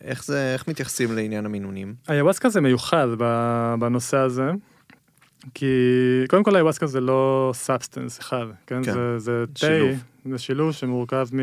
[0.04, 1.94] איך זה, איך מתייחסים לעניין המינונים?
[2.08, 4.52] איוואסקה זה מיוחד ב- בנושא הזה,
[5.54, 5.66] כי
[6.30, 8.84] קודם כל איוואסקה זה לא substance אחד, כן?
[8.84, 9.68] כן, זה, זה תה.
[10.32, 11.40] זה שילוב שמורכב מ...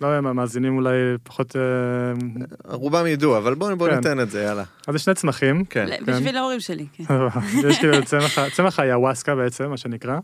[0.00, 1.56] לא יודע אם המאזינים אולי פחות...
[1.56, 1.62] אה,
[2.74, 3.96] רובם ידעו, אבל בואו בוא כן.
[3.96, 4.64] ניתן את זה, יאללה.
[4.86, 5.64] אז זה שני צמחים.
[5.64, 5.86] כן.
[5.88, 7.04] ל- בשביל ההורים שלי, כן.
[7.68, 10.18] יש כאילו צמח, צמח היוואסקה בעצם, מה שנקרא,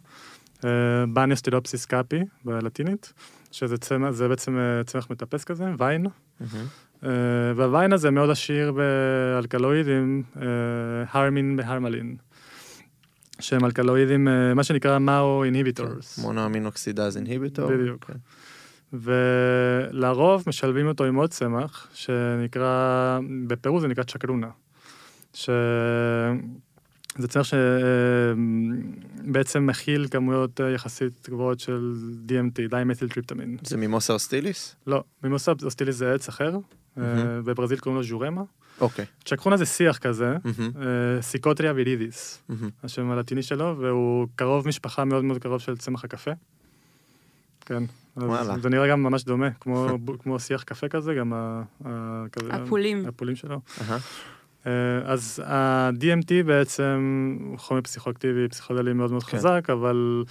[1.09, 3.13] בניוס טילופסיס קאפי בלטינית,
[3.53, 6.07] שזה צמח, זה בעצם אה, צמח מטפס כזה, ויין.
[6.41, 6.67] מהמם.
[7.05, 7.11] אה,
[7.57, 10.43] והוויין הזה מאוד עשיר באלקלואידים, אה,
[11.11, 12.17] הרמין והרמלין,
[13.41, 16.19] שהם אלקלואידים, אה, מה שנקרא מאו אינהיביטורס.
[16.19, 17.71] מונואמין אוקסידז אינהיביטור.
[17.71, 18.05] בדיוק.
[18.05, 18.15] כן.
[18.93, 24.49] ולרוב משלבים אותו עם עוד צמח, שנקרא, בפרו זה נקרא צ'קרונה.
[25.35, 25.49] שזה
[27.29, 27.47] צמח
[29.23, 31.95] שבעצם מכיל כמויות יחסית גבוהות של
[32.29, 33.57] DMT, dimethyltryptamine.
[33.63, 34.77] זה Mimosa hostilis?
[34.87, 36.59] לא, Mimosa hostilis זה עץ אחר.
[37.45, 38.43] בברזיל קוראים לו ז'ורמה.
[38.80, 39.05] אוקיי.
[39.24, 42.70] צ'קרונה זה שיח כזה, אה, Psychotria viridis, מהמם.
[42.84, 46.30] השם הלטיני שלו, והוא קרוב משפחה מאוד מאוד קרוב של צמח הקפה.
[47.61, 47.82] כן.
[48.16, 48.59] וואלה.
[48.59, 53.07] זה נראה גם ממש דומה, כמו, כמו שיח קפה כזה, גם ה, ה, כזה, הפולים.
[53.09, 53.61] הפולים שלו.
[54.66, 54.72] אה,
[55.05, 59.36] אז ה-DMT בעצם הוא חומר פסיכואקטיבי, פסיכודלי מאוד מאוד כן.
[59.36, 60.24] חזק, אבל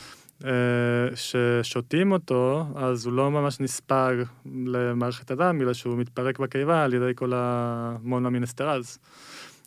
[1.13, 4.15] כששותים אותו, אז הוא לא ממש נספג
[4.45, 8.99] למערכת הדם, בגלל שהוא מתפרק בקיבה על ידי כל המונומינסטרז.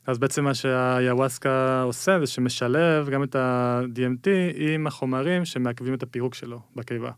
[0.07, 6.35] אז בעצם מה שהיוואסקה עושה זה שמשלב גם את ה-DMT עם החומרים שמעכבים את הפירוק
[6.35, 7.11] שלו בקיבה.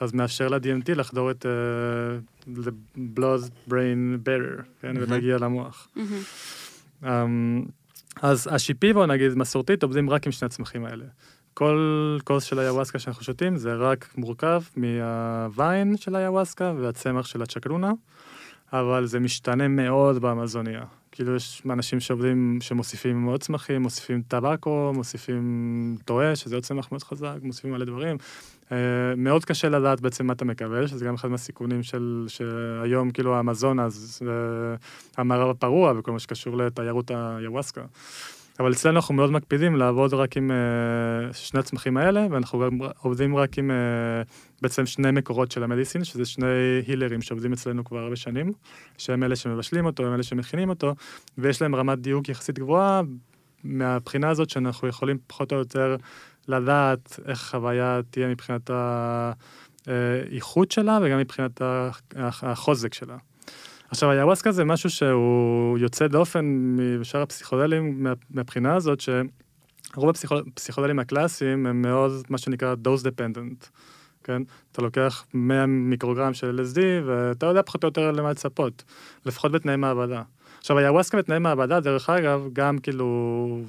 [0.00, 2.58] אז מאפשר ל-DMT לחדור את uh,
[2.96, 5.02] blood brain barrier, כן, מהמם.
[5.08, 5.88] ולהגיע למוח.
[7.02, 7.64] מהמם.
[7.64, 7.70] Um,
[8.22, 11.04] אז השיפיבו, נגיד, מסורתית, עובדים רק עם שני הצמחים האלה.
[11.58, 17.92] כל כוס של היוואסקה שאנחנו שותים זה רק מורכב מהוויין של היוואסקה והצמח של הצ'קרונה,
[18.72, 20.82] אבל זה משתנה מאוד באמזוניה.
[21.12, 27.02] כאילו יש אנשים שעובדים, שמוסיפים עוד צמחים, מוסיפים טבקו, מוסיפים טועה, שזה עוד צמח מאוד
[27.02, 28.16] חזק, מוסיפים מלא דברים.
[28.68, 28.70] Uh,
[29.16, 34.22] מאוד קשה לדעת בעצם מה אתה מקבל, שזה גם אחד מהסיכונים של, שהיום כאילו האמזונס,
[34.22, 34.24] uh,
[35.16, 37.82] המערב הפרוע וכל מה שקשור לתיירות היוואסקה.
[38.58, 43.36] אבל אצלנו אנחנו מאוד מקפידים לעבוד רק עם uh, שני הצמחים האלה, ואנחנו גם עובדים
[43.36, 44.28] רק עם uh,
[44.62, 46.46] בעצם שני מקורות של המדיסין, שזה שני
[46.86, 48.52] הילרים שעובדים אצלנו כבר הרבה שנים,
[48.98, 50.94] שהם אלה שמבשלים אותו, הם אלה שמכינים אותו,
[51.38, 53.02] ויש להם רמת דיוק יחסית גבוהה,
[53.64, 55.96] מהבחינה הזאת שאנחנו יכולים פחות או יותר
[56.48, 58.70] לדעת איך החוויה תהיה מבחינת
[59.86, 61.62] האיכות שלה וגם מבחינת
[62.16, 63.16] החוזק שלה.
[63.90, 66.44] עכשיו, היוואסקה זה משהו שהוא יוצא דופן
[67.00, 70.10] משאר הפסיכודלים מה- מהבחינה הזאת, שרוב
[70.54, 73.66] הפסיכודלים הקלאסיים הם מאוד, מה שנקרא dose dependent,
[74.24, 74.42] כן?
[74.72, 78.84] אתה לוקח 100 מיקרוגרם של LSD ואתה יודע פחות או יותר למה לצפות,
[79.26, 80.22] לפחות בתנאי מעבדה.
[80.58, 83.60] עכשיו, היוואסקה בתנאי מעבדה, דרך אגב, גם כאילו,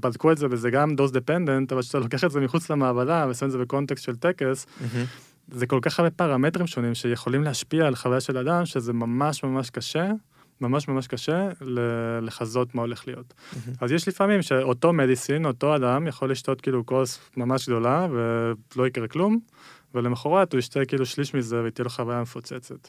[0.00, 3.46] בדקו את זה וזה גם dose dependent, אבל כשאתה לוקח את זה מחוץ למעבדה ושם
[3.46, 5.04] את זה בקונטקסט של טקס, מהמם.
[5.50, 9.70] זה כל כך הרבה פרמטרים שונים שיכולים להשפיע על חוויה של אדם, שזה ממש ממש
[9.70, 10.10] קשה,
[10.60, 11.48] ממש ממש קשה
[12.22, 13.34] לחזות מה הולך להיות.
[13.80, 19.08] אז יש לפעמים שאותו מדיסין, אותו אדם, יכול לשתות כאילו כוס ממש גדולה ולא יקרה
[19.08, 19.38] כלום,
[19.94, 22.88] ולמחרת הוא ישתה כאילו שליש מזה ותהיה לו חוויה מפוצצת.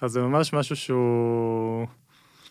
[0.00, 1.86] אז זה ממש משהו שהוא...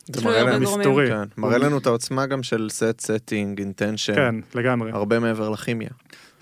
[0.07, 0.77] זה מראה לנו-.
[0.77, 1.07] מסתורי.
[1.09, 4.91] כן, מראה לנו את העוצמה גם של סט, סטינג, אינטנשן, כן, לגמרי.
[4.91, 5.89] הרבה מעבר לכימיה.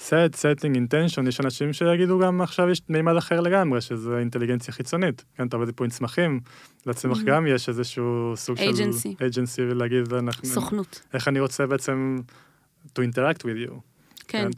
[0.04, 5.26] set, setting, intention, יש אנשים שיגידו גם עכשיו יש מימד אחר לגמרי, שזה אינטליגנציה חיצונית.
[5.36, 6.40] כן, אתה עובד פה עם צמחים,
[6.86, 7.24] לצמח Mhm.
[7.26, 8.64] גם יש איזשהו סוג של...
[8.64, 9.16] Agency.
[9.18, 10.46] agency, ולהגיד, אנחנו...
[10.46, 11.02] סוכנות.
[11.14, 12.20] איך אני רוצה בעצם
[12.86, 13.74] to interact with you.
[14.28, 14.50] כן.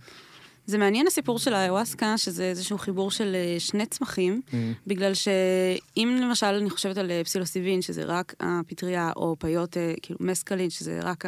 [0.66, 4.54] זה מעניין הסיפור של האיוואסקה, שזה איזשהו חיבור של אה, שני צמחים, Mm.
[4.88, 10.20] בגלל שאם למשל אני חושבת על אה, פסילוסיבין, שזה רק הפטריה, או פיות, אה, כאילו
[10.22, 11.26] מסקלין, שזה רק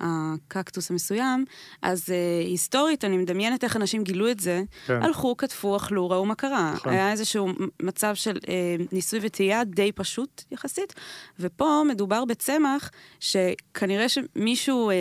[0.00, 1.44] הקקטוס המסוים,
[1.82, 2.16] אז אה,
[2.46, 5.02] היסטורית אני מדמיינת איך אנשים גילו את זה, כן.
[5.02, 6.72] הלכו, כתבו, אכלו, ראו מה קרה.
[6.74, 6.92] נכון.
[6.92, 7.48] היה איזשהו
[7.82, 8.54] מצב של אה,
[8.92, 10.94] ניסוי וטעייה די פשוט יחסית,
[11.40, 14.94] ופה מדובר בצמח שכנראה שמישהו אה,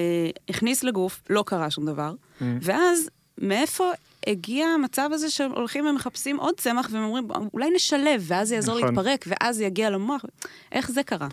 [0.49, 2.43] הכניס לגוף, לא קרה שום דבר, Mm.
[2.61, 3.09] ואז
[3.41, 3.91] מאיפה
[4.27, 8.95] הגיע המצב הזה שהולכים ומחפשים עוד צמח והם אומרים, אולי נשלב, ואז זה יעזור נכון.
[8.95, 10.25] להתפרק, ואז יגיע למוח.
[10.71, 11.27] איך זה קרה?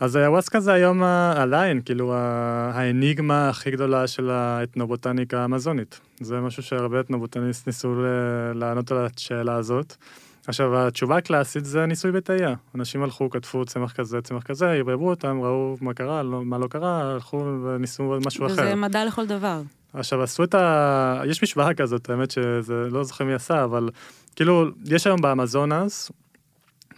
[0.00, 6.00] אז היוואסקה זה היום הליין, כאילו האניגמה הכי גדולה של האתנובוטניקה האמזונית.
[6.20, 7.94] זה משהו שהרבה אתנובוטניסט ניסו
[8.54, 9.94] לענות על השאלה הזאת.
[10.46, 12.54] עכשיו, התשובה הקלאסית זה ניסוי וטעייה.
[12.74, 16.66] אנשים הלכו, כתבו צמח כזה, צמח כזה, ערבבו אותם, ראו מה קרה, לא, מה לא
[16.66, 18.52] קרה, הלכו וניסו משהו אחר.
[18.52, 19.62] וזה מדע לכל דבר.
[19.92, 21.22] עכשיו, עשו את ה...
[21.26, 23.88] יש משוואה כזאת, האמת שזה לא זוכר מי עשה, אבל
[24.36, 26.12] כאילו, יש היום באמזונס,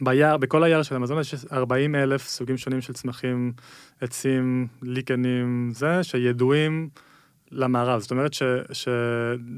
[0.01, 3.53] ביער, בכל היער של אמזונס יש 40 אלף סוגים שונים של צמחים,
[4.01, 6.89] עצים, ליקנים, זה, שידועים
[7.51, 8.01] למערב.
[8.01, 8.43] זאת אומרת ש...
[8.73, 8.89] ש...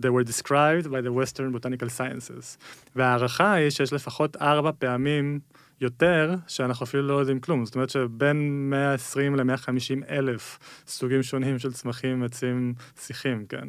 [0.02, 2.58] they were described by the Western Botanical Sciences.
[2.96, 5.40] וההערכה היא שיש לפחות ארבע פעמים
[5.80, 7.64] יותר, שאנחנו אפילו לא יודעים כלום.
[7.64, 13.68] זאת אומרת שבין 120 ל-150 אלף סוגים שונים של צמחים, עצים, שיחים, כן.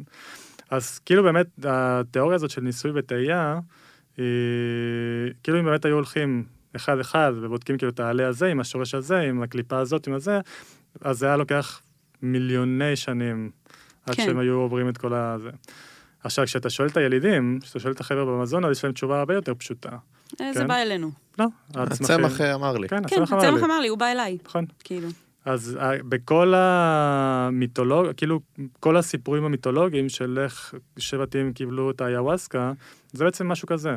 [0.70, 3.58] אז כאילו באמת, התיאוריה הזאת של ניסוי וטעייה,
[4.16, 4.24] היא,
[5.42, 6.44] כאילו אם באמת היו הולכים
[6.76, 10.40] אחד-אחד ובודקים כאילו את העלה הזה עם השורש הזה, עם הקליפה הזאת, עם הזה,
[11.00, 11.82] אז זה היה לוקח
[12.22, 13.50] מיליוני שנים
[14.06, 14.24] עד כן.
[14.24, 15.50] שהם היו עוברים את כל הזה.
[16.24, 19.34] עכשיו, כשאתה שואל את הילידים, כשאתה שואל את החבר'ה במזון, אז יש להם תשובה הרבה
[19.34, 19.96] יותר פשוטה.
[20.40, 20.68] אה, זה כן.
[20.68, 21.10] בא אלינו.
[21.38, 21.46] לא.
[21.74, 22.88] הצמח אמר לי.
[22.88, 23.48] כן, כן, הצמח אמר לי.
[23.48, 24.38] הצמח אמר לי, הוא בא אליי.
[24.44, 24.64] נכון.
[24.84, 25.08] כאילו.
[25.44, 28.40] אז אה, בכל המיתולוג, כאילו,
[28.80, 32.72] כל הסיפורים המיתולוגיים של איך שבטים קיבלו את האיוואסקה,
[33.12, 33.96] זה בעצם משהו כזה.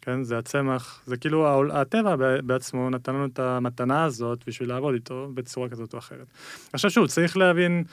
[0.00, 4.68] כן, זה הצמח, זה כאילו העול- הטבע ב- בעצמו נתן לנו את המתנה הזאת בשביל
[4.68, 6.26] לעבוד איתו בצורה כזאת או אחרת.
[6.72, 7.84] עכשיו שוב, צריך להבין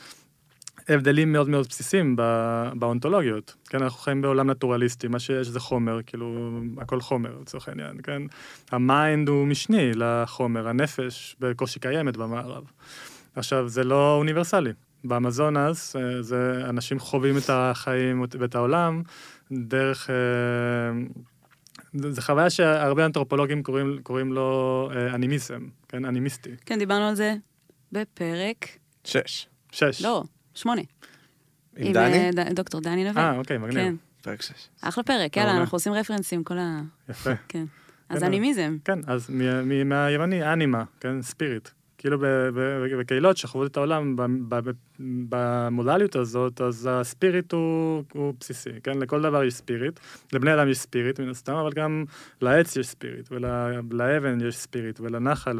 [0.90, 3.56] הבדלים מאוד מאוד בסיסיים ב- באונתולוגיות.
[3.70, 8.22] כן, אנחנו חיים בעולם נטורליסטי, מה שיש זה חומר, כאילו, הכל חומר לצורך העניין, כן?
[8.72, 12.64] ה mind הוא משני לחומר, הנפש בקושי קיימת במערב.
[13.36, 14.72] עכשיו, זה לא אוניברסלי.
[15.04, 19.02] באמזונס, אה, זה, אנשים חווים את החיים ואת העולם
[19.52, 20.10] דרך...
[20.10, 20.16] אה,
[21.94, 26.06] זו חוויה שהרבה אנתרופולוגים קוראים, קוראים לו אה, אנימיזם, כן?
[26.06, 26.50] אנימיסטי.
[26.66, 27.36] כן, דיברנו על זה
[27.92, 28.68] בפרק,
[29.04, 29.48] שש.
[29.72, 30.02] שש.
[30.02, 30.24] לא,
[30.56, 30.82] שמונה.
[31.78, 32.18] עם דני?
[32.18, 33.24] אה, ד- דוקטור דני נווה.
[33.32, 33.76] אה, אוקיי, מגניב.
[33.76, 33.96] כן.
[34.22, 34.68] פרק שש.
[34.82, 35.58] אחלה פרק, יאללה.
[35.58, 36.82] אנחנו עושים רפרנסים, כל ה...
[37.10, 37.32] יפה.
[37.48, 37.66] כן.
[38.10, 38.78] אז כן, אנימיזם.
[38.86, 41.22] כן, אז מ- מ- מהיווני, אנימה, כן?
[41.22, 41.70] spirit.
[42.04, 42.18] כאילו
[43.00, 44.16] בקהילות שחוו את העולם
[45.00, 49.00] במודליות הזאת, אז ה spirit הוא, הוא בסיסי, כן?
[49.00, 50.00] לכל דבר יש spirit.
[50.34, 52.06] לבני אדם יש spirit מן הסתם, אבל גם
[52.42, 55.60] לעץ יש spirit, ולאבן יש spirit, ולנחל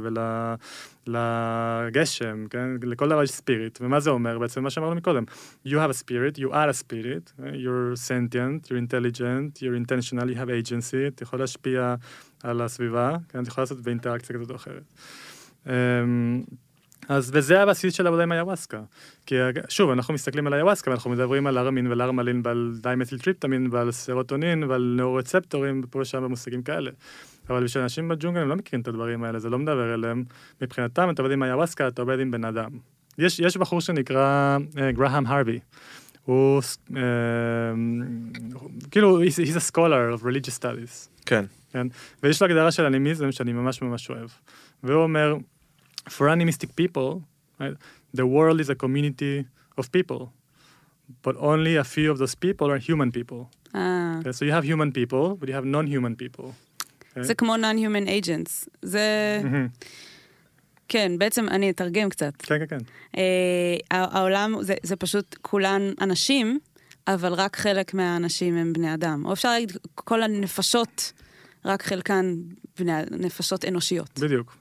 [1.08, 2.70] ולגשם, כן?
[2.82, 3.80] לכל דבר יש spirit.
[3.82, 4.64] ומה זה אומר בעצם?
[4.64, 5.24] מה שאמרנו מקודם.
[5.68, 10.36] You have a spirit, you are a spirit, you're sentient, you're intelligent, you're intentional, you
[10.36, 11.96] have agency, אתה יכול להשפיע
[12.44, 13.42] על הסביבה, כן?
[13.42, 14.84] אתה יכול לעשות באינטראקציה כזאת או אחרת.
[15.68, 16.44] אמ,
[17.10, 18.82] אז וזה הבסיס של העבודה עם איוואסקה.
[19.26, 19.36] כי
[19.70, 24.64] שוב, אנחנו מסתכלים על איוואסקה ואנחנו מדברים על הרמין ועל הרמלין ועל dimethyltryptamine ועל סרוטונין
[24.64, 26.92] ועל נוירורצפטורים ופה ושם במושגים כאלה.
[27.50, 30.24] אבל בשביל אנשים בג'ונגל הם לא מכירים את הדברים האלה, זה לא מדבר אליהם.
[30.62, 32.70] מבחינתם אתה עובד עם איוואסקה, אתה עובד עם בן אדם.
[33.18, 35.60] יש, יש בחור שנקרא אה, גראהם הרבי.
[36.26, 36.62] הוא
[36.96, 37.02] אה,
[38.92, 41.10] כאילו, he's, he's a scholar of religious studies.
[41.26, 41.46] כן.
[41.72, 41.88] כן?
[42.24, 44.30] ויש לו הגדרה של אנימיזם שאני ממש ממש אוהב.
[44.84, 45.36] והוא אומר,
[46.10, 47.22] for animistic people,
[47.60, 47.76] right,
[48.18, 49.44] the world is a community
[49.78, 50.22] of people,
[51.26, 53.42] but only a few of those people are human people.
[53.76, 54.32] אה, Okay?
[54.32, 56.46] So you have human people, but you have non-human people.
[56.46, 57.22] Okay?
[57.24, 58.68] זה כמו non-human agents.
[58.82, 59.40] זה...
[59.44, 59.68] מהמם.
[60.88, 62.34] כן, בעצם אני אתרגם קצת.
[62.40, 62.78] כן, כן, כן.
[63.18, 63.22] אה,
[63.92, 66.60] הע- העולם זה, זה פשוט כולן אנשים,
[67.08, 69.26] אבל רק חלק מהאנשים הם בני אדם.
[69.26, 71.14] או אפשר להגיד, כל הנפשות,
[71.66, 72.36] רק חלקן
[72.80, 74.20] בני, נפשות אנושיות.
[74.20, 74.56] בדיוק.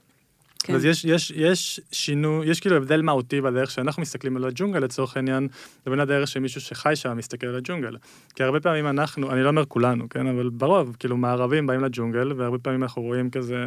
[0.63, 0.75] כן.
[0.75, 5.17] אז יש, יש, יש שינוי, יש כאילו הבדל מהותי בדרך שאנחנו מסתכלים על הג'ונגל לצורך
[5.17, 5.49] העניין,
[5.87, 7.97] לבין הדרך שמישהו שחי שם מסתכל על הג'ונגל.
[8.35, 12.33] כי הרבה פעמים אנחנו, אני לא אומר כולנו, כן, אבל ברוב, כאילו מערבים באים לג'ונגל,
[12.37, 13.67] והרבה פעמים אנחנו רואים כזה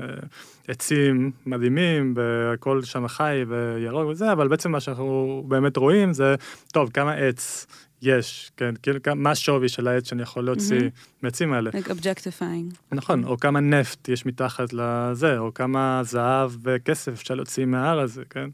[0.67, 6.35] עצים מדהימים, והכל שם חי וירוק וזה, אבל בעצם מה שאנחנו באמת רואים זה,
[6.73, 7.67] טוב, כמה עץ
[8.05, 10.89] יש, כן, כאילו, מה השווי של העץ שאני יכול להוציא מהמם.
[11.21, 11.69] מהעצים האלה.
[11.69, 12.75] like objectifying.
[12.91, 18.23] נכון, או כמה נפט יש מתחת לזה, או כמה זהב וכסף אפשר להוציא מההר הזה,
[18.29, 18.49] כן?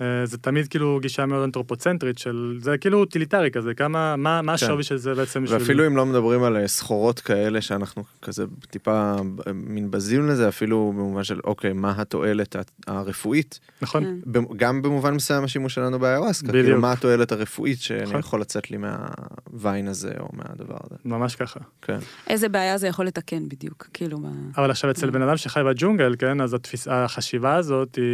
[0.00, 4.52] אה, זה תמיד כאילו גישה מאוד אנתרופוצנטרית של, זה כאילו אוטיליטרי כזה, כמה, מה, מה
[4.52, 5.58] השווי של זה בעצם בשביל...
[5.60, 9.14] ואפילו אם לא מדברים על אה, סחורות כאלה שאנחנו כזה טיפה
[9.46, 12.56] אה, מין בזים לזה, אפילו במובן של אוקיי, מה התועלת
[12.86, 14.40] הרפואית, נכון, כן.
[14.56, 16.64] גם במובן מסוים השימוש שלנו באיוואסקה, בדיוק.
[16.64, 18.20] כאילו מה התועלת הרפואית שאני נכון.
[18.20, 21.60] יכול לצאת לי מהוויין הזה או מהדבר הזה, ממש ככה.
[21.82, 21.98] כן.
[22.26, 24.26] איזה בעיה זה יכול לתקן בדיוק, כאילו, ב...
[24.56, 28.04] אבל עכשיו אצל בן אדם שחי בג'ונגל, כן, אז התפיס, החשיבה הזאת היא,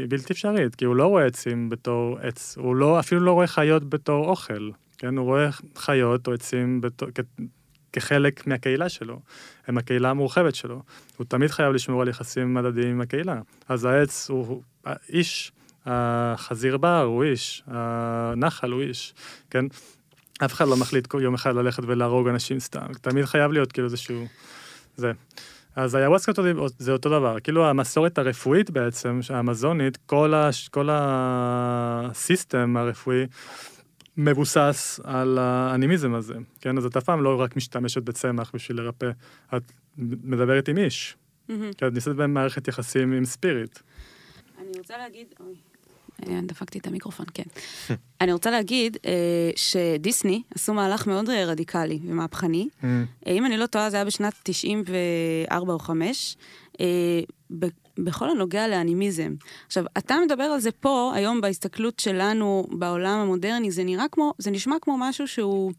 [0.00, 3.46] היא בלתי אפשרית, כי הוא לא רואה עצים בתור עץ, הוא לא, אפילו לא רואה
[3.46, 7.20] חיות בתור אוכל, כן, הוא רואה חיות או עצים בתור, כ,
[7.92, 9.20] כחלק מהקהילה שלו,
[9.66, 10.82] הם הקהילה המורחבת שלו.
[11.16, 13.40] הוא תמיד חייב לשמור על יחסים מדדיים עם הקהילה.
[13.68, 15.52] אז העץ הוא, האיש,
[15.86, 19.14] החזיר בר הוא איש, הנחל הוא איש,
[19.50, 19.64] כן?
[20.44, 24.26] אף אחד לא מחליט יום אחד ללכת ולהרוג אנשים סתם, תמיד חייב להיות כאילו איזשהו...
[24.96, 25.12] זה.
[25.76, 26.32] אז היוואסקה
[26.78, 33.26] זה אותו דבר, כאילו המסורת הרפואית בעצם, האמזונית, כל, הש, כל הסיסטם הרפואי
[34.16, 36.78] מבוסס על האנימיזם הזה, כן?
[36.78, 39.10] אז את אף פעם לא רק משתמשת בצמח בשביל לרפא,
[39.56, 41.16] את מדברת עם איש,
[41.48, 41.72] מהמם.
[41.72, 43.78] כי את ניסית במערכת יחסים עם ספיריט.
[44.58, 45.54] אני רוצה להגיד, אוי,
[46.42, 47.42] דפקתי את המיקרופון, כן.
[48.20, 52.68] אני רוצה להגיד אה, שדיסני עשו מהלך מאוד אה, רדיקלי ומהפכני.
[52.84, 56.36] אה, אם אני לא טועה, זה היה בשנת 94 או 5,
[56.80, 56.86] אה,
[57.98, 59.34] בכל הנוגע לאנימיזם.
[59.66, 64.50] עכשיו, אתה מדבר על זה פה, היום בהסתכלות שלנו בעולם המודרני, זה נראה כמו, זה
[64.50, 65.72] נשמע כמו משהו שהוא...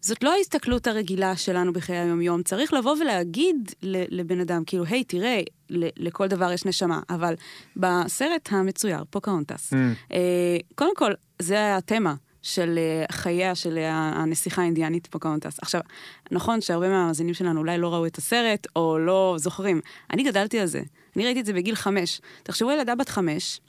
[0.00, 2.42] זאת לא ההסתכלות הרגילה שלנו בחיי היום-יום.
[2.42, 5.40] צריך לבוא ולהגיד לבן אדם, כאילו, היי, תראה,
[5.70, 7.00] ל- לכל דבר יש נשמה.
[7.10, 7.34] אבל
[7.76, 9.72] בסרט המצויר, פוקהונטס,
[10.12, 10.18] אה,
[10.74, 12.14] קודם כל, זה היה התמה.
[12.42, 15.58] של אה, חייה של אה, הנסיכה האינדיאנית פוקהונטס.
[15.62, 15.80] עכשיו,
[16.30, 19.80] נכון שהרבה מהמאזינים שלנו אולי לא ראו את הסרט, או לא זוכרים.
[20.12, 20.82] אני גדלתי על זה.
[21.16, 22.20] אני ראיתי את זה בגיל חמש.
[22.42, 23.60] תחשבו ילדה בת חמש,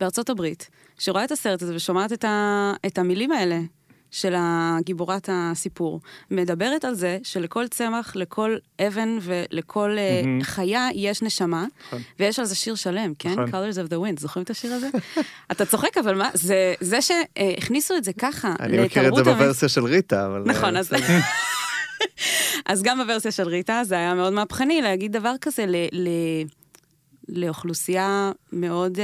[0.00, 3.60] בארצות הברית, שרואה את הסרט הזה ושומעת את, ה, את המילים האלה
[4.14, 4.34] של
[4.80, 6.00] גיבורת הסיפור,
[6.30, 10.42] מדברת על זה שלכל צמח, לכל אבן ולכל אה, מהמם.
[10.42, 12.02] חיה יש נשמה, נכון.
[12.18, 13.30] ויש על זה שיר שלם, כן?
[13.30, 13.48] נכון.
[13.48, 14.88] Colors of the Wind, זוכרים את השיר הזה?
[15.52, 19.68] אתה צוחק, אבל מה, זה, זה שהכניסו את זה ככה אני מכיר את זה בוורסיה
[19.68, 20.42] של ריטה, אבל...
[20.46, 20.92] נכון, אה, אז...
[22.66, 25.76] אז גם בוורסיה של ריטה זה היה מאוד מהפכני להגיד דבר כזה ל...
[25.92, 26.08] ל...
[27.28, 28.98] לאוכלוסייה מאוד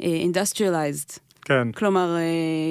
[0.00, 1.25] industrialized.
[1.48, 2.22] כן, כלומר, אה,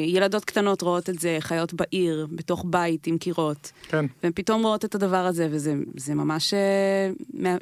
[0.07, 4.05] ילדות קטנות רואות את זה, חיות בעיר, בתוך בית עם קירות, כן.
[4.23, 6.53] והן פתאום רואות את הדבר הזה, וזה זה ממש...
[6.53, 7.55] אה,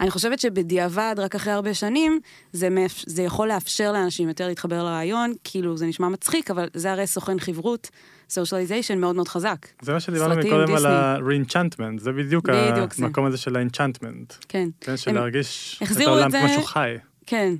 [0.00, 2.20] אני חושבת שבדיעבד, רק אחרי הרבה שנים,
[2.52, 6.92] זה, מאפ- זה יכול לאפשר לאנשים יותר להתחבר לרעיון, כאילו זה נשמע מצחיק, אבל זה
[6.92, 7.90] הרי סוכן חברות,
[8.30, 9.66] socialization מאוד מאוד חזק.
[9.82, 10.86] זה מה שדיברנו מקודם על.
[10.86, 13.04] ה-re-enchantment, זה בדיוק בדיוק זה.
[13.04, 14.68] המקום הזה של ה-enchantment, כן.
[14.80, 16.94] כן, של להרגיש את העולם זה- כמו שהוא חי.
[17.26, 17.54] כן.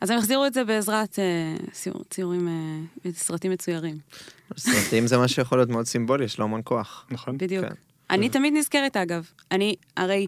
[0.00, 3.98] אז הם החזירו את זה בעזרת אה, ציור, ציורים, אה, סרטים מצוירים.
[4.56, 7.06] סרטים זה מה שיכול להיות מאוד סימבולי, יש לו המון כוח.
[7.10, 7.38] נכון?
[7.38, 7.64] בדיוק.
[7.64, 7.74] כן.
[8.10, 9.30] אני תמיד נזכרת, אגב.
[9.52, 10.26] אני, הרי,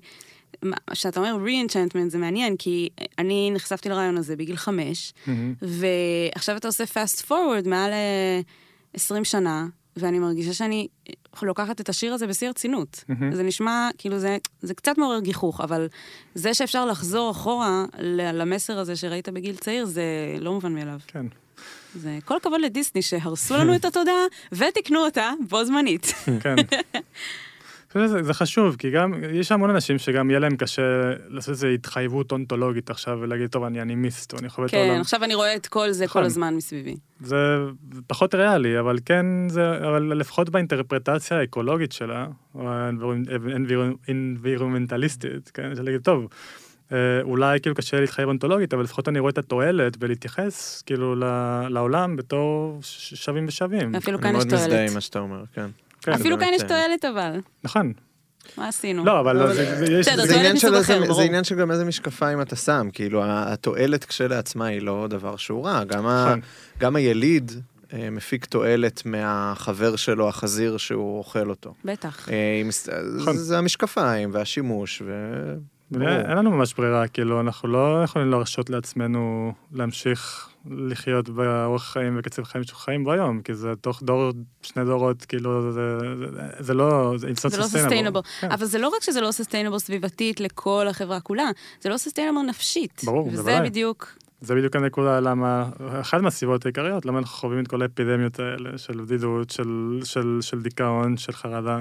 [0.90, 2.88] כשאתה אומר re-enchantment זה מעניין, כי
[3.18, 5.12] אני נחשפתי לרעיון הזה בגיל חמש.
[5.62, 8.40] ועכשיו אתה עושה fast forward מעל אה,
[8.94, 10.88] 20 שנה, ואני מרגישה שאני
[11.42, 13.04] לוקחת את השיר הזה בשיא הרצינות.
[13.08, 13.34] מהמם.
[13.34, 15.88] זה נשמע, כאילו זה, זה קצת מעורר גיחוך, אבל
[16.34, 17.84] זה שאפשר לחזור אחורה
[18.32, 20.02] למסר הזה שראית בגיל צעיר, זה
[20.40, 20.98] לא מובן מאליו.
[21.06, 21.26] כן.
[21.94, 26.14] זה כל הכבוד לדיסני שהרסו לנו את התודעה ותיקנו אותה בו זמנית.
[26.40, 26.56] כן.
[27.96, 30.82] אני חושב שזה- זה חשוב, כי גם, יש המון אנשים שגם יהיה להם קשה
[31.28, 35.00] לעשות איזו התחייבות אונתולוגית עכשיו ולהגיד, טוב, אני אנימיסט, או אני חווה את כן, העולם.
[35.00, 36.22] עכשיו אני רואה את כל זה נכון.
[36.22, 36.96] כל הזמן מסביבי.
[37.20, 37.36] זה
[38.06, 42.68] פחות ריאלי, אבל כן, זה, אבל לפחות באינטרפרטציה האקולוגית שלה, או
[44.08, 46.26] האנבירומנטליסטית, כן, של להגיד, טוב,
[46.92, 51.24] אה, אולי כאילו קשה להתחייב אונתולוגית, אבל לפחות אני רואה את התועלת ולהתייחס כאילו ל-
[51.68, 53.94] לעולם בתור שווים ושווים.
[53.94, 54.88] אפילו אני כאן יש מאוד מזדהה תועלת.
[54.88, 55.66] עם מה שאתה אומר, כן.
[56.02, 57.40] כן, אפילו כאן יש אה, תועלת אבל.
[57.64, 57.92] נכון.
[58.56, 59.04] מה עשינו?
[59.04, 60.08] לא, אבל זה- יש...
[60.08, 61.22] עניין של מסוג איזה- אחר, זה ברור.
[61.22, 65.84] עניין של גם איזה משקפיים אתה שם, כאילו התועלת כשלעצמה היא לא דבר שהוא רע,
[65.84, 66.40] גם ה- נכון.
[66.78, 67.52] גם היליד
[67.92, 71.74] אה, מפיק תועלת מהחבר שלו, החזיר, שהוא אוכל אותו.
[71.84, 72.28] בטח.
[72.28, 72.70] אה, עם-
[73.20, 73.36] נכון.
[73.36, 75.10] זה המשקפיים והשימוש, ברור.
[75.94, 82.44] אין לנו ממש ברירה, כאילו, אנחנו לא יכולים להרשות לעצמנו להמשיך לחיות באורח חיים וקצב
[82.44, 86.08] חיים שאנחנו חיים בו היום, כי זה תוך דור, שני דורות, כאילו, זה, זה,
[86.58, 87.28] זה לא, זה
[87.66, 88.22] זה לא.
[88.40, 88.50] כן.
[88.50, 91.50] אבל זה לא רק שזה לא סוסטיינבל סביבתית לכל החברה כולה,
[91.80, 93.00] זה לא סוסטיינבל נפשית.
[93.04, 93.70] ברור, וזה בוודאי.
[93.70, 95.68] בדיוק, זה בדיוק הנקודה למה,
[96.00, 100.62] אחת מהסיבות העיקריות, למה אנחנו חווים את כל האפידמיות האלה של בדידות, של, של, של
[100.62, 101.80] דיכאון, של חרדה.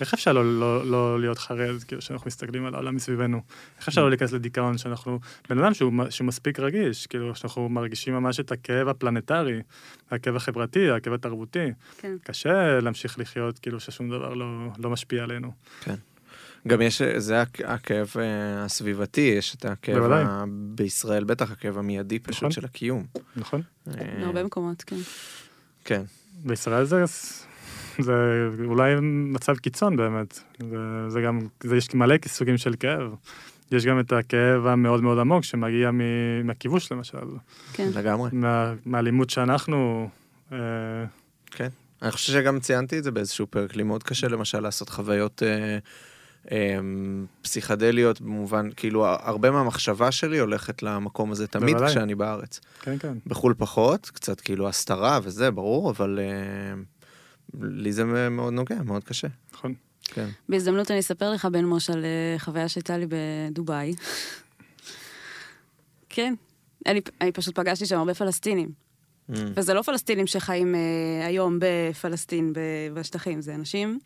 [0.00, 3.42] איך אפשר לא, לא, לא להיות חרד, כאילו, כשאנחנו מסתכלים על העולם מסביבנו?
[3.78, 5.18] איך אפשר לא להיכנס לדיכאון שאנחנו,
[5.48, 9.60] בן אדם שהוא, שהוא מספיק רגיש, כאילו, שאנחנו מרגישים ממש את הכאב הפלנטרי,
[10.10, 11.66] הכאב החברתי, הכאב התרבותי.
[11.98, 12.16] כן.
[12.22, 14.46] קשה להמשיך לחיות, כאילו, ששום דבר לא,
[14.78, 15.52] לא משפיע עלינו.
[16.68, 20.22] גם יש, זה הכ- הכאב אה, הסביבתי, יש את הכאב בוודאי.
[20.26, 20.44] ה...
[20.48, 22.50] בישראל, בטח הכאב המיידי פשוט נכון.
[22.50, 23.06] של הקיום.
[23.36, 23.62] נכון?
[23.86, 24.96] בהרבה מקומות, כן.
[25.84, 26.02] כן.
[26.44, 27.04] בישראל זה,
[28.02, 30.40] זה אולי מצב קיצון באמת.
[30.70, 33.14] זה, זה גם, זה יש מלא סוגים של כאב.
[33.72, 37.18] יש גם את הכאב המאוד מאוד עמוק שמגיע מ- מהכיבוש למשל,
[37.72, 37.90] כן.
[37.94, 38.30] לגמרי.
[38.32, 40.08] מה, מהאלימות שאנחנו...
[40.52, 40.58] אה,
[41.50, 41.68] כן.
[42.02, 45.78] אני חושב שגם ציינתי את זה באיזשהו פרק, לי מאוד קשה למשל לעשות חוויות אה,
[46.52, 46.78] אה,
[47.42, 51.90] פסיכדליות במובן, כאילו הרבה מהמחשבה שלי הולכת למקום הזה תמיד בוודאי.
[51.90, 52.60] כשאני בארץ.
[52.82, 53.18] כן, כן.
[53.26, 56.82] בחו"ל פחות, קצת כאילו הסתרה וזה, ברור, אבל אה,
[57.60, 59.28] לי זה מאוד נוגע, מאוד קשה.
[59.52, 59.74] נכון.
[60.04, 60.28] כן.
[60.48, 63.94] בהזדמנות אני אספר לך, בן מוש, על אה, חוויה שהייתה לי בדובאי.
[66.08, 66.34] כן.
[66.86, 68.68] אני, אני פשוט פגשתי שם הרבה פלסטינים.
[69.30, 69.34] Mm.
[69.56, 73.98] וזה לא פלסטינים שחיים אה, היום בפלסטין, ב- בשטחים, זה אנשים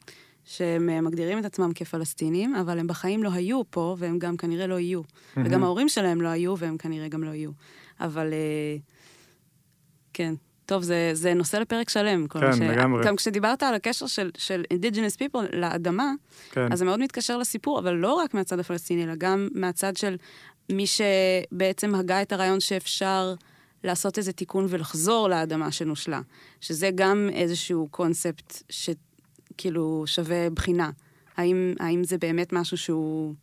[0.44, 4.66] שהם אה, מגדירים את עצמם כפלסטינים, אבל הם בחיים לא היו פה, והם גם כנראה
[4.66, 5.00] לא יהיו.
[5.36, 7.50] וגם ההורים שלהם לא היו, והם כנראה גם לא יהיו.
[8.00, 8.76] אבל אה,
[10.12, 10.34] כן.
[10.66, 12.28] טוב, זה, זה נושא לפרק שלם.
[12.28, 13.04] כן, מה לגמרי.
[13.04, 16.12] גם כשדיברת על הקשר של, של indigenous people לאדמה,
[16.50, 16.72] כן.
[16.72, 20.16] אז זה מאוד מתקשר לסיפור, אבל לא רק מהצד הפלסטיני, אלא גם מהצד של
[20.72, 23.34] מי שבעצם הגה את הרעיון שאפשר
[23.84, 26.20] לעשות איזה תיקון ולחזור לאדמה שנושלה.
[26.60, 30.90] שזה גם איזשהו קונספט שכאילו שווה בחינה.
[31.36, 33.34] האם, האם זה באמת משהו שהוא...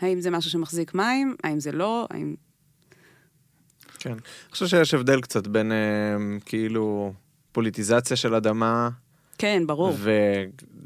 [0.00, 1.36] האם זה משהו שמחזיק מים?
[1.44, 2.06] האם זה לא?
[2.10, 2.34] האם...
[4.00, 4.10] כן.
[4.12, 4.20] אני
[4.52, 5.76] חושב שיש הבדל קצת בין אה,
[6.46, 7.12] כאילו
[7.52, 8.88] פוליטיזציה של אדמה,
[9.38, 9.94] כן, ברור.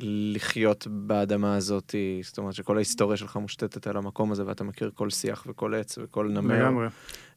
[0.00, 5.10] ולחיות באדמה הזאת, זאת אומרת שכל ההיסטוריה שלך מושתתת על המקום הזה, ואתה מכיר כל
[5.10, 6.86] שיח וכל עץ וכל נמר, לגמרי.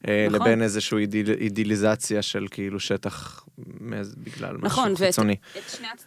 [0.08, 0.40] אה, נכון.
[0.40, 3.44] לבין איזושהי אידיל, אידיליזציה של כאילו שטח
[3.80, 5.36] מאז- בגלל נכון, משהו ואת- חיצוני.
[5.58, 6.04] את שני הצ...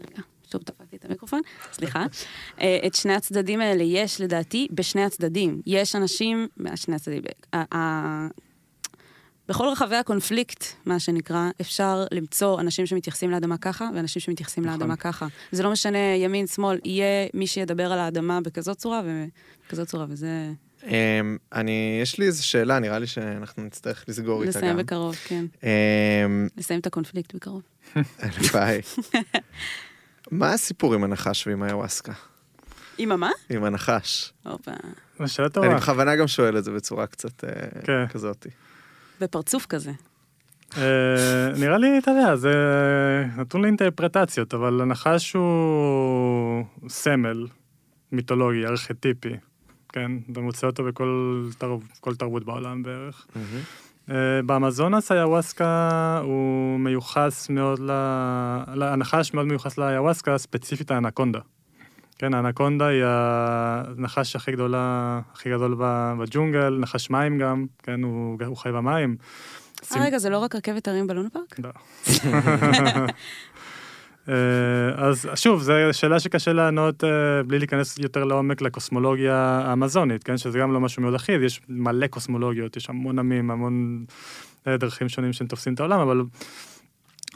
[0.00, 0.22] רגע,
[0.52, 1.40] שוב דפקתי את המיקרופון,
[1.72, 2.06] סליחה.
[2.60, 5.60] אה, את שני הצדדים האלה יש לדעתי בשני הצדדים.
[5.66, 7.22] יש אנשים, שני הצדדים,
[7.52, 8.28] ה- ה-
[9.48, 14.80] בכל רחבי הקונפליקט, מה שנקרא, אפשר למצוא אנשים שמתייחסים לאדמה ככה, ואנשים שמתייחסים נכון.
[14.80, 15.26] לאדמה ככה.
[15.52, 20.52] זה לא משנה ימין, שמאל, יהיה מי שידבר על האדמה בכזאת צורה ובכזאת צורה, וזה...
[20.84, 24.78] אמ, אני, יש לי איזו שאלה, נראה לי שאנחנו נצטרך לסגור איתה לסיים גם.
[24.78, 25.44] בקרוב, כן.
[25.62, 27.62] אמ, לסיים את הקונפליקט בקרוב.
[28.18, 28.80] הלוואי.
[30.30, 32.12] מה הסיפור עם הנחש ועם היוואסקה?
[32.98, 33.30] עם המה?
[33.50, 34.32] עם הנחש.
[34.44, 34.70] הופה.
[35.20, 35.76] זו שאלה אני טובה.
[35.76, 37.50] בכוונה גם שואל את זה בצורה קצת אה,
[37.84, 38.06] כן.
[38.08, 38.46] כזאת.
[39.20, 39.92] בפרצוף כזה.
[40.76, 42.52] אה, נראה לי, אתה יודע, זה
[43.36, 47.46] נתון לאינטרפרטציות, אבל הנחש הוא סמל
[48.12, 49.32] מיתולוגי, ארכיטיפי,
[49.88, 50.10] כן?
[50.32, 51.76] אתה מוצא אותו בכל תר...
[52.00, 53.26] כל תרבות בעולם בערך.
[54.08, 54.12] Uh,
[54.46, 57.90] באמזונס היוואסקה הוא מיוחס מאוד ל...
[58.74, 61.40] ל- הנחש מאוד מיוחס ליוואסקה, ספציפית האנקונדה.
[62.18, 68.56] כן, האנקונדה היא הנחש הכי גדולה, הכי גדול בג'ונגל, נחש מים גם, כן, הוא, הוא
[68.56, 69.16] חי במים.
[69.96, 71.58] אה, רגע, זה לא רק רכבת הרים בלונה פארק?
[71.58, 71.70] לא.
[74.28, 80.36] אה, אז שוב, זו שאלה שקשה לענות אה, בלי להיכנס יותר לעומק לקוסמולוגיה האמזונית, כן?
[80.36, 84.04] שזה גם לא משהו מאוד אחיד, יש מלא קוסמולוגיות, יש המון עמים, המון
[84.66, 86.22] אה, דרכים שונים שהם תופסים את העולם, אבל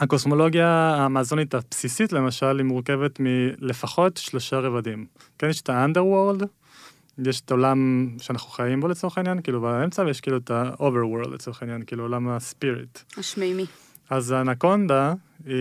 [0.01, 5.05] הקוסמולוגיה האמזונית הבסיסית, למשל, היא מורכבת מלפחות שלושה רבדים.
[5.37, 6.45] כן, יש את ה-underworld,
[7.25, 11.61] יש את העולם שאנחנו חיים בו לצורך העניין, כאילו באמצע, ויש כאילו את ה-overworld לצורך
[11.61, 12.99] העניין, כאילו עולם הספיריט.
[13.17, 13.65] השמימי.
[14.09, 15.13] אז האנקונדה
[15.45, 15.55] היא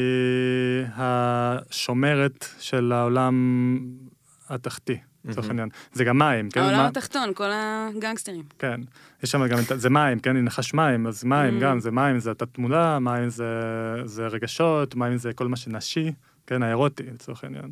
[0.97, 3.79] השומרת של העולם
[4.49, 5.69] התחתי, לצורך העניין.
[5.93, 6.61] זה גם מים, כן?
[6.61, 8.43] העולם התחתון, כל הגנגסטרים.
[8.59, 8.81] כן.
[9.23, 10.37] יש שם גם, את- זה מים, כן?
[10.37, 11.63] היא נחש מים, אז מים Mm.
[11.63, 13.29] גם, זה מים, זה התת-מודע, מים
[14.05, 16.13] זה רגשות, מים זה כל מה שנשי,
[16.47, 16.63] כן?
[16.63, 17.71] האירוטי, לצורך העניין.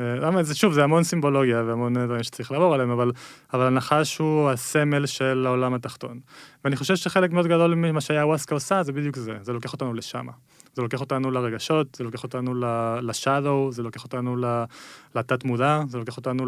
[0.00, 3.12] אה, למה זה שוב, זה המון סימבולוגיה והמון דברים שצריך לעבור עליהם, אבל,
[3.54, 6.20] אבל הנחש הוא הסמל של העולם התחתון.
[6.64, 10.26] ואני חושב שחלק מאוד גדול ממה שהיאווסקה עושה זה בדיוק זה, זה לוקח אותנו לשם.
[10.74, 12.54] זה לוקח אותנו לרגשות, זה לוקח אותנו
[13.02, 14.36] לשאדו, זה לוקח אותנו
[15.14, 16.46] לתת מודע, זה לוקח אותנו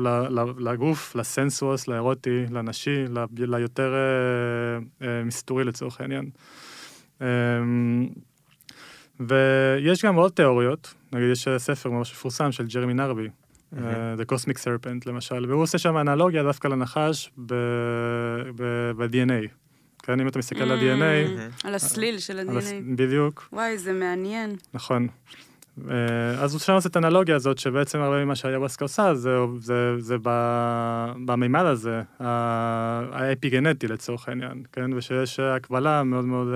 [0.59, 3.05] לגוף, לסנסוס, לאירוטי, לנשי,
[3.37, 6.31] ליותר אה, אה, מסתורי לצורך העניין.
[7.23, 7.27] אה,
[9.21, 13.77] ויש גם עוד תיאוריות, נגיד יש ספר ממש מפורסם של ג'רמי נרבי, mm-hmm.
[14.19, 17.31] The Cosmic Serpent למשל, והוא עושה שם אנלוגיה דווקא לנחש
[18.57, 19.49] ב-DNA.
[20.03, 21.41] כן, אם אתה מסתכל על ה-DNA...
[21.65, 22.97] על הסליל של ה-DNA.
[22.97, 23.49] בדיוק.
[23.53, 24.57] וואי, זה מעניין.
[24.75, 25.09] נכון.
[26.39, 30.17] אז הוא שם עושה את האנלוגיה הזאת, שבעצם הרבה ממה שהיווסקה עושה, זה, זה, זה
[31.25, 34.93] במימד הזה, האפיגנטי לצורך העניין, כן?
[34.93, 36.49] ושיש הקבלה מאוד מאוד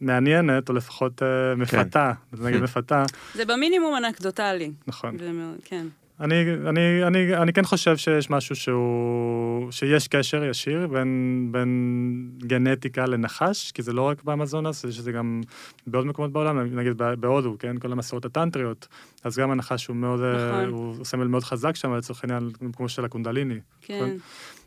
[0.00, 1.22] מעניינת, או לפחות
[1.56, 2.44] מפתה, כן.
[2.44, 3.04] נגיד מפתה.
[3.34, 4.70] זה במינימום אנקדוטלי.
[4.86, 5.16] נכון.
[5.64, 5.86] כן.
[6.20, 6.34] אני,
[6.68, 13.72] אני, אני, אני כן חושב שיש משהו שהוא, שיש קשר ישיר בין, בין גנטיקה לנחש,
[13.72, 15.40] כי זה לא רק באמזונס, זה שזה גם
[15.86, 17.78] בעוד מקומות בעולם, נגיד בהודו, כן?
[17.78, 18.88] כל המסורות הטנטריות,
[19.24, 20.68] אז גם הנחש הוא מאוד, נכון.
[20.68, 23.58] הוא סמל מאוד חזק שם, לצורך העניין, כמו של הקונדליני.
[23.80, 24.18] כן, נכון?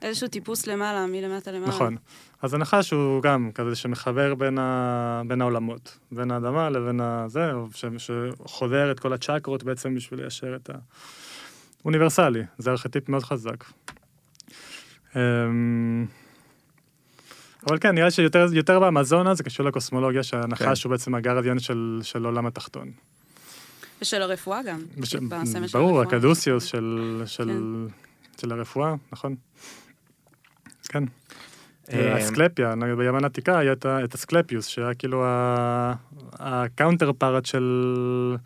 [0.02, 1.70] איזשהו טיפוס למעלה, מלמטה למעלה.
[1.70, 1.96] נכון.
[2.42, 7.52] אז הנחש הוא גם כזה שמחבר בין, ה, בין העולמות, בין האדמה לבין הזה,
[7.98, 10.74] שחודר את כל הצ'קרות בעצם בשביל ליישר את ה...
[11.86, 13.64] אוניברסלי, זה ארכיטיפ מאוד חזק.
[15.16, 16.06] אמ,
[17.68, 20.90] אבל כן, נראה שיותר באמזונה זה קשור לקוסמולוגיה, שהנחש כן.
[20.90, 22.92] הוא בעצם הגרדיאן של, של עולם התחתון.
[24.02, 24.82] ושל הרפואה גם.
[24.98, 25.16] בש...
[25.74, 28.42] ברור, הקדוסיוס של, של, כן.
[28.42, 29.36] של הרפואה, נכון.
[30.92, 31.04] כן.
[32.20, 33.74] אסקלפיה, נגיד ביוון העתיקה היה
[34.04, 35.26] את אסקלפיוס, שהיה כאילו
[36.40, 38.38] ה counterpart של...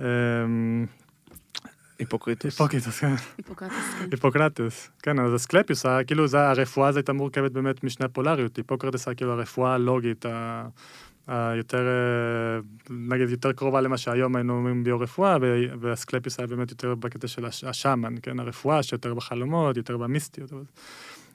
[0.00, 0.86] אמ,
[1.98, 2.60] היפוקריטוס.
[2.60, 3.14] היפוקריטוס, כן.
[3.38, 4.08] היפוקרטס, כן.
[4.10, 9.32] היפוקרטס, כן, אז אסקלפיוס כאילו, הרפואה הזו הייתה מורכבת באמת משני פולריות, היפוקרטס היה כאילו
[9.32, 10.24] הרפואה הלוגית,
[11.26, 12.60] היותר, אה,
[12.90, 15.36] נגיד, יותר קרובה למה שהיום היינו אומרים ביו-רפואה,
[15.80, 20.52] ואסקלפיוס היה באמת יותר בקטע של השאמן, כן, הרפואה שיותר בחלומות, יותר במיסטיות.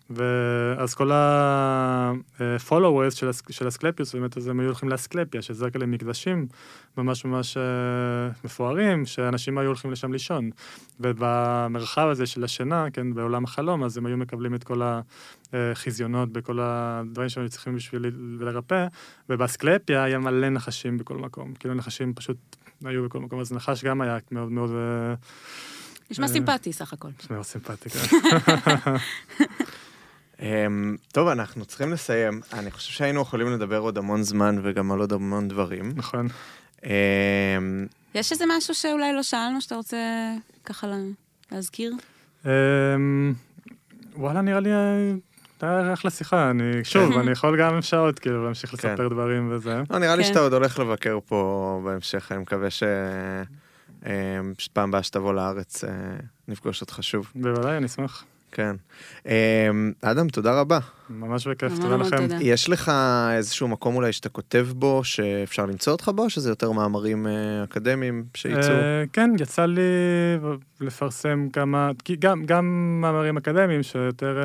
[0.09, 6.47] ואז כל ה-followers של, של אסקלפיוס, באמת, אז הם היו הולכים לאסקלפיה, שזה כאלה מקדשים
[6.97, 7.63] ממש ממש אה,
[8.43, 10.49] מפוארים, שאנשים היו הולכים לשם לישון.
[10.99, 14.81] ובמרחב הזה של השינה, כן, בעולם החלום, אז הם היו מקבלים את כל
[15.53, 18.87] החזיונות בכל הדברים שהם צריכים בשביל לרפא,
[19.29, 21.53] ובאסקלפיה היה מלא נחשים בכל מקום.
[21.53, 22.37] כאילו נחשים פשוט
[22.85, 24.69] היו בכל מקום, אז נחש גם היה מאוד מאוד...
[24.69, 25.13] אה,
[26.11, 27.09] נשמע סימפטי סך הכל.
[27.19, 27.99] נשמע סימפטי, כן.
[30.37, 30.41] Um,
[31.11, 32.41] טוב, אנחנו צריכים לסיים.
[32.53, 35.91] אני חושב שהיינו יכולים לדבר עוד המון זמן וגם על עוד המון דברים.
[35.95, 36.27] נכון.
[36.81, 36.85] Um,
[38.15, 39.97] יש איזה משהו שאולי לא שאלנו שאתה רוצה
[40.65, 40.87] ככה
[41.51, 41.93] להזכיר?
[42.43, 42.47] Um,
[44.15, 46.49] וואלה, נראה לי הייתה אחלה שיחה.
[46.49, 48.75] אני, שוב, אני יכול גם שעות כאילו להמשיך כן.
[48.91, 49.81] לספר דברים וזה.
[49.89, 50.29] לא, נראה לי כן.
[50.29, 52.83] שאתה עוד הולך לבקר פה בהמשך, אני מקווה ש...
[54.73, 55.83] פעם הבאה שתבוא לארץ
[56.47, 57.31] נפגוש אותך שוב.
[57.35, 58.25] בוודאי, אני אשמח.
[58.53, 58.75] כן.
[59.25, 60.79] אמ, אדם, תודה רבה.
[61.09, 62.27] ממש בכיף, תודה לכם.
[62.41, 62.91] יש לך
[63.31, 68.23] איזשהו מקום אולי שאתה כותב בו, שאפשר למצוא אותך בו, שזה יותר מאמרים אה, אקדמיים
[68.35, 68.73] שיצאו?
[68.73, 69.81] אה, כן, יצא לי
[70.81, 71.91] לפרסם כמה,
[72.45, 74.41] גם מאמרים אקדמיים שיותר...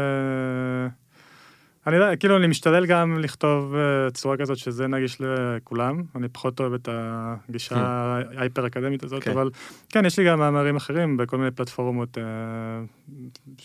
[1.88, 6.02] אה, אני יודע, כאילו, אני משתדל גם לכתוב uh, צורה כזאת שזה נגיש לכולם.
[6.16, 8.38] אני פחות אוהב את הגישה כן.
[8.38, 9.30] ההיפר-אקדמית הזאת, כן.
[9.30, 9.50] אבל
[9.88, 12.20] כן, יש לי גם מאמרים אחרים בכל מיני פלטפורמות, uh,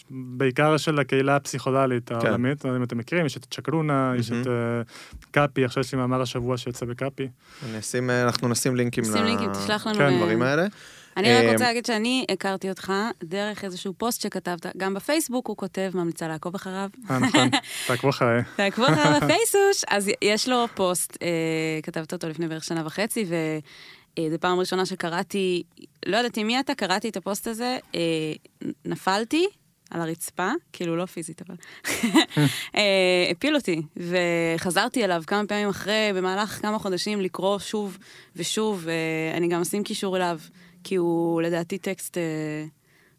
[0.09, 2.15] בעיקר של הקהילה הפסיכודלית כן.
[2.15, 5.99] העולמית, לא אם אתם מכירים, יש את צ'קרונה, יש את uh, קאפי, עכשיו יש לי
[5.99, 7.27] מאמר השבוע שיוצא בקאפי.
[8.23, 9.03] אנחנו נשים לינקים
[10.09, 10.67] לדברים האלה.
[11.17, 15.91] אני רק רוצה להגיד שאני הכרתי אותך דרך איזשהו פוסט שכתבת, גם בפייסבוק הוא כותב,
[15.93, 16.89] ממליצה לעקוב אחריו.
[17.09, 17.49] אה, נכון,
[17.87, 18.41] תעקבו אחריי.
[18.55, 21.27] תעקבו אחריו בפייסוש, אז יש לו פוסט, אה,
[21.83, 25.63] כתבת אותו לפני בערך שנה וחצי, וזו פעם ראשונה שקראתי,
[26.05, 27.99] לא יודעת עם מי אתה, קראתי את הפוסט הזה, אה,
[28.85, 29.47] נפלתי.
[29.91, 31.55] על הרצפה, כאילו לא פיזית אבל,
[33.31, 37.97] הפיל אותי, וחזרתי אליו כמה פעמים אחרי, במהלך כמה חודשים, לקרוא שוב
[38.35, 40.39] ושוב, ואני גם אשים קישור אליו.
[40.83, 42.65] כי הוא לדעתי טקסט אה,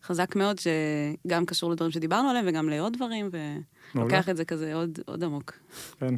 [0.03, 3.29] חזק מאוד, שגם קשור לדברים שדיברנו עליהם וגם לעוד דברים,
[3.95, 5.53] ולוקח את זה כזה עוד, עוד עמוק.
[6.01, 6.15] כן.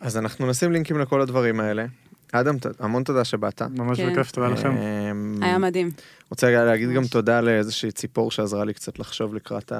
[0.00, 1.86] אז אנחנו נשים לינקים לכל הדברים האלה.
[2.32, 3.62] אדם, המון תודה שבאת.
[3.62, 4.12] ממש כן.
[4.12, 4.76] בכיף, תודה לכם.
[4.76, 5.90] אמ, היה מדהים.
[6.30, 9.72] רוצה להגיד גם תודה לאיזושהי ציפור שעזרה לי קצת לחשוב לקראת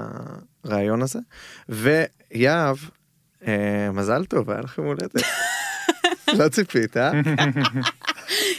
[0.65, 1.19] הרעיון הזה.
[1.69, 2.77] ויהב,
[3.47, 5.15] אה, מזל טוב, היה לכם הולדת.
[6.39, 7.13] לא ציפית, אה?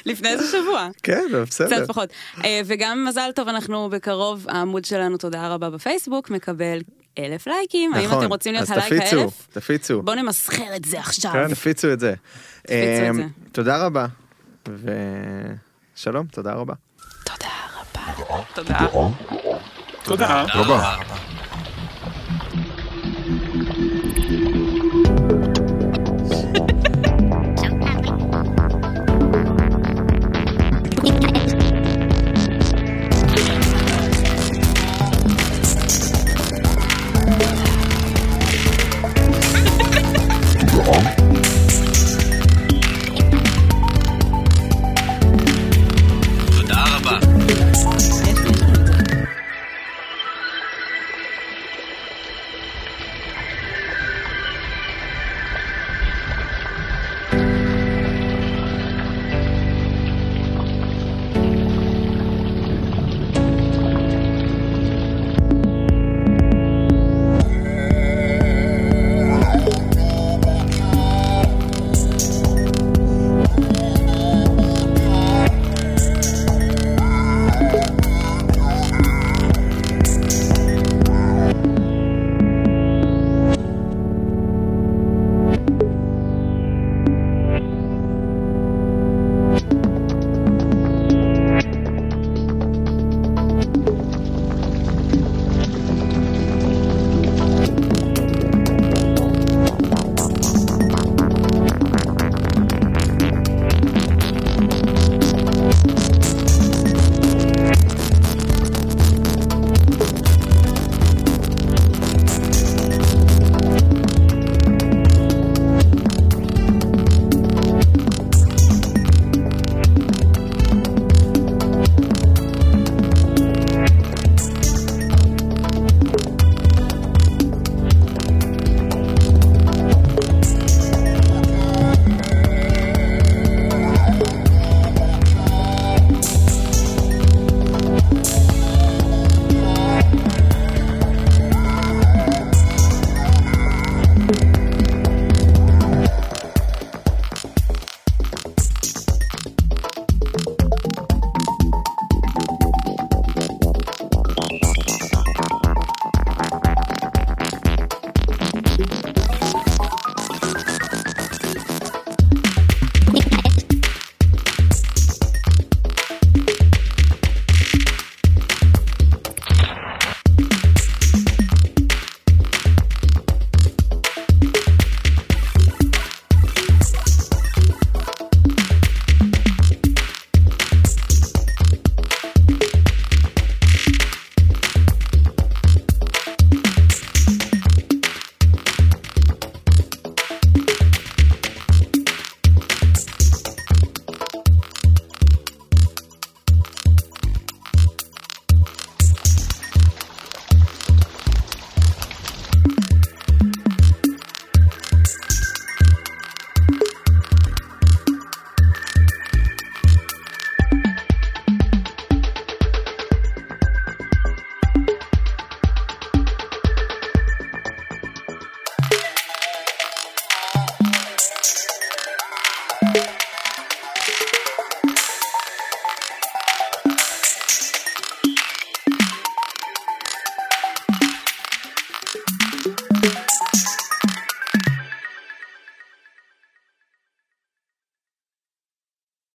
[0.06, 0.88] לפני איזה שבוע.
[1.04, 1.68] כן, בסדר.
[1.68, 2.10] קצת פחות.
[2.44, 6.80] אה, וגם מזל טוב, אנחנו בקרוב, העמוד שלנו, תודה רבה בפייסבוק, מקבל
[7.20, 7.94] אלף לייקים.
[7.94, 9.48] האם נכון, אתם רוצים להיות אז הלייק תפיצו, האלף?
[9.54, 11.32] תפיצו, בואו נמסחר את זה עכשיו.
[11.34, 11.54] כן.
[11.54, 12.14] תפיצו את זה.
[12.62, 13.24] תפיצו את אמ, זה.
[13.52, 14.06] תודה רבה,
[15.96, 16.74] ושלום, תודה רבה.
[17.24, 17.48] תודה
[17.80, 18.34] רבה.
[18.54, 18.78] תודה.
[20.04, 20.96] תודה רבה.
[21.04, 21.35] תודה